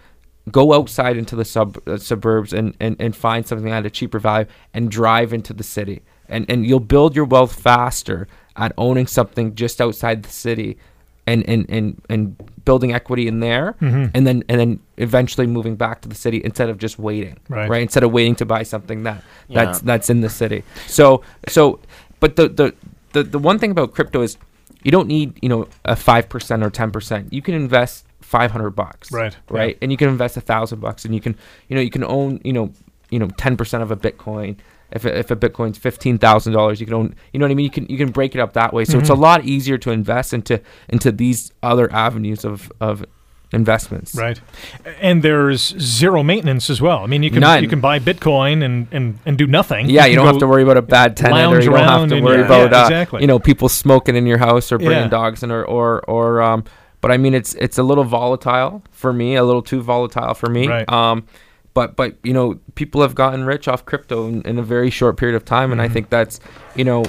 go 0.52 0.74
outside 0.74 1.18
into 1.18 1.36
the 1.36 1.46
sub 1.46 1.78
uh, 1.88 1.98
suburbs 1.98 2.54
and, 2.54 2.76
and 2.80 2.96
and 3.00 3.16
find 3.16 3.46
something 3.48 3.72
at 3.72 3.86
a 3.86 3.90
cheaper 3.90 4.20
value 4.20 4.48
and 4.74 4.90
drive 4.92 5.34
into 5.34 5.54
the 5.54 5.64
city, 5.64 6.02
and 6.28 6.46
and 6.50 6.66
you'll 6.66 6.80
build 6.80 7.16
your 7.16 7.26
wealth 7.26 7.54
faster 7.60 8.28
at 8.56 8.74
owning 8.78 9.08
something 9.08 9.56
just 9.56 9.80
outside 9.82 10.24
the 10.24 10.30
city 10.30 10.78
and 11.28 11.48
and 11.48 11.66
and, 11.70 12.02
and 12.10 12.36
building 12.66 12.94
equity 12.94 13.28
in 13.28 13.40
there 13.40 13.76
Mm-hmm. 13.82 14.06
and 14.16 14.26
then 14.28 14.44
and 14.50 14.60
then 14.60 14.80
eventually 14.98 15.48
moving 15.48 15.76
back 15.76 16.02
to 16.02 16.10
the 16.10 16.16
city 16.16 16.42
instead 16.44 16.70
of 16.70 16.78
just 16.78 16.98
waiting 17.00 17.38
Right. 17.50 17.82
instead 17.82 18.04
of 18.04 18.12
waiting 18.12 18.36
to 18.36 18.46
buy 18.46 18.64
something 18.64 19.04
that 19.04 19.24
that's 19.50 19.80
Yeah. 19.80 19.86
that's 19.86 20.10
in 20.10 20.22
the 20.22 20.30
city 20.30 20.64
so 20.88 21.22
so 21.48 21.80
but 22.20 22.36
the 22.36 22.50
the 22.50 22.74
the, 23.14 23.24
the 23.24 23.40
one 23.40 23.58
thing 23.60 23.72
about 23.72 23.94
crypto 23.94 24.22
is 24.22 24.38
you 24.84 24.92
don't 24.92 25.08
need 25.08 25.38
you 25.42 25.50
know 25.50 25.68
a 25.86 25.94
5% 25.96 26.64
or 26.66 26.70
10% 26.70 27.28
you 27.32 27.42
can 27.42 27.54
invest 27.56 28.06
500 28.30 28.70
bucks 28.72 29.12
Right, 29.12 29.36
right 29.50 29.78
and 29.82 29.92
you 29.92 29.98
can 29.98 30.08
invest 30.08 30.38
a 30.38 30.42
thousand 30.42 30.80
bucks 30.80 31.04
and 31.04 31.16
you 31.16 31.22
can 31.22 31.36
you 31.68 31.76
know 31.76 31.82
you 31.82 31.90
can 31.90 32.04
own 32.04 32.40
you 32.44 32.54
know 32.54 32.72
you 33.10 33.18
know 33.18 33.28
10% 33.28 33.82
of 33.82 33.90
a 33.90 33.98
bitcoin 33.98 34.58
if 34.92 35.06
a, 35.06 35.18
if 35.18 35.32
a 35.32 35.36
bitcoin's 35.36 35.78
fifteen 35.78 36.18
thousand 36.18 36.54
dollars, 36.54 36.80
you 36.80 36.88
can 36.88 36.96
own. 36.96 37.16
You 37.32 37.40
know 37.40 37.46
what 37.46 37.52
I 37.52 37.54
mean? 37.54 37.66
You 37.66 37.70
can 37.70 37.86
you 37.86 37.98
can 37.98 38.10
break 38.10 38.34
it 38.34 38.42
up 38.42 38.54
that 38.54 38.74
way. 38.74 38.86
So 38.86 38.98
it's 38.98 39.10
a 39.10 39.14
lot 39.14 39.46
easier 39.46 39.78
to 39.78 39.92
invest 39.92 40.34
into 40.34 40.62
into 40.90 41.12
these 41.12 41.52
other 41.62 41.92
avenues 41.94 42.44
of 42.44 42.72
of 42.82 43.06
investments. 43.52 44.16
Right. 44.16 44.40
And 45.00 45.24
there's 45.24 45.62
zero 45.80 46.24
maintenance 46.24 46.70
as 46.70 46.82
well. 46.82 47.00
I 47.00 47.08
mean, 47.08 47.24
you 47.24 47.32
can 47.32 47.42
None. 47.42 47.64
you 47.64 47.70
can 47.70 47.82
buy 47.82 48.00
Bitcoin 48.00 48.64
and, 48.64 48.88
and, 48.92 49.20
and 49.26 49.38
do 49.38 49.48
nothing. 49.48 49.90
Yeah, 49.90 50.06
you 50.06 50.16
can 50.16 50.24
don't 50.26 50.34
have 50.34 50.40
to 50.40 50.48
worry 50.48 50.64
about 50.64 50.78
a 50.78 50.82
bad 50.82 51.18
tenant, 51.18 51.54
or 51.54 51.60
you 51.60 51.70
don't 51.70 51.80
have 51.80 52.10
to 52.10 52.16
and- 52.16 52.26
worry 52.26 52.40
yeah, 52.40 52.46
about 52.46 52.72
yeah, 52.72 52.82
uh, 52.82 52.86
exactly. 52.86 53.22
you 53.22 53.28
know 53.28 53.40
people 53.40 53.70
smoking 53.70 54.16
in 54.16 54.26
your 54.26 54.38
house 54.38 54.72
or 54.72 54.78
bringing 54.78 55.04
Yeah. 55.04 55.08
dogs 55.08 55.44
in, 55.44 55.52
or 55.52 55.64
or 55.64 56.02
or 56.08 56.42
um. 56.42 56.64
But 57.02 57.12
I 57.12 57.18
mean, 57.18 57.34
it's 57.34 57.54
it's 57.56 57.78
a 57.78 57.84
little 57.84 58.04
volatile 58.04 58.84
for 58.92 59.14
me, 59.14 59.36
a 59.36 59.44
little 59.44 59.62
too 59.62 59.82
volatile 59.82 60.34
for 60.34 60.50
me. 60.50 60.68
Right. 60.68 60.90
Um, 60.92 61.26
but 61.74 61.96
but 61.96 62.18
you 62.24 62.34
know, 62.34 62.60
people 62.76 63.02
have 63.02 63.16
gotten 63.16 63.46
rich 63.46 63.68
off 63.68 63.86
crypto 63.86 64.28
in, 64.28 64.42
in 64.42 64.58
a 64.60 64.64
very 64.64 64.90
short 64.90 65.18
period 65.18 65.36
of 65.36 65.46
time, 65.46 65.70
Mm-hmm. 65.70 65.80
and 65.80 65.82
I 65.82 65.88
think 65.88 66.10
that's 66.10 66.40
you 66.76 66.84
know 66.84 67.06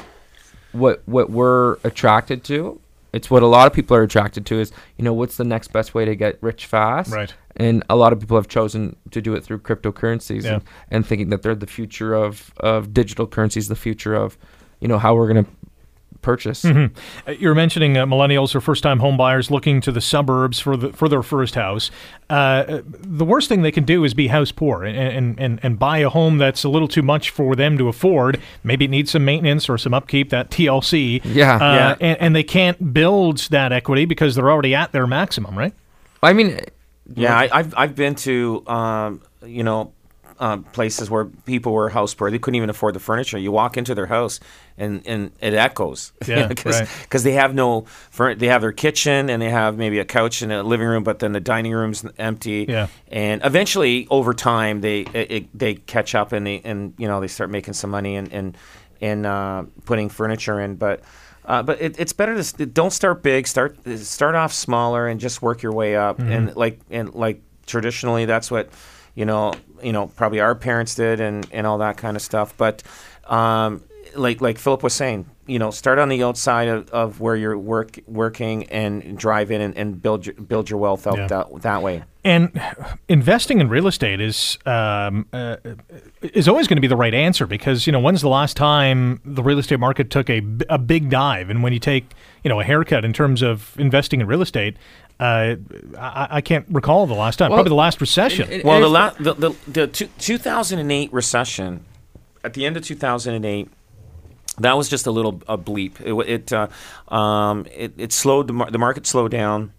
what 0.72 1.03
what 1.07 1.31
we're 1.31 1.74
attracted 1.85 2.44
to. 2.44 2.81
It's 3.12 3.29
what 3.29 3.42
a 3.42 3.46
lot 3.46 3.66
of 3.66 3.72
people 3.72 3.96
are 3.96 4.03
attracted 4.05 4.46
to 4.46 4.61
is 4.61 4.70
you 4.96 5.05
know 5.05 5.12
what's 5.12 5.37
the 5.37 5.44
next 5.44 5.72
best 5.72 5.94
way 5.94 6.05
to 6.05 6.14
get 6.14 6.38
rich 6.40 6.66
fast. 6.66 7.12
Right. 7.12 7.35
And 7.57 7.83
a 7.90 7.96
lot 7.96 8.12
of 8.12 8.20
people 8.20 8.37
have 8.37 8.46
chosen 8.46 8.94
to 9.11 9.20
do 9.20 9.35
it 9.35 9.42
through 9.42 9.59
cryptocurrencies 9.59 10.44
Yeah. 10.44 10.55
and, 10.55 10.62
and 10.90 11.07
thinking 11.07 11.31
that 11.31 11.42
they're 11.42 11.57
the 11.57 11.66
future 11.66 12.14
of, 12.14 12.55
of 12.59 12.94
digital 12.94 13.26
currencies, 13.26 13.66
the 13.68 13.74
future 13.74 14.14
of, 14.14 14.38
you 14.81 14.87
know, 14.87 14.98
how 14.98 15.14
we're 15.16 15.31
going 15.31 15.44
to 15.44 15.50
purchase. 16.22 16.64
Uh, 16.64 16.88
You're 17.38 17.54
mentioning 17.54 17.96
uh, 17.96 18.06
millennials 18.06 18.54
or 18.54 18.61
first-time 18.61 18.98
homebuyers 19.00 19.50
looking 19.50 19.80
to 19.83 19.92
the 19.92 20.00
suburbs 20.00 20.61
for 20.61 20.76
the 20.76 20.92
for 20.92 21.09
their 21.09 21.22
first 21.22 21.54
house. 21.54 21.90
Uh, 22.28 22.80
the 22.85 23.24
worst 23.24 23.48
thing 23.48 23.62
they 23.62 23.72
can 23.72 23.85
do 23.85 24.04
is 24.04 24.14
be 24.14 24.28
house 24.28 24.52
poor 24.52 24.85
and, 24.85 24.96
and, 24.96 25.40
and, 25.40 25.61
and 25.62 25.78
buy 25.78 25.98
a 25.98 26.09
home 26.09 26.38
that's 26.38 26.62
a 26.62 26.68
little 26.68 26.87
too 26.88 27.02
much 27.02 27.30
for 27.30 27.56
them 27.56 27.76
to 27.78 27.88
afford. 27.88 28.40
Maybe 28.62 28.85
it 28.85 28.88
needs 28.88 29.11
some 29.11 29.24
maintenance 29.24 29.68
or 29.68 29.78
some 29.78 29.92
upkeep, 29.94 30.30
that 30.30 30.50
TLC. 30.50 31.20
Yeah. 31.24 31.56
Uh, 31.56 31.74
Yeah. 31.74 31.96
And, 32.00 32.20
and 32.20 32.37
they 32.37 32.44
can't 32.44 32.92
build 32.94 33.38
that 33.50 33.72
equity 33.72 34.04
because 34.04 34.35
they're 34.35 34.50
already 34.50 34.74
at 34.74 34.92
their 34.92 35.06
maximum, 35.06 35.59
right? 35.59 35.74
I 36.22 36.33
mean, 36.33 36.61
Yeah, 37.14 37.37
I, 37.37 37.48
I've 37.52 37.74
I've 37.76 37.94
been 37.96 38.14
to 38.16 38.62
um, 38.68 39.22
you 39.44 39.64
know 39.64 39.92
um, 40.41 40.64
places 40.64 41.11
where 41.11 41.26
people 41.26 41.72
were 41.72 41.91
house 41.91 42.14
poor. 42.14 42.30
They 42.30 42.38
couldn't 42.38 42.57
even 42.57 42.70
afford 42.70 42.95
the 42.95 43.01
furniture. 43.01 43.38
You 43.38 43.53
walk 43.53 43.76
into 43.76 43.95
their 43.95 44.07
house 44.07 44.41
and, 44.78 45.03
and 45.07 45.30
it 45.41 45.55
echoes. 45.55 46.12
Yeah, 46.26 46.47
because 46.49 46.80
right. 46.80 47.22
they 47.22 47.32
have 47.32 47.55
no 47.55 47.82
furn- 48.11 48.38
they 48.38 48.47
have 48.47 48.61
their 48.62 48.72
kitchen 48.72 49.28
and 49.28 49.43
they 49.43 49.51
have 49.51 49.76
maybe 49.76 49.99
a 49.99 50.05
couch 50.05 50.43
and 50.43 50.53
a 50.53 50.62
living 50.62 50.86
room, 50.86 51.03
but 51.03 51.18
then 51.18 51.32
the 51.32 51.41
dining 51.41 51.72
room's 51.72 52.05
empty. 52.18 52.66
Yeah. 52.68 52.86
And 53.09 53.43
eventually, 53.45 54.07
over 54.11 54.32
time, 54.32 54.80
they 54.80 55.01
it, 55.01 55.30
it- 55.30 55.59
they 55.59 55.74
catch 55.74 56.14
up 56.14 56.32
and 56.32 56.47
they 56.47 56.61
and 56.64 56.95
you 56.99 57.09
know 57.09 57.20
they 57.20 57.28
start 57.28 57.51
making 57.51 57.74
some 57.74 57.91
money 57.91 58.16
and 58.16 58.32
and 58.32 58.57
and 59.01 59.26
uh, 59.26 59.64
putting 59.84 60.09
furniture 60.09 60.61
in, 60.61 60.76
but. 60.76 61.03
Uh, 61.43 61.62
but 61.62 61.80
it, 61.80 61.99
it's 61.99 62.12
better 62.12 62.41
to 62.41 62.66
don't 62.66 62.93
start 62.93 63.22
big. 63.24 63.49
Start 63.49 63.76
start 63.99 64.36
off 64.36 64.53
smaller 64.53 65.09
and 65.09 65.18
just 65.18 65.43
work 65.43 65.62
your 65.62 65.72
way 65.72 65.97
up. 65.97 66.18
Mm-hmm. 66.18 66.30
And 66.30 66.57
like 66.57 66.78
and 66.91 67.12
like 67.14 67.41
traditionally, 67.66 68.24
that's 68.26 68.51
what 68.51 68.68
you 69.14 69.24
know. 69.24 69.52
You 69.82 69.94
know, 69.94 70.08
probably 70.08 70.40
our 70.40 70.54
parents 70.54 70.94
did, 70.94 71.20
and, 71.20 71.48
and 71.52 71.66
all 71.66 71.78
that 71.78 71.96
kind 71.96 72.14
of 72.14 72.22
stuff. 72.22 72.54
But 72.58 72.82
um, 73.24 73.82
like 74.16 74.40
like 74.40 74.58
Philip 74.58 74.82
was 74.82 74.92
saying, 74.92 75.26
you 75.46 75.58
know, 75.58 75.70
start 75.70 75.98
on 75.98 76.08
the 76.08 76.22
outside 76.22 76.68
of, 76.68 76.88
of 76.90 77.20
where 77.20 77.36
you're 77.36 77.56
work 77.58 77.98
working 78.06 78.64
and 78.70 79.16
drive 79.18 79.50
in 79.50 79.61
and, 79.61 79.76
and 79.76 80.00
build 80.02 80.26
your, 80.26 80.34
build 80.34 80.70
your 80.70 80.78
wealth 80.78 81.06
out 81.06 81.16
Yeah. 81.18 81.26
that, 81.28 81.62
that 81.62 81.82
way. 81.82 82.02
And 82.24 82.61
investing 83.08 83.61
in 83.61 83.68
real 83.68 83.86
estate 83.86 84.20
is 84.20 84.58
um, 84.66 85.26
uh, 85.32 85.56
is 86.22 86.48
always 86.48 86.66
going 86.68 86.76
to 86.76 86.80
be 86.82 86.86
the 86.86 86.96
right 86.96 87.14
answer 87.14 87.46
because 87.46 87.86
you 87.86 87.92
know 87.92 88.00
when's 88.00 88.20
the 88.20 88.28
last 88.28 88.56
time 88.56 89.20
the 89.24 89.42
real 89.42 89.58
estate 89.58 89.80
market 89.80 90.11
took 90.11 90.28
a, 90.28 90.42
a 90.68 90.78
big 90.78 91.08
dive? 91.11 91.48
And 91.50 91.62
when 91.62 91.72
you 91.72 91.78
take 91.78 92.12
you 92.44 92.48
know 92.48 92.61
a 92.61 92.64
haircut 92.64 93.04
in 93.04 93.12
terms 93.12 93.40
of 93.42 93.74
investing 93.78 94.20
in 94.20 94.26
real 94.26 94.42
estate, 94.42 94.76
uh, 95.18 95.56
I, 95.98 96.28
I 96.30 96.40
can't 96.42 96.66
recall 96.70 97.06
the 97.06 97.14
last 97.14 97.36
time. 97.38 97.50
Well, 97.50 97.56
Probably 97.58 97.70
the 97.70 97.74
last 97.74 98.00
recession. 98.02 98.50
it- 98.50 98.64
Well, 98.66 98.80
the, 98.80 98.88
la- 98.88 99.11
the 99.18 99.32
the 99.34 99.50
the 99.66 99.86
two, 99.86 100.08
2008 100.18 101.12
recession, 101.12 101.84
at 102.44 102.52
the 102.52 102.66
end 102.66 102.76
of 102.76 102.84
2008, 102.84 103.68
that 104.61 104.76
was 104.76 104.88
just 104.88 105.06
a 105.06 105.11
little 105.11 105.42
a 105.48 105.58
bleep. 105.58 106.00
It 106.00 106.14
it 106.28 106.52
uh, 106.52 106.68
um, 107.14 107.66
it, 107.74 107.92
it 107.96 108.12
slowed 108.12 108.46
the, 108.48 108.52
mar- 108.52 108.70
the 108.70 108.78
market 108.78 109.06
slowed 109.06 109.30
down, 109.30 109.72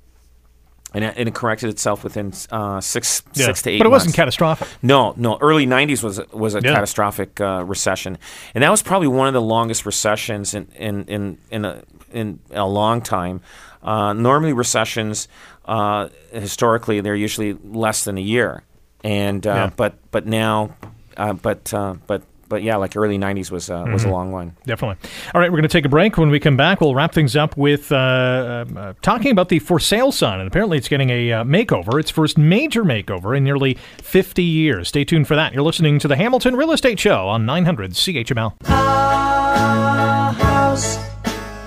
and 0.93 1.03
it, 1.03 1.13
and 1.17 1.27
it 1.29 1.35
corrected 1.35 1.69
itself 1.69 2.03
within 2.03 2.33
uh, 2.51 2.81
six 2.81 3.23
Yeah. 3.33 3.45
six 3.45 3.61
to 3.63 3.69
eight. 3.71 3.77
but 3.79 3.87
it 3.87 3.91
wasn't 3.91 4.15
catastrophic. 4.15 4.67
No, 4.81 5.13
no. 5.17 5.37
Early 5.39 5.65
'90s 5.65 6.03
was 6.03 6.19
was 6.31 6.55
a 6.55 6.61
Yeah. 6.61 6.73
catastrophic 6.73 7.39
uh, 7.41 7.63
recession, 7.65 8.17
and 8.53 8.63
that 8.63 8.69
was 8.69 8.81
probably 8.81 9.07
one 9.07 9.27
of 9.27 9.33
the 9.33 9.41
longest 9.41 9.85
recessions 9.85 10.53
in 10.53 10.67
in 10.75 11.05
in 11.05 11.37
in 11.49 11.65
a, 11.65 11.83
in 12.11 12.39
a 12.51 12.67
long 12.67 13.01
time. 13.01 13.41
Uh, 13.83 14.13
normally, 14.13 14.53
recessions 14.53 15.27
uh, 15.65 16.09
historically 16.31 17.01
they're 17.01 17.15
usually 17.15 17.53
less 17.63 18.03
than 18.03 18.17
a 18.17 18.21
year, 18.21 18.63
and 19.03 19.45
uh, 19.47 19.49
Yeah. 19.53 19.69
but 19.75 19.93
but 20.11 20.25
now, 20.27 20.75
uh, 21.17 21.33
but 21.33 21.73
uh, 21.73 21.95
but 22.07 22.21
but 22.51 22.61
yeah, 22.61 22.75
like 22.75 22.95
early 22.95 23.17
'90s 23.17 23.49
was 23.49 23.71
uh, 23.71 23.83
was 23.91 24.03
a 24.03 24.05
Mm-hmm. 24.05 24.13
long 24.13 24.31
one. 24.31 24.55
Definitely. 24.67 25.09
All 25.33 25.41
right, 25.41 25.49
we're 25.51 25.57
going 25.57 25.63
to 25.63 25.75
take 25.77 25.85
a 25.85 25.89
break. 25.89 26.17
When 26.17 26.29
we 26.29 26.39
come 26.39 26.55
back, 26.57 26.81
we'll 26.81 26.93
wrap 26.93 27.13
things 27.13 27.35
up 27.35 27.57
with 27.57 27.91
uh, 27.91 28.65
um, 28.67 28.77
uh, 28.77 28.93
talking 29.01 29.31
about 29.31 29.49
the 29.49 29.57
for 29.59 29.79
sale 29.79 30.11
sign. 30.11 30.39
And 30.39 30.47
apparently, 30.47 30.77
it's 30.77 30.87
getting 30.87 31.09
a 31.09 31.31
uh, 31.31 31.43
makeover. 31.43 31.99
Its 31.99 32.11
first 32.11 32.37
major 32.37 32.83
makeover 32.83 33.35
in 33.35 33.43
nearly 33.43 33.75
50 34.03 34.43
years. 34.43 34.89
Stay 34.89 35.03
tuned 35.03 35.27
for 35.27 35.35
that. 35.35 35.53
You're 35.53 35.63
listening 35.63 35.97
to 35.99 36.07
the 36.07 36.15
Hamilton 36.15 36.55
Real 36.55 36.71
Estate 36.73 36.99
Show 36.99 37.27
on 37.27 37.45
900 37.45 37.91
CHML. 37.93 38.53
Our 38.69 40.33
house 40.33 40.97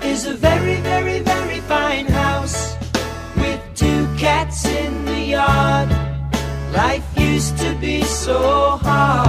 is 0.03 0.25
a 0.27 0.33
very, 0.35 0.75
very, 0.81 1.19
very 1.19 1.59
fine 1.61 2.05
house 2.05 2.75
with 3.35 3.59
two 3.75 4.05
cats 4.17 4.65
in 4.65 5.05
the 5.05 5.19
yard. 5.19 5.89
Life 6.73 7.05
used 7.17 7.57
to 7.59 7.73
be 7.79 8.03
so 8.03 8.77
hard. 8.83 9.24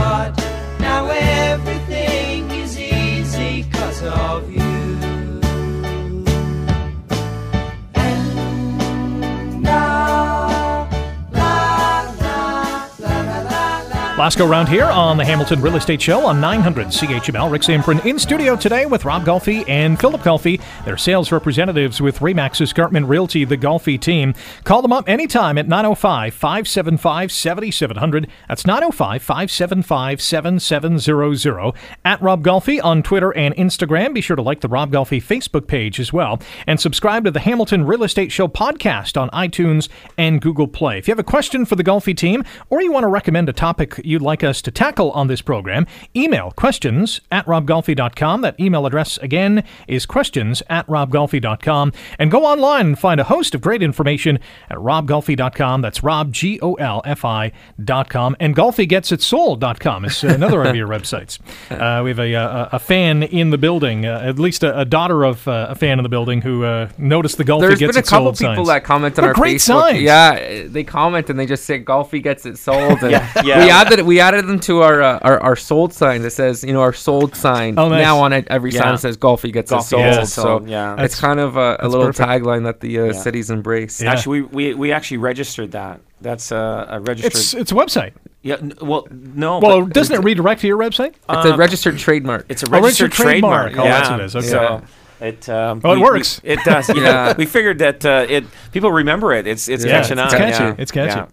Last 14.19 14.39
go 14.39 14.49
round 14.49 14.71
here 14.71 14.87
on 14.87 15.19
the 15.19 15.27
Hamilton 15.27 15.61
Real 15.61 15.77
Estate 15.77 16.01
Show 16.01 16.25
on 16.25 16.41
900 16.41 16.87
CHML. 16.87 17.53
Rick 17.53 17.61
Zamprin 17.61 18.03
in 18.07 18.19
studio 18.19 18.57
today 18.57 18.87
with 18.87 19.05
Rob 19.05 19.27
Golfi 19.27 19.69
and 19.69 20.01
Philip 20.01 20.23
Golfi. 20.23 20.59
They're 20.87 20.97
sales 20.97 21.31
representatives 21.31 22.01
with 22.01 22.21
Remax 22.21 22.63
Escarpment 22.63 23.09
Realty, 23.09 23.45
the 23.45 23.59
Golfi 23.59 24.01
team. 24.01 24.33
Call 24.65 24.81
them 24.81 24.95
up 24.95 25.07
anytime 25.07 25.59
at 25.59 25.69
905 25.69 26.33
575 26.33 27.31
7700. 27.31 28.27
That's 28.49 28.67
905 28.67 29.21
575 29.21 30.23
7700. 30.23 31.73
At 32.03 32.23
Rob 32.23 32.43
Golfi 32.43 32.83
on 32.83 33.03
Twitter 33.03 33.37
and 33.37 33.55
Instagram. 33.57 34.15
Be 34.15 34.23
sure 34.23 34.37
to 34.37 34.41
like 34.41 34.63
the 34.63 34.69
Rob 34.69 34.91
Golfi 34.91 35.23
Facebook 35.23 35.67
page 35.67 36.01
as 36.01 36.11
well. 36.11 36.41
And 36.67 36.81
subscribe 36.81 37.27
to 37.27 37.31
the 37.31 37.41
Hamilton 37.41 37.85
Real 37.85 38.03
Estate 38.03 38.33
Show 38.33 38.49
podcast 38.49 39.21
on 39.21 39.29
iTunes 39.29 39.91
and 40.17 40.41
Google 40.41 40.69
Play. 40.69 40.97
If 40.97 41.07
you 41.07 41.13
have 41.13 41.19
a 41.19 41.23
question 41.23 41.67
for 41.67 41.77
the 41.77 41.85
Golfi 41.85 42.17
team 42.17 42.45
or 42.71 42.81
you 42.81 42.91
want 42.91 43.05
to 43.05 43.09
recommend 43.09 43.51
a 43.51 43.53
topic 43.53 44.01
you'd 44.07 44.23
like 44.23 44.43
us 44.45 44.63
to 44.63 44.71
tackle 44.71 45.11
on 45.13 45.27
this 45.27 45.43
program, 45.43 45.87
email 46.15 46.51
questions 46.53 47.21
at 47.31 47.45
robgolfi.com. 47.47 48.41
That 48.43 48.59
email 48.61 48.87
address 48.87 49.19
again 49.19 49.65
is 49.89 50.07
questions 50.07 50.63
at 50.69 50.87
robgolfi.com. 50.87 51.93
And 52.19 52.31
go 52.31 52.45
online 52.45 52.87
and 52.87 52.99
find 52.99 53.21
a 53.21 53.25
host 53.25 53.55
of 53.55 53.61
great 53.61 53.83
information 53.83 54.39
at 54.71 54.79
robgolfi.com. 54.79 55.81
That's 55.83 56.03
rob, 56.03 56.33
G 56.33 56.59
O 56.63 56.75
L 56.75 57.03
F 57.05 57.25
I.com. 57.25 58.37
And 58.41 58.55
golfigetsitsold.com 58.57 60.05
is 60.05 60.25
another 60.25 60.63
of 60.63 60.77
your 60.77 60.89
websites. 60.89 61.39
Uh, 61.71 62.03
we 62.03 62.11
have 62.11 62.19
a, 62.19 62.33
a, 62.35 62.69
a 62.73 62.79
fan 62.79 63.23
in 63.23 63.51
the 63.51 63.59
building, 63.59 64.07
uh, 64.07 64.21
at 64.23 64.39
least 64.39 64.63
a, 64.63 64.81
a 64.81 64.85
daughter 64.85 65.25
of 65.25 65.47
uh, 65.49 65.67
a 65.71 65.75
fan 65.75 65.99
in 65.99 66.03
the 66.03 66.09
building 66.09 66.43
who 66.43 66.65
uh, 66.65 66.89
noticed 66.99 67.39
the 67.39 67.45
Golfi 67.45 67.61
There's 67.61 67.79
Gets 67.79 67.97
been 67.97 68.05
a 68.05 68.07
couple 68.07 68.33
people 68.33 68.55
signs. 68.57 68.69
that 68.69 68.85
comment 68.85 69.19
on 69.19 69.23
They're 69.23 69.31
our 69.31 69.35
great 69.35 69.57
Facebook. 69.57 69.61
signs. 69.83 70.01
Yeah, 70.03 70.67
they 70.67 70.85
comment 70.85 71.31
and 71.31 71.39
they 71.39 71.47
just 71.47 71.65
say 71.65 71.83
Golfi 71.83 72.23
gets 72.23 72.47
it 72.47 72.59
sold. 72.59 73.03
And 73.03 73.11
Yeah, 73.11 73.31
yeah. 73.45 73.65
We 73.65 73.71
added 73.97 74.07
we 74.07 74.21
added 74.21 74.47
them 74.47 74.61
to 74.61 74.83
our 74.83 75.03
uh, 75.03 75.19
our, 75.23 75.41
our 75.41 75.57
sold 75.57 75.93
sign 75.93 76.23
that 76.23 76.31
says 76.31 76.63
you 76.63 76.73
know 76.73 76.81
our 76.81 76.93
sold 76.93 77.35
sign. 77.35 77.79
Oh, 77.79 77.89
nice. 77.89 78.03
Now 78.03 78.19
on 78.21 78.33
it, 78.33 78.47
every 78.49 78.71
Yeah. 78.73 78.81
sign 78.83 78.99
says 78.99 79.17
Golfi 79.17 79.53
gets 79.53 79.73
it 79.73 79.75
Golfi 79.77 79.83
sold. 79.85 80.03
gets 80.03 80.29
it 80.29 80.33
So 80.33 80.61
yeah. 80.67 80.93
it's 80.93 81.01
That's- 81.01 81.21
kind 81.21 81.41
of 81.41 81.57
a, 81.57 81.77
a 81.81 81.89
little 81.89 82.07
perfect. 82.07 82.29
tagline 82.29 82.65
that 82.65 82.81
the 82.81 82.99
uh, 83.01 83.05
Yeah. 83.07 83.13
cities 83.13 83.51
embrace. 83.51 84.01
Yeah. 84.01 84.13
Actually, 84.13 84.43
we, 84.43 84.69
we, 84.71 84.75
we 84.75 84.93
actually 84.93 85.19
registered 85.19 85.73
that. 85.73 86.01
That's 86.21 86.51
uh, 86.53 86.87
a 86.89 87.01
registered. 87.01 87.33
It's, 87.33 87.55
it's 87.55 87.73
a 87.73 87.75
website. 87.75 88.13
yeah. 88.43 88.55
n- 88.57 88.73
Well, 88.81 89.07
no. 89.11 89.59
Well, 89.59 89.85
doesn't 89.87 90.15
it 90.17 90.25
redirect 90.25 90.61
to 90.63 90.67
your 90.67 90.79
website? 90.79 91.15
It's 91.29 91.45
a 91.47 91.57
registered 91.57 91.99
trademark. 91.99 92.47
It's 92.49 92.63
a 92.63 92.67
Oh, 92.69 92.73
registered 92.73 93.11
registered 93.11 93.13
trademark. 93.13 93.73
trademark. 93.73 93.87
Oh, 93.87 93.91
that's 93.91 94.09
yeah. 94.09 94.13
what 94.13 94.21
it 94.21 94.25
is. 94.25 94.37
Okay. 94.37 94.47
So 94.49 94.83
it. 95.21 95.49
Um, 95.49 95.81
Oh, 95.85 95.93
it 95.93 95.97
we- 95.97 96.03
works. 96.03 96.41
We, 96.43 96.51
it 96.51 96.61
does. 96.65 96.89
Yeah. 96.97 97.03
Yeah. 97.03 97.35
We 97.37 97.47
figured 97.47 97.79
that 97.79 98.05
uh, 98.05 98.27
it. 98.29 98.45
People 98.73 98.93
remember 98.93 99.33
it. 99.33 99.47
It's 99.47 99.69
it's 99.69 99.85
Yeah, 99.85 100.01
catching 100.03 100.19
it's 100.19 100.33
on. 100.35 100.41
catchy. 100.41 100.63
Yeah. 100.65 100.75
It's 100.79 100.91
catchy. 100.93 101.17
Yeah. 101.17 101.27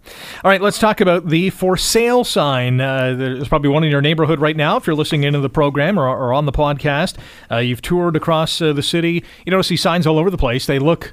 All 0.44 0.50
right, 0.50 0.60
let's 0.60 0.78
talk 0.78 1.00
about 1.00 1.28
the 1.28 1.50
for 1.50 1.76
sale 1.76 2.24
sign. 2.24 2.80
Uh, 2.80 3.14
there's 3.14 3.48
probably 3.48 3.70
one 3.70 3.84
in 3.84 3.90
your 3.90 4.00
neighborhood 4.02 4.40
right 4.40 4.56
now 4.56 4.76
if 4.76 4.86
you're 4.86 4.96
listening 4.96 5.24
into 5.24 5.40
the 5.40 5.48
program 5.50 5.98
or, 5.98 6.06
or 6.08 6.32
on 6.32 6.46
the 6.46 6.52
podcast. 6.52 7.16
Uh, 7.50 7.56
you've 7.58 7.82
toured 7.82 8.16
across 8.16 8.60
uh, 8.60 8.72
the 8.72 8.82
city. 8.82 9.24
You 9.44 9.50
notice 9.50 9.68
these 9.68 9.82
signs 9.82 10.06
all 10.06 10.18
over 10.18 10.30
the 10.30 10.38
place. 10.38 10.66
They 10.66 10.78
look 10.78 11.12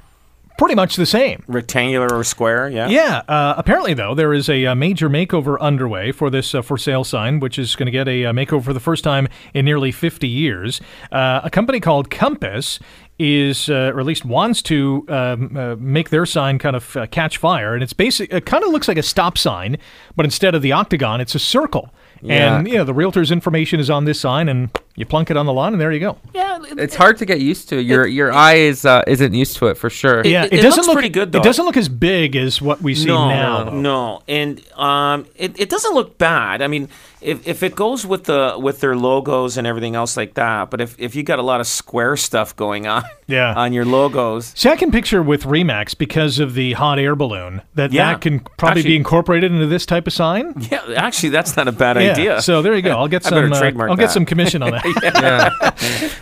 pretty 0.62 0.76
much 0.76 0.96
the 0.96 1.06
same. 1.06 1.42
Rectangular 1.48 2.14
or 2.14 2.22
square. 2.24 2.68
Yeah. 2.68 2.88
Yeah. 2.88 3.22
Uh, 3.28 3.54
apparently, 3.56 3.94
though, 3.94 4.14
there 4.14 4.32
is 4.32 4.48
a, 4.48 4.66
uh 4.66 4.74
major 4.74 5.10
makeover 5.10 5.58
underway 5.60 6.12
for 6.12 6.30
this 6.30 6.54
uh, 6.54 6.62
for 6.62 6.78
sale 6.78 7.04
sign, 7.04 7.40
which 7.40 7.58
is 7.58 7.74
going 7.74 7.86
to 7.86 7.92
get 7.92 8.06
a, 8.08 8.26
uh 8.26 8.32
makeover 8.32 8.64
for 8.64 8.72
the 8.72 8.80
first 8.80 9.02
time 9.02 9.28
in 9.54 9.64
nearly 9.64 9.90
50 9.90 10.28
years. 10.28 10.80
Uh, 11.10 11.40
a 11.42 11.50
company 11.50 11.80
called 11.80 12.10
Compass 12.10 12.78
is, 13.18 13.68
uh, 13.68 13.92
or 13.94 14.00
at 14.00 14.06
least 14.06 14.24
wants 14.24 14.62
to 14.62 15.04
um, 15.08 15.56
uh, 15.56 15.76
make 15.78 16.10
their 16.10 16.26
sign 16.26 16.58
kind 16.58 16.76
of 16.76 16.96
uh, 16.96 17.06
catch 17.06 17.38
fire, 17.38 17.74
and 17.74 17.82
it's 17.82 17.92
basic. 17.92 18.32
It 18.32 18.46
kind 18.46 18.64
of 18.64 18.70
looks 18.70 18.88
like 18.88 18.98
a 18.98 19.02
stop 19.02 19.38
sign, 19.38 19.76
but 20.16 20.24
instead 20.24 20.54
of 20.54 20.62
the 20.62 20.72
octagon, 20.72 21.20
it's 21.20 21.34
a 21.34 21.38
circle. 21.38 21.94
Yeah. 22.20 22.58
And 22.58 22.68
you 22.68 22.76
know 22.76 22.84
the 22.84 22.94
realtor's 22.94 23.30
information 23.30 23.80
is 23.80 23.90
on 23.90 24.04
this 24.04 24.20
sign, 24.20 24.48
and 24.48 24.70
you 24.94 25.06
plunk 25.06 25.30
it 25.30 25.36
on 25.38 25.46
the 25.46 25.52
lawn, 25.52 25.72
and 25.72 25.80
there 25.80 25.90
you 25.90 26.00
go. 26.00 26.18
Yeah. 26.34 26.58
it's 26.62 26.94
hard 26.94 27.16
to 27.18 27.26
get 27.26 27.40
used 27.40 27.70
to. 27.70 27.80
Your 27.80 28.06
your 28.06 28.30
eye 28.30 28.56
is 28.56 28.84
uh, 28.84 29.02
isn't 29.06 29.32
used 29.32 29.56
to 29.56 29.68
it 29.68 29.78
for 29.78 29.88
sure. 29.88 30.24
Yeah, 30.24 30.44
it 30.44 30.52
it, 30.52 30.56
doesn't 30.62 30.76
looks 30.76 30.86
look 30.88 30.94
pretty 30.96 31.08
good, 31.08 31.32
though. 31.32 31.38
It 31.40 31.44
doesn't 31.44 31.64
look 31.64 31.78
as 31.78 31.88
big 31.88 32.36
as 32.36 32.60
what 32.60 32.82
we 32.82 32.94
see 32.94 33.06
no, 33.06 33.28
now. 33.28 33.64
though. 33.64 33.80
no, 33.80 34.22
and 34.28 34.62
um, 34.74 35.26
it, 35.36 35.58
it 35.58 35.70
doesn't 35.70 35.94
look 35.94 36.18
bad. 36.18 36.60
I 36.60 36.66
mean, 36.66 36.90
if, 37.22 37.46
if 37.46 37.62
it 37.62 37.74
goes 37.74 38.04
with 38.06 38.24
the 38.24 38.56
with 38.58 38.80
their 38.80 38.96
logos 38.96 39.56
and 39.56 39.66
everything 39.66 39.94
else 39.94 40.16
like 40.16 40.34
that, 40.34 40.70
but 40.70 40.80
if, 40.80 40.94
if 40.98 41.14
you 41.14 41.22
got 41.22 41.38
a 41.38 41.42
lot 41.42 41.60
of 41.60 41.66
square 41.66 42.16
stuff 42.16 42.54
going 42.56 42.86
on, 42.86 43.02
Yeah. 43.26 43.54
on 43.56 43.72
your 43.72 43.84
logos, 43.84 44.52
See, 44.56 44.68
I 44.68 44.76
can 44.76 44.90
picture 44.90 45.22
with 45.22 45.44
Remax 45.44 45.96
because 45.96 46.38
of 46.38 46.54
the 46.54 46.72
hot 46.74 46.98
air 46.98 47.14
balloon 47.16 47.62
that 47.74 47.92
Yeah. 47.92 48.12
that 48.12 48.20
can 48.20 48.40
probably 48.58 48.82
be 48.82 48.96
incorporated 48.96 49.52
into 49.52 49.66
this 49.66 49.86
type 49.86 50.06
of 50.06 50.12
sign. 50.12 50.54
yeah, 50.70 50.82
actually, 50.96 51.30
that's 51.30 51.56
not 51.56 51.68
a 51.68 51.72
bad 51.72 51.96
Yeah. 51.96 52.12
idea. 52.12 52.42
So 52.42 52.60
there 52.62 52.74
you 52.74 52.82
go. 52.82 52.92
I'll 52.98 53.08
get 53.08 53.22
some. 53.24 53.50
better 53.50 53.80
uh, 53.80 53.88
I'll 53.88 53.96
get 53.96 54.10
some 54.10 54.24
commission 54.26 54.62
on 54.62 54.72
yeah. 55.02 55.50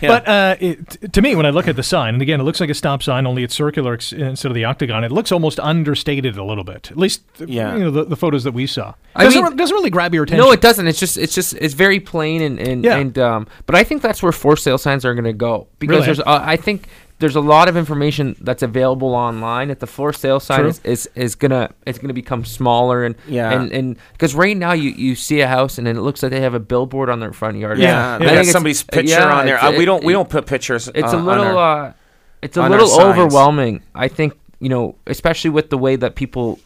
But 0.01 0.27
uh, 0.27 0.55
it, 0.59 1.13
to 1.13 1.21
me, 1.21 1.35
when 1.35 1.45
I 1.45 1.49
look 1.49 1.67
at 1.67 1.75
the 1.75 1.83
sign, 1.83 2.13
and 2.15 2.21
again, 2.21 2.39
it 2.39 2.43
looks 2.43 2.59
like 2.59 2.69
a 2.69 2.73
stop 2.73 3.03
sign, 3.03 3.25
only 3.25 3.43
it's 3.43 3.55
circular 3.55 3.93
instead 3.93 4.45
of 4.49 4.53
the 4.55 4.65
octagon. 4.65 5.03
It 5.03 5.11
looks 5.11 5.31
almost 5.31 5.59
understated 5.59 6.37
a 6.37 6.43
little 6.43 6.63
bit. 6.63 6.91
At 6.91 6.97
least, 6.97 7.21
Yeah. 7.39 7.75
you 7.75 7.83
know, 7.85 7.91
the, 7.91 8.05
the 8.05 8.15
photos 8.15 8.43
that 8.43 8.53
we 8.53 8.67
saw. 8.67 8.93
I 9.15 9.23
Doesn't, 9.25 9.41
mean- 9.43 9.51
re- 9.51 9.57
doesn't 9.57 9.75
really 9.75 9.89
grab 9.89 10.13
your 10.13 10.23
attention. 10.23 10.45
No, 10.45 10.51
it 10.51 10.61
doesn't. 10.61 10.87
It's 10.91 10.99
just 10.99 11.17
it's 11.17 11.33
just 11.33 11.53
it's 11.55 11.73
very 11.73 11.99
plain 11.99 12.41
and 12.41 12.59
and, 12.59 12.83
Yeah. 12.85 12.97
and 12.97 13.17
um. 13.17 13.47
But 13.65 13.75
I 13.75 13.83
think 13.83 14.01
that's 14.03 14.21
where 14.21 14.31
for 14.31 14.55
sale 14.55 14.77
signs 14.77 15.03
are 15.05 15.13
going 15.15 15.25
to 15.25 15.33
go 15.33 15.67
because 15.79 15.95
Really? 15.95 16.05
there's 16.05 16.19
uh, 16.19 16.43
I 16.55 16.57
think 16.57 16.87
there's 17.19 17.35
a 17.35 17.41
lot 17.55 17.69
of 17.69 17.77
information 17.77 18.35
that's 18.41 18.63
available 18.63 19.13
online. 19.13 19.67
That 19.67 19.79
the 19.79 19.87
for 19.87 20.11
sale 20.13 20.39
sign 20.39 20.65
is, 20.65 20.79
is 20.83 21.09
is 21.15 21.35
gonna 21.35 21.69
it's 21.85 21.99
gonna 21.99 22.13
become 22.13 22.43
smaller 22.45 23.03
and 23.05 23.15
Yeah. 23.27 23.51
and 23.51 23.71
and 23.71 23.97
because 24.13 24.33
right 24.35 24.57
now 24.57 24.73
you 24.73 24.89
you 24.91 25.15
see 25.15 25.41
a 25.41 25.47
house 25.47 25.77
and 25.77 25.85
then 25.87 25.97
it 25.97 26.01
looks 26.01 26.21
like 26.23 26.31
they 26.31 26.41
have 26.41 26.55
a 26.55 26.59
billboard 26.59 27.09
on 27.09 27.19
their 27.19 27.33
front 27.33 27.57
yard. 27.57 27.77
Yeah, 27.79 27.87
Yeah. 27.87 28.17
they 28.17 28.25
I 28.25 28.27
think 28.29 28.39
it's- 28.41 28.51
somebody's 28.51 28.83
picture 28.83 29.13
yeah, 29.19 29.37
on 29.39 29.45
there. 29.45 29.63
Uh, 29.63 29.71
we 29.77 29.85
don't 29.85 30.03
we 30.03 30.13
don't 30.13 30.29
put 30.29 30.45
pictures. 30.47 30.87
it's 30.95 31.13
uh, 31.13 31.17
a 31.17 31.19
on 31.19 31.25
little 31.25 31.57
our- 31.57 31.85
uh 31.87 31.93
it's 32.41 32.57
a 32.57 32.67
little 32.67 32.99
overwhelming 32.99 33.83
i 33.93 34.07
think 34.07 34.33
you 34.59 34.67
know 34.69 34.95
especially 35.05 35.51
with 35.51 35.69
the 35.69 35.77
way 35.77 35.95
that 35.95 36.15
people 36.15 36.59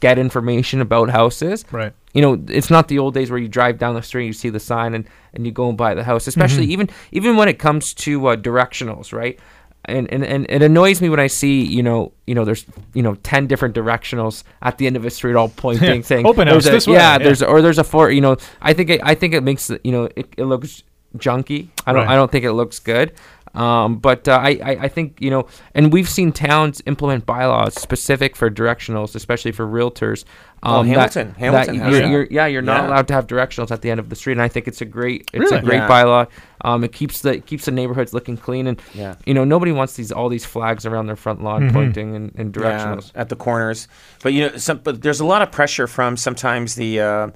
get 0.00 0.18
information 0.18 0.80
about 0.80 1.10
houses 1.10 1.64
Right. 1.72 1.92
you 2.14 2.22
know 2.22 2.40
it's 2.48 2.70
not 2.70 2.88
the 2.88 2.98
old 2.98 3.14
days 3.14 3.30
where 3.30 3.38
you 3.40 3.48
drive 3.48 3.78
down 3.78 3.94
the 3.94 4.02
street 4.02 4.26
you 4.26 4.32
see 4.32 4.48
the 4.50 4.60
sign 4.60 4.94
and 4.94 5.04
and 5.34 5.44
you 5.46 5.52
go 5.52 5.68
and 5.68 5.76
buy 5.78 5.94
the 5.94 6.04
house 6.04 6.26
especially 6.26 6.64
Mm-hmm. 6.64 6.72
even 6.72 6.90
even 7.12 7.36
when 7.36 7.48
it 7.48 7.58
comes 7.58 7.94
to 7.94 8.26
uh, 8.28 8.36
directionals 8.36 9.12
right 9.12 9.38
and, 9.84 10.12
and 10.12 10.22
and 10.24 10.46
it 10.50 10.60
annoys 10.60 11.00
me 11.00 11.08
when 11.08 11.18
I 11.20 11.28
see 11.28 11.64
you 11.64 11.82
know 11.82 12.12
you 12.26 12.34
know 12.34 12.44
there's 12.44 12.66
you 12.92 13.02
know 13.02 13.14
ten 13.16 13.46
different 13.46 13.74
directionals 13.74 14.42
at 14.60 14.76
the 14.78 14.86
end 14.86 14.96
of 14.96 15.04
a 15.06 15.10
street 15.10 15.34
all 15.34 15.48
pointing 15.48 16.02
saying 16.02 16.26
Open 16.26 16.46
house 16.46 16.66
a- 16.66 16.70
this 16.70 16.86
way, 16.86 16.94
yeah, 16.94 17.12
yeah. 17.12 17.18
there's 17.24 17.42
or 17.42 17.62
there's 17.62 17.78
a 17.78 17.84
four 17.84 18.10
you 18.10 18.20
know 18.20 18.36
I 18.60 18.74
think 18.74 18.90
it, 18.90 19.00
I 19.02 19.14
think 19.14 19.32
it 19.34 19.42
makes 19.42 19.70
you 19.82 19.92
know 19.92 20.04
it, 20.14 20.26
it 20.36 20.44
looks 20.44 20.82
junky 21.16 21.68
I 21.86 21.92
don't 21.94 22.02
Right. 22.04 22.12
I 22.12 22.16
don't 22.16 22.30
think 22.30 22.44
it 22.44 22.52
looks 22.52 22.78
good 22.80 23.12
um, 23.54 23.96
but 23.98 24.28
uh, 24.28 24.32
I, 24.42 24.50
I 24.62 24.70
I 24.82 24.88
think 24.88 25.16
you 25.20 25.30
know 25.30 25.46
and 25.74 25.92
we've 25.92 26.08
seen 26.08 26.32
towns 26.32 26.82
implement 26.86 27.26
bylaws 27.26 27.74
specific 27.74 28.36
for 28.36 28.50
directionals 28.50 29.14
especially 29.14 29.52
for 29.52 29.66
realtors 29.66 30.24
Oh, 30.60 30.80
um, 30.80 30.88
that- 30.88 30.94
Hamilton. 31.14 31.28
that 31.28 31.38
Hamilton 31.38 31.74
has 31.78 31.92
you're, 31.92 32.00
that. 32.02 32.10
you're- 32.10 32.28
yeah 32.30 32.46
you're 32.46 32.62
not 32.62 32.82
Yeah. 32.82 32.88
allowed 32.88 33.08
to 33.08 33.14
have 33.14 33.26
directionals 33.28 33.70
at 33.70 33.80
the 33.82 33.90
end 33.92 34.00
of 34.00 34.08
the 34.08 34.16
street 34.16 34.32
and 34.32 34.42
I 34.42 34.48
think 34.48 34.66
it's 34.66 34.80
a 34.80 34.84
great 34.84 35.30
it's 35.32 35.50
Really? 35.52 35.58
a 35.58 35.62
great 35.62 35.76
Yeah. 35.76 35.88
bylaw 35.88 36.26
um, 36.62 36.82
it 36.84 36.92
keeps 36.92 37.20
the 37.22 37.34
it 37.34 37.46
keeps 37.46 37.64
the 37.66 37.70
neighborhoods 37.70 38.12
looking 38.12 38.36
clean 38.36 38.66
and 38.66 38.80
Yeah. 38.92 39.14
you 39.24 39.34
know 39.34 39.44
nobody 39.44 39.70
wants 39.72 39.94
these 39.94 40.10
all 40.10 40.28
these 40.28 40.44
flags 40.44 40.84
around 40.84 41.06
their 41.06 41.16
front 41.16 41.42
lawn 41.44 41.62
Mm-hmm. 41.62 41.74
pointing 41.74 42.16
and, 42.16 42.32
and 42.36 42.54
Yeah, 42.56 42.62
directionals 42.62 43.12
at 43.14 43.28
the 43.28 43.36
corners. 43.36 43.86
But 44.22 44.32
you 44.32 44.48
know, 44.48 44.56
some, 44.56 44.78
but 44.82 45.00
there's 45.02 45.20
a 45.20 45.26
lot 45.26 45.42
of 45.42 45.52
pressure 45.52 45.86
from 45.86 46.16
sometimes 46.16 46.74
the 46.74 47.00
uh, 47.00 47.28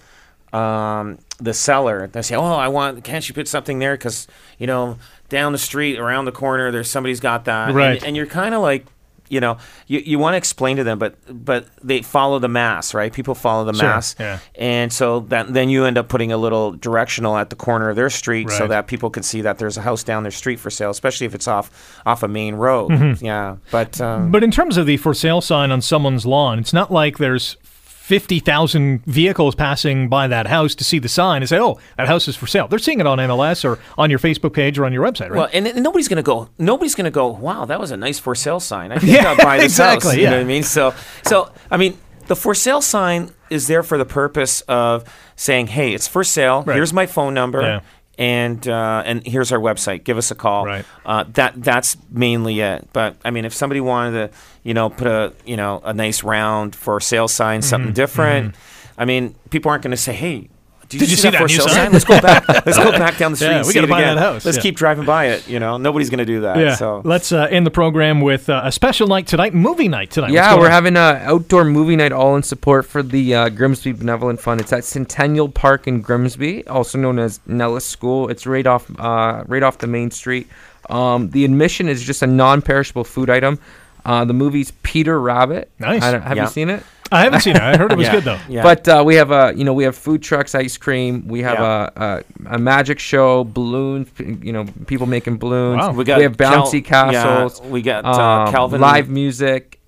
um, 0.52 1.18
the 1.38 1.54
seller. 1.54 2.08
They 2.08 2.22
say, 2.22 2.34
"Oh, 2.36 2.44
I 2.44 2.68
want. 2.68 3.04
Can't 3.04 3.26
you 3.28 3.34
put 3.34 3.48
something 3.48 3.78
there? 3.78 3.94
Because 3.94 4.26
you 4.58 4.66
know, 4.66 4.98
down 5.28 5.52
the 5.52 5.58
street, 5.58 5.98
around 5.98 6.26
the 6.26 6.32
corner, 6.32 6.70
there's 6.70 6.90
somebody's 6.90 7.20
got 7.20 7.44
that." 7.46 7.68
And- 7.68 7.76
Right. 7.76 8.02
And, 8.02 8.16
you're 8.16 8.26
kind 8.26 8.54
of 8.54 8.62
like. 8.62 8.86
You 9.28 9.40
know, 9.40 9.56
you, 9.86 10.00
you 10.00 10.18
want 10.18 10.34
to 10.34 10.36
explain 10.36 10.76
to 10.76 10.84
them, 10.84 10.98
but 10.98 11.14
but 11.26 11.64
they 11.82 12.02
follow 12.02 12.38
the 12.38 12.48
mass, 12.48 12.92
right? 12.92 13.10
People 13.10 13.34
follow 13.34 13.64
the 13.64 13.72
Sure, 13.72 13.88
mass, 13.88 14.14
yeah. 14.20 14.40
and 14.56 14.92
so 14.92 15.20
that 15.20 15.50
then 15.54 15.70
you 15.70 15.86
end 15.86 15.96
up 15.96 16.08
putting 16.10 16.32
a 16.32 16.36
little 16.36 16.72
directional 16.72 17.38
at 17.38 17.48
the 17.48 17.56
corner 17.56 17.88
of 17.88 17.96
their 17.96 18.10
street, 18.10 18.50
so 18.50 18.66
that 18.66 18.88
people 18.88 19.08
can 19.08 19.22
see 19.22 19.40
that 19.40 19.56
there's 19.56 19.78
a 19.78 19.80
house 19.80 20.02
down 20.04 20.22
their 20.22 20.32
street 20.32 20.60
for 20.60 20.68
sale, 20.68 20.90
especially 20.90 21.26
if 21.26 21.34
it's 21.34 21.48
off 21.48 21.98
off 22.04 22.22
a 22.22 22.28
main 22.28 22.56
road. 22.56 22.90
Mm-hmm. 22.90 23.24
Yeah, 23.24 23.56
but 23.70 23.98
um, 24.02 24.30
But 24.30 24.44
in 24.44 24.50
terms 24.50 24.76
of 24.76 24.84
the 24.84 24.98
for 24.98 25.14
sale 25.14 25.40
sign 25.40 25.70
on 25.70 25.80
someone's 25.80 26.26
lawn, 26.26 26.58
it's 26.58 26.74
not 26.74 26.90
like 26.92 27.16
there's 27.16 27.56
50,000 28.02 29.04
vehicles 29.06 29.54
passing 29.54 30.08
by 30.08 30.26
that 30.26 30.48
house 30.48 30.74
to 30.74 30.82
see 30.82 30.98
the 30.98 31.08
sign 31.08 31.40
and 31.40 31.48
say, 31.48 31.60
oh, 31.60 31.78
that 31.96 32.08
house 32.08 32.26
is 32.26 32.34
for 32.34 32.48
sale. 32.48 32.66
They're 32.66 32.80
seeing 32.80 32.98
it 32.98 33.06
on 33.06 33.18
MLS 33.18 33.64
or 33.64 33.78
on 33.96 34.10
your 34.10 34.18
Facebook 34.18 34.52
page 34.52 34.76
or 34.76 34.84
on 34.84 34.92
your 34.92 35.04
website, 35.04 35.30
right? 35.30 35.38
Well, 35.38 35.48
and, 35.52 35.68
and 35.68 35.84
nobody's 35.84 36.08
gonna 36.08 36.20
go. 36.20 36.48
Nobody's 36.58 36.96
gonna 36.96 37.12
go. 37.12 37.28
Wow, 37.28 37.64
that 37.64 37.78
was 37.78 37.92
a 37.92 37.96
nice 37.96 38.18
for 38.18 38.34
sale 38.34 38.58
sign. 38.58 38.90
I 38.90 38.98
think 38.98 39.12
Yeah, 39.12 39.30
I'll 39.30 39.36
buy 39.36 39.56
this 39.58 39.66
exactly, 39.66 40.08
house. 40.10 40.16
You 40.16 40.22
yeah. 40.24 40.30
know 40.30 40.36
what 40.38 40.42
I 40.42 40.46
mean? 40.46 40.64
So, 40.64 40.92
so 41.22 41.52
I 41.70 41.76
mean, 41.76 41.96
the 42.26 42.34
for 42.34 42.56
sale 42.56 42.82
sign 42.82 43.30
is 43.50 43.68
there 43.68 43.84
for 43.84 43.96
the 43.96 44.04
purpose 44.04 44.62
of 44.62 45.04
saying, 45.36 45.68
"Hey, 45.68 45.94
it's 45.94 46.08
for 46.08 46.24
sale. 46.24 46.64
Right. 46.64 46.74
Here's 46.74 46.92
my 46.92 47.06
phone 47.06 47.34
number." 47.34 47.62
Yeah. 47.62 47.80
And 48.18 48.68
uh, 48.68 49.02
and 49.06 49.26
here's 49.26 49.52
our 49.52 49.58
website. 49.58 50.04
Give 50.04 50.18
us 50.18 50.30
a 50.30 50.34
call. 50.34 50.66
Right. 50.66 50.84
Uh, 51.04 51.24
that 51.32 51.54
that's 51.62 51.96
mainly 52.10 52.60
it. 52.60 52.86
But 52.92 53.16
I 53.24 53.30
mean, 53.30 53.44
if 53.46 53.54
somebody 53.54 53.80
wanted 53.80 54.12
to, 54.30 54.36
you 54.62 54.74
know, 54.74 54.90
put 54.90 55.06
a 55.06 55.32
you 55.46 55.56
know 55.56 55.80
a 55.82 55.94
nice 55.94 56.22
round 56.22 56.76
for 56.76 56.98
a 56.98 57.02
sale 57.02 57.26
sign, 57.28 57.60
Mm-hmm. 57.60 57.68
something 57.68 57.92
different. 57.94 58.54
I 58.98 59.06
mean, 59.06 59.34
people 59.50 59.70
aren't 59.70 59.82
going 59.82 59.92
to 59.92 59.96
say, 59.96 60.12
"Hey, 60.12 60.50
did, 60.92 61.00
Did 61.00 61.10
you 61.10 61.16
see 61.16 61.30
that 61.30 61.38
for 61.38 61.46
new 61.48 61.54
sale 61.54 61.68
sign?" 61.68 61.92
Let's 61.92 62.04
go 62.04 62.20
back. 62.20 62.48
Let's 62.48 62.78
go 62.78 62.90
back 62.98 63.18
down 63.18 63.32
the 63.32 63.36
street. 63.36 63.48
Yeah, 63.50 63.58
we 63.58 63.64
see 63.64 63.74
gotta 63.74 63.86
buy 63.88 64.00
again. 64.02 64.16
that 64.16 64.22
house. 64.22 64.44
Let's 64.44 64.56
Yeah. 64.58 64.62
keep 64.62 64.76
driving 64.76 65.04
by 65.04 65.26
it. 65.26 65.48
You 65.48 65.58
know, 65.60 65.76
nobody's 65.76 66.10
going 66.10 66.18
to 66.18 66.24
do 66.24 66.40
that. 66.42 66.56
yeah. 66.58 66.74
So 66.76 67.02
Let's 67.04 67.32
uh, 67.32 67.48
end 67.50 67.66
the 67.66 67.70
program 67.70 68.20
with 68.20 68.48
uh, 68.48 68.62
a 68.64 68.72
special 68.72 69.06
night 69.08 69.26
tonight, 69.26 69.54
movie 69.54 69.88
night 69.88 70.10
tonight. 70.10 70.30
Yeah, 70.30 70.56
we're 70.56 70.66
on? 70.66 70.70
having 70.70 70.96
an 70.96 71.16
outdoor 71.22 71.64
movie 71.64 71.96
night 71.96 72.12
all 72.12 72.36
in 72.36 72.42
support 72.42 72.86
for 72.86 73.02
the 73.02 73.34
uh, 73.34 73.48
Grimsby 73.48 73.92
Benevolent 73.92 74.40
Fund. 74.40 74.60
It's 74.60 74.72
at 74.72 74.84
Centennial 74.84 75.48
Park 75.48 75.86
in 75.86 76.00
Grimsby, 76.00 76.66
also 76.68 76.98
known 76.98 77.18
as 77.18 77.40
Nellis 77.46 77.84
School. 77.86 78.28
It's 78.28 78.46
right 78.46 78.66
off 78.66 78.90
uh, 78.98 79.44
right 79.46 79.62
off 79.62 79.78
the 79.78 79.86
main 79.86 80.10
street. 80.10 80.48
Um, 80.90 81.30
the 81.30 81.44
admission 81.44 81.88
is 81.88 82.02
just 82.02 82.22
a 82.22 82.26
non-perishable 82.26 83.04
food 83.04 83.30
item. 83.30 83.58
Uh, 84.04 84.24
the 84.24 84.32
movie's 84.34 84.72
Peter 84.82 85.20
Rabbit. 85.20 85.70
Nice. 85.78 86.02
I 86.02 86.10
don't- 86.10 86.22
have 86.22 86.36
Yeah. 86.36 86.42
you 86.44 86.48
seen 86.50 86.70
it? 86.70 86.82
I 87.12 87.22
haven't 87.24 87.40
seen 87.40 87.56
it. 87.56 87.62
I 87.62 87.76
heard 87.76 87.92
it 87.92 87.98
was 87.98 88.06
Yeah. 88.08 88.12
good, 88.12 88.24
though. 88.24 88.38
Yeah. 88.48 88.62
But 88.62 88.88
uh, 88.88 89.02
we 89.06 89.14
have 89.16 89.30
a 89.30 89.52
you 89.56 89.64
know 89.64 89.72
we 89.74 89.84
have 89.84 89.96
food 89.96 90.22
trucks, 90.22 90.54
ice 90.54 90.76
cream. 90.76 91.28
We 91.28 91.42
have 91.42 91.58
Yeah. 91.58 91.90
a, 91.96 92.02
a 92.50 92.54
a 92.56 92.58
magic 92.58 92.98
show, 92.98 93.44
balloons. 93.44 94.08
You 94.18 94.52
know, 94.52 94.64
people 94.86 95.06
making 95.06 95.38
balloons. 95.38 95.78
Wow. 95.80 95.92
we 95.92 96.04
got 96.04 96.20
have 96.20 96.36
bouncy 96.36 96.84
Cal- 96.84 97.12
yeah, 97.12 97.22
castles. 97.22 97.60
we 97.70 97.82
got 97.82 98.04
uh, 98.04 98.10
um, 98.46 98.52
Calvin 98.52 98.80
live 98.80 99.08
music. 99.08 99.78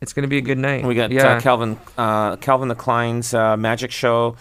It's 0.00 0.12
gonna 0.12 0.28
be 0.28 0.36
a 0.38 0.42
good 0.42 0.58
night. 0.58 0.84
We 0.84 0.94
got 0.94 1.10
yeah. 1.10 1.36
uh, 1.36 1.40
Calvin 1.40 1.78
uh, 1.96 2.36
Calvin 2.36 2.68
the 2.68 2.74
Klein's 2.74 3.32
uh, 3.32 3.56
magic 3.56 3.90
show. 3.90 4.36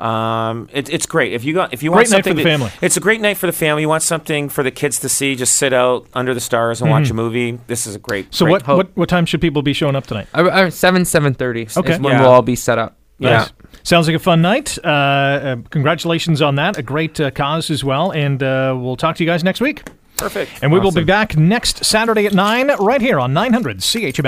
Um, 0.00 0.68
it, 0.72 0.88
it's 0.88 1.04
great 1.06 1.32
if 1.34 1.44
you 1.44 1.52
got 1.52 1.74
if 1.74 1.82
you 1.82 1.90
want 1.90 2.08
Great 2.08 2.10
night 2.10 2.24
for 2.24 2.30
something 2.30 2.36
the 2.36 2.42
to- 2.42 2.48
family. 2.48 2.70
It's 2.80 2.96
a 2.96 3.00
great 3.00 3.20
night 3.20 3.36
for 3.36 3.46
the 3.46 3.52
family. 3.52 3.82
You 3.82 3.88
want 3.88 4.02
something 4.02 4.48
for 4.48 4.62
the 4.62 4.70
kids 4.70 4.98
to 5.00 5.08
see? 5.08 5.36
Just 5.36 5.56
sit 5.56 5.72
out 5.72 6.06
under 6.14 6.32
the 6.32 6.40
stars 6.40 6.80
and 6.80 6.90
watch 6.90 7.10
a 7.10 7.14
movie. 7.14 7.58
This 7.66 7.86
is 7.86 7.94
a 7.94 7.98
great. 7.98 8.26
Mm-hmm. 8.26 8.32
So 8.34 8.44
great 8.46 8.52
what, 8.52 8.62
hope. 8.62 8.76
what 8.78 8.96
what 8.96 9.08
time 9.10 9.26
should 9.26 9.40
people 9.40 9.62
be 9.62 9.72
showing 9.74 9.96
up 9.96 10.06
tonight? 10.06 10.26
Uh, 10.34 10.44
uh, 10.44 10.70
seven 10.70 11.04
seven 11.04 11.34
thirty. 11.34 11.68
Okay. 11.76 11.92
is 11.94 12.00
when 12.00 12.12
Yeah. 12.14 12.22
we'll 12.22 12.30
all 12.30 12.42
be 12.42 12.56
set 12.56 12.78
up. 12.78 12.96
Yeah. 13.18 13.48
Sounds 13.82 14.06
like 14.06 14.16
a 14.16 14.20
fun 14.20 14.40
night. 14.40 14.78
Uh, 14.82 14.88
uh, 14.88 15.56
congratulations 15.68 16.40
on 16.40 16.54
that. 16.54 16.78
A 16.78 16.82
great 16.82 17.20
uh, 17.20 17.30
cause 17.30 17.70
as 17.70 17.84
well. 17.84 18.10
And 18.12 18.42
uh, 18.42 18.74
we'll 18.78 18.96
talk 18.96 19.16
to 19.16 19.24
you 19.24 19.28
guys 19.28 19.44
next 19.44 19.60
week. 19.60 19.82
Perfect. 20.16 20.50
And 20.62 20.70
we 20.72 20.78
will 20.80 20.90
be 20.92 21.04
back 21.04 21.36
next 21.36 21.82
Saturday 21.84 22.26
at 22.26 22.34
9 22.34 22.68
right 22.78 23.00
here 23.00 23.18
on 23.18 23.32
900 23.32 23.78
CHML. 23.78 24.22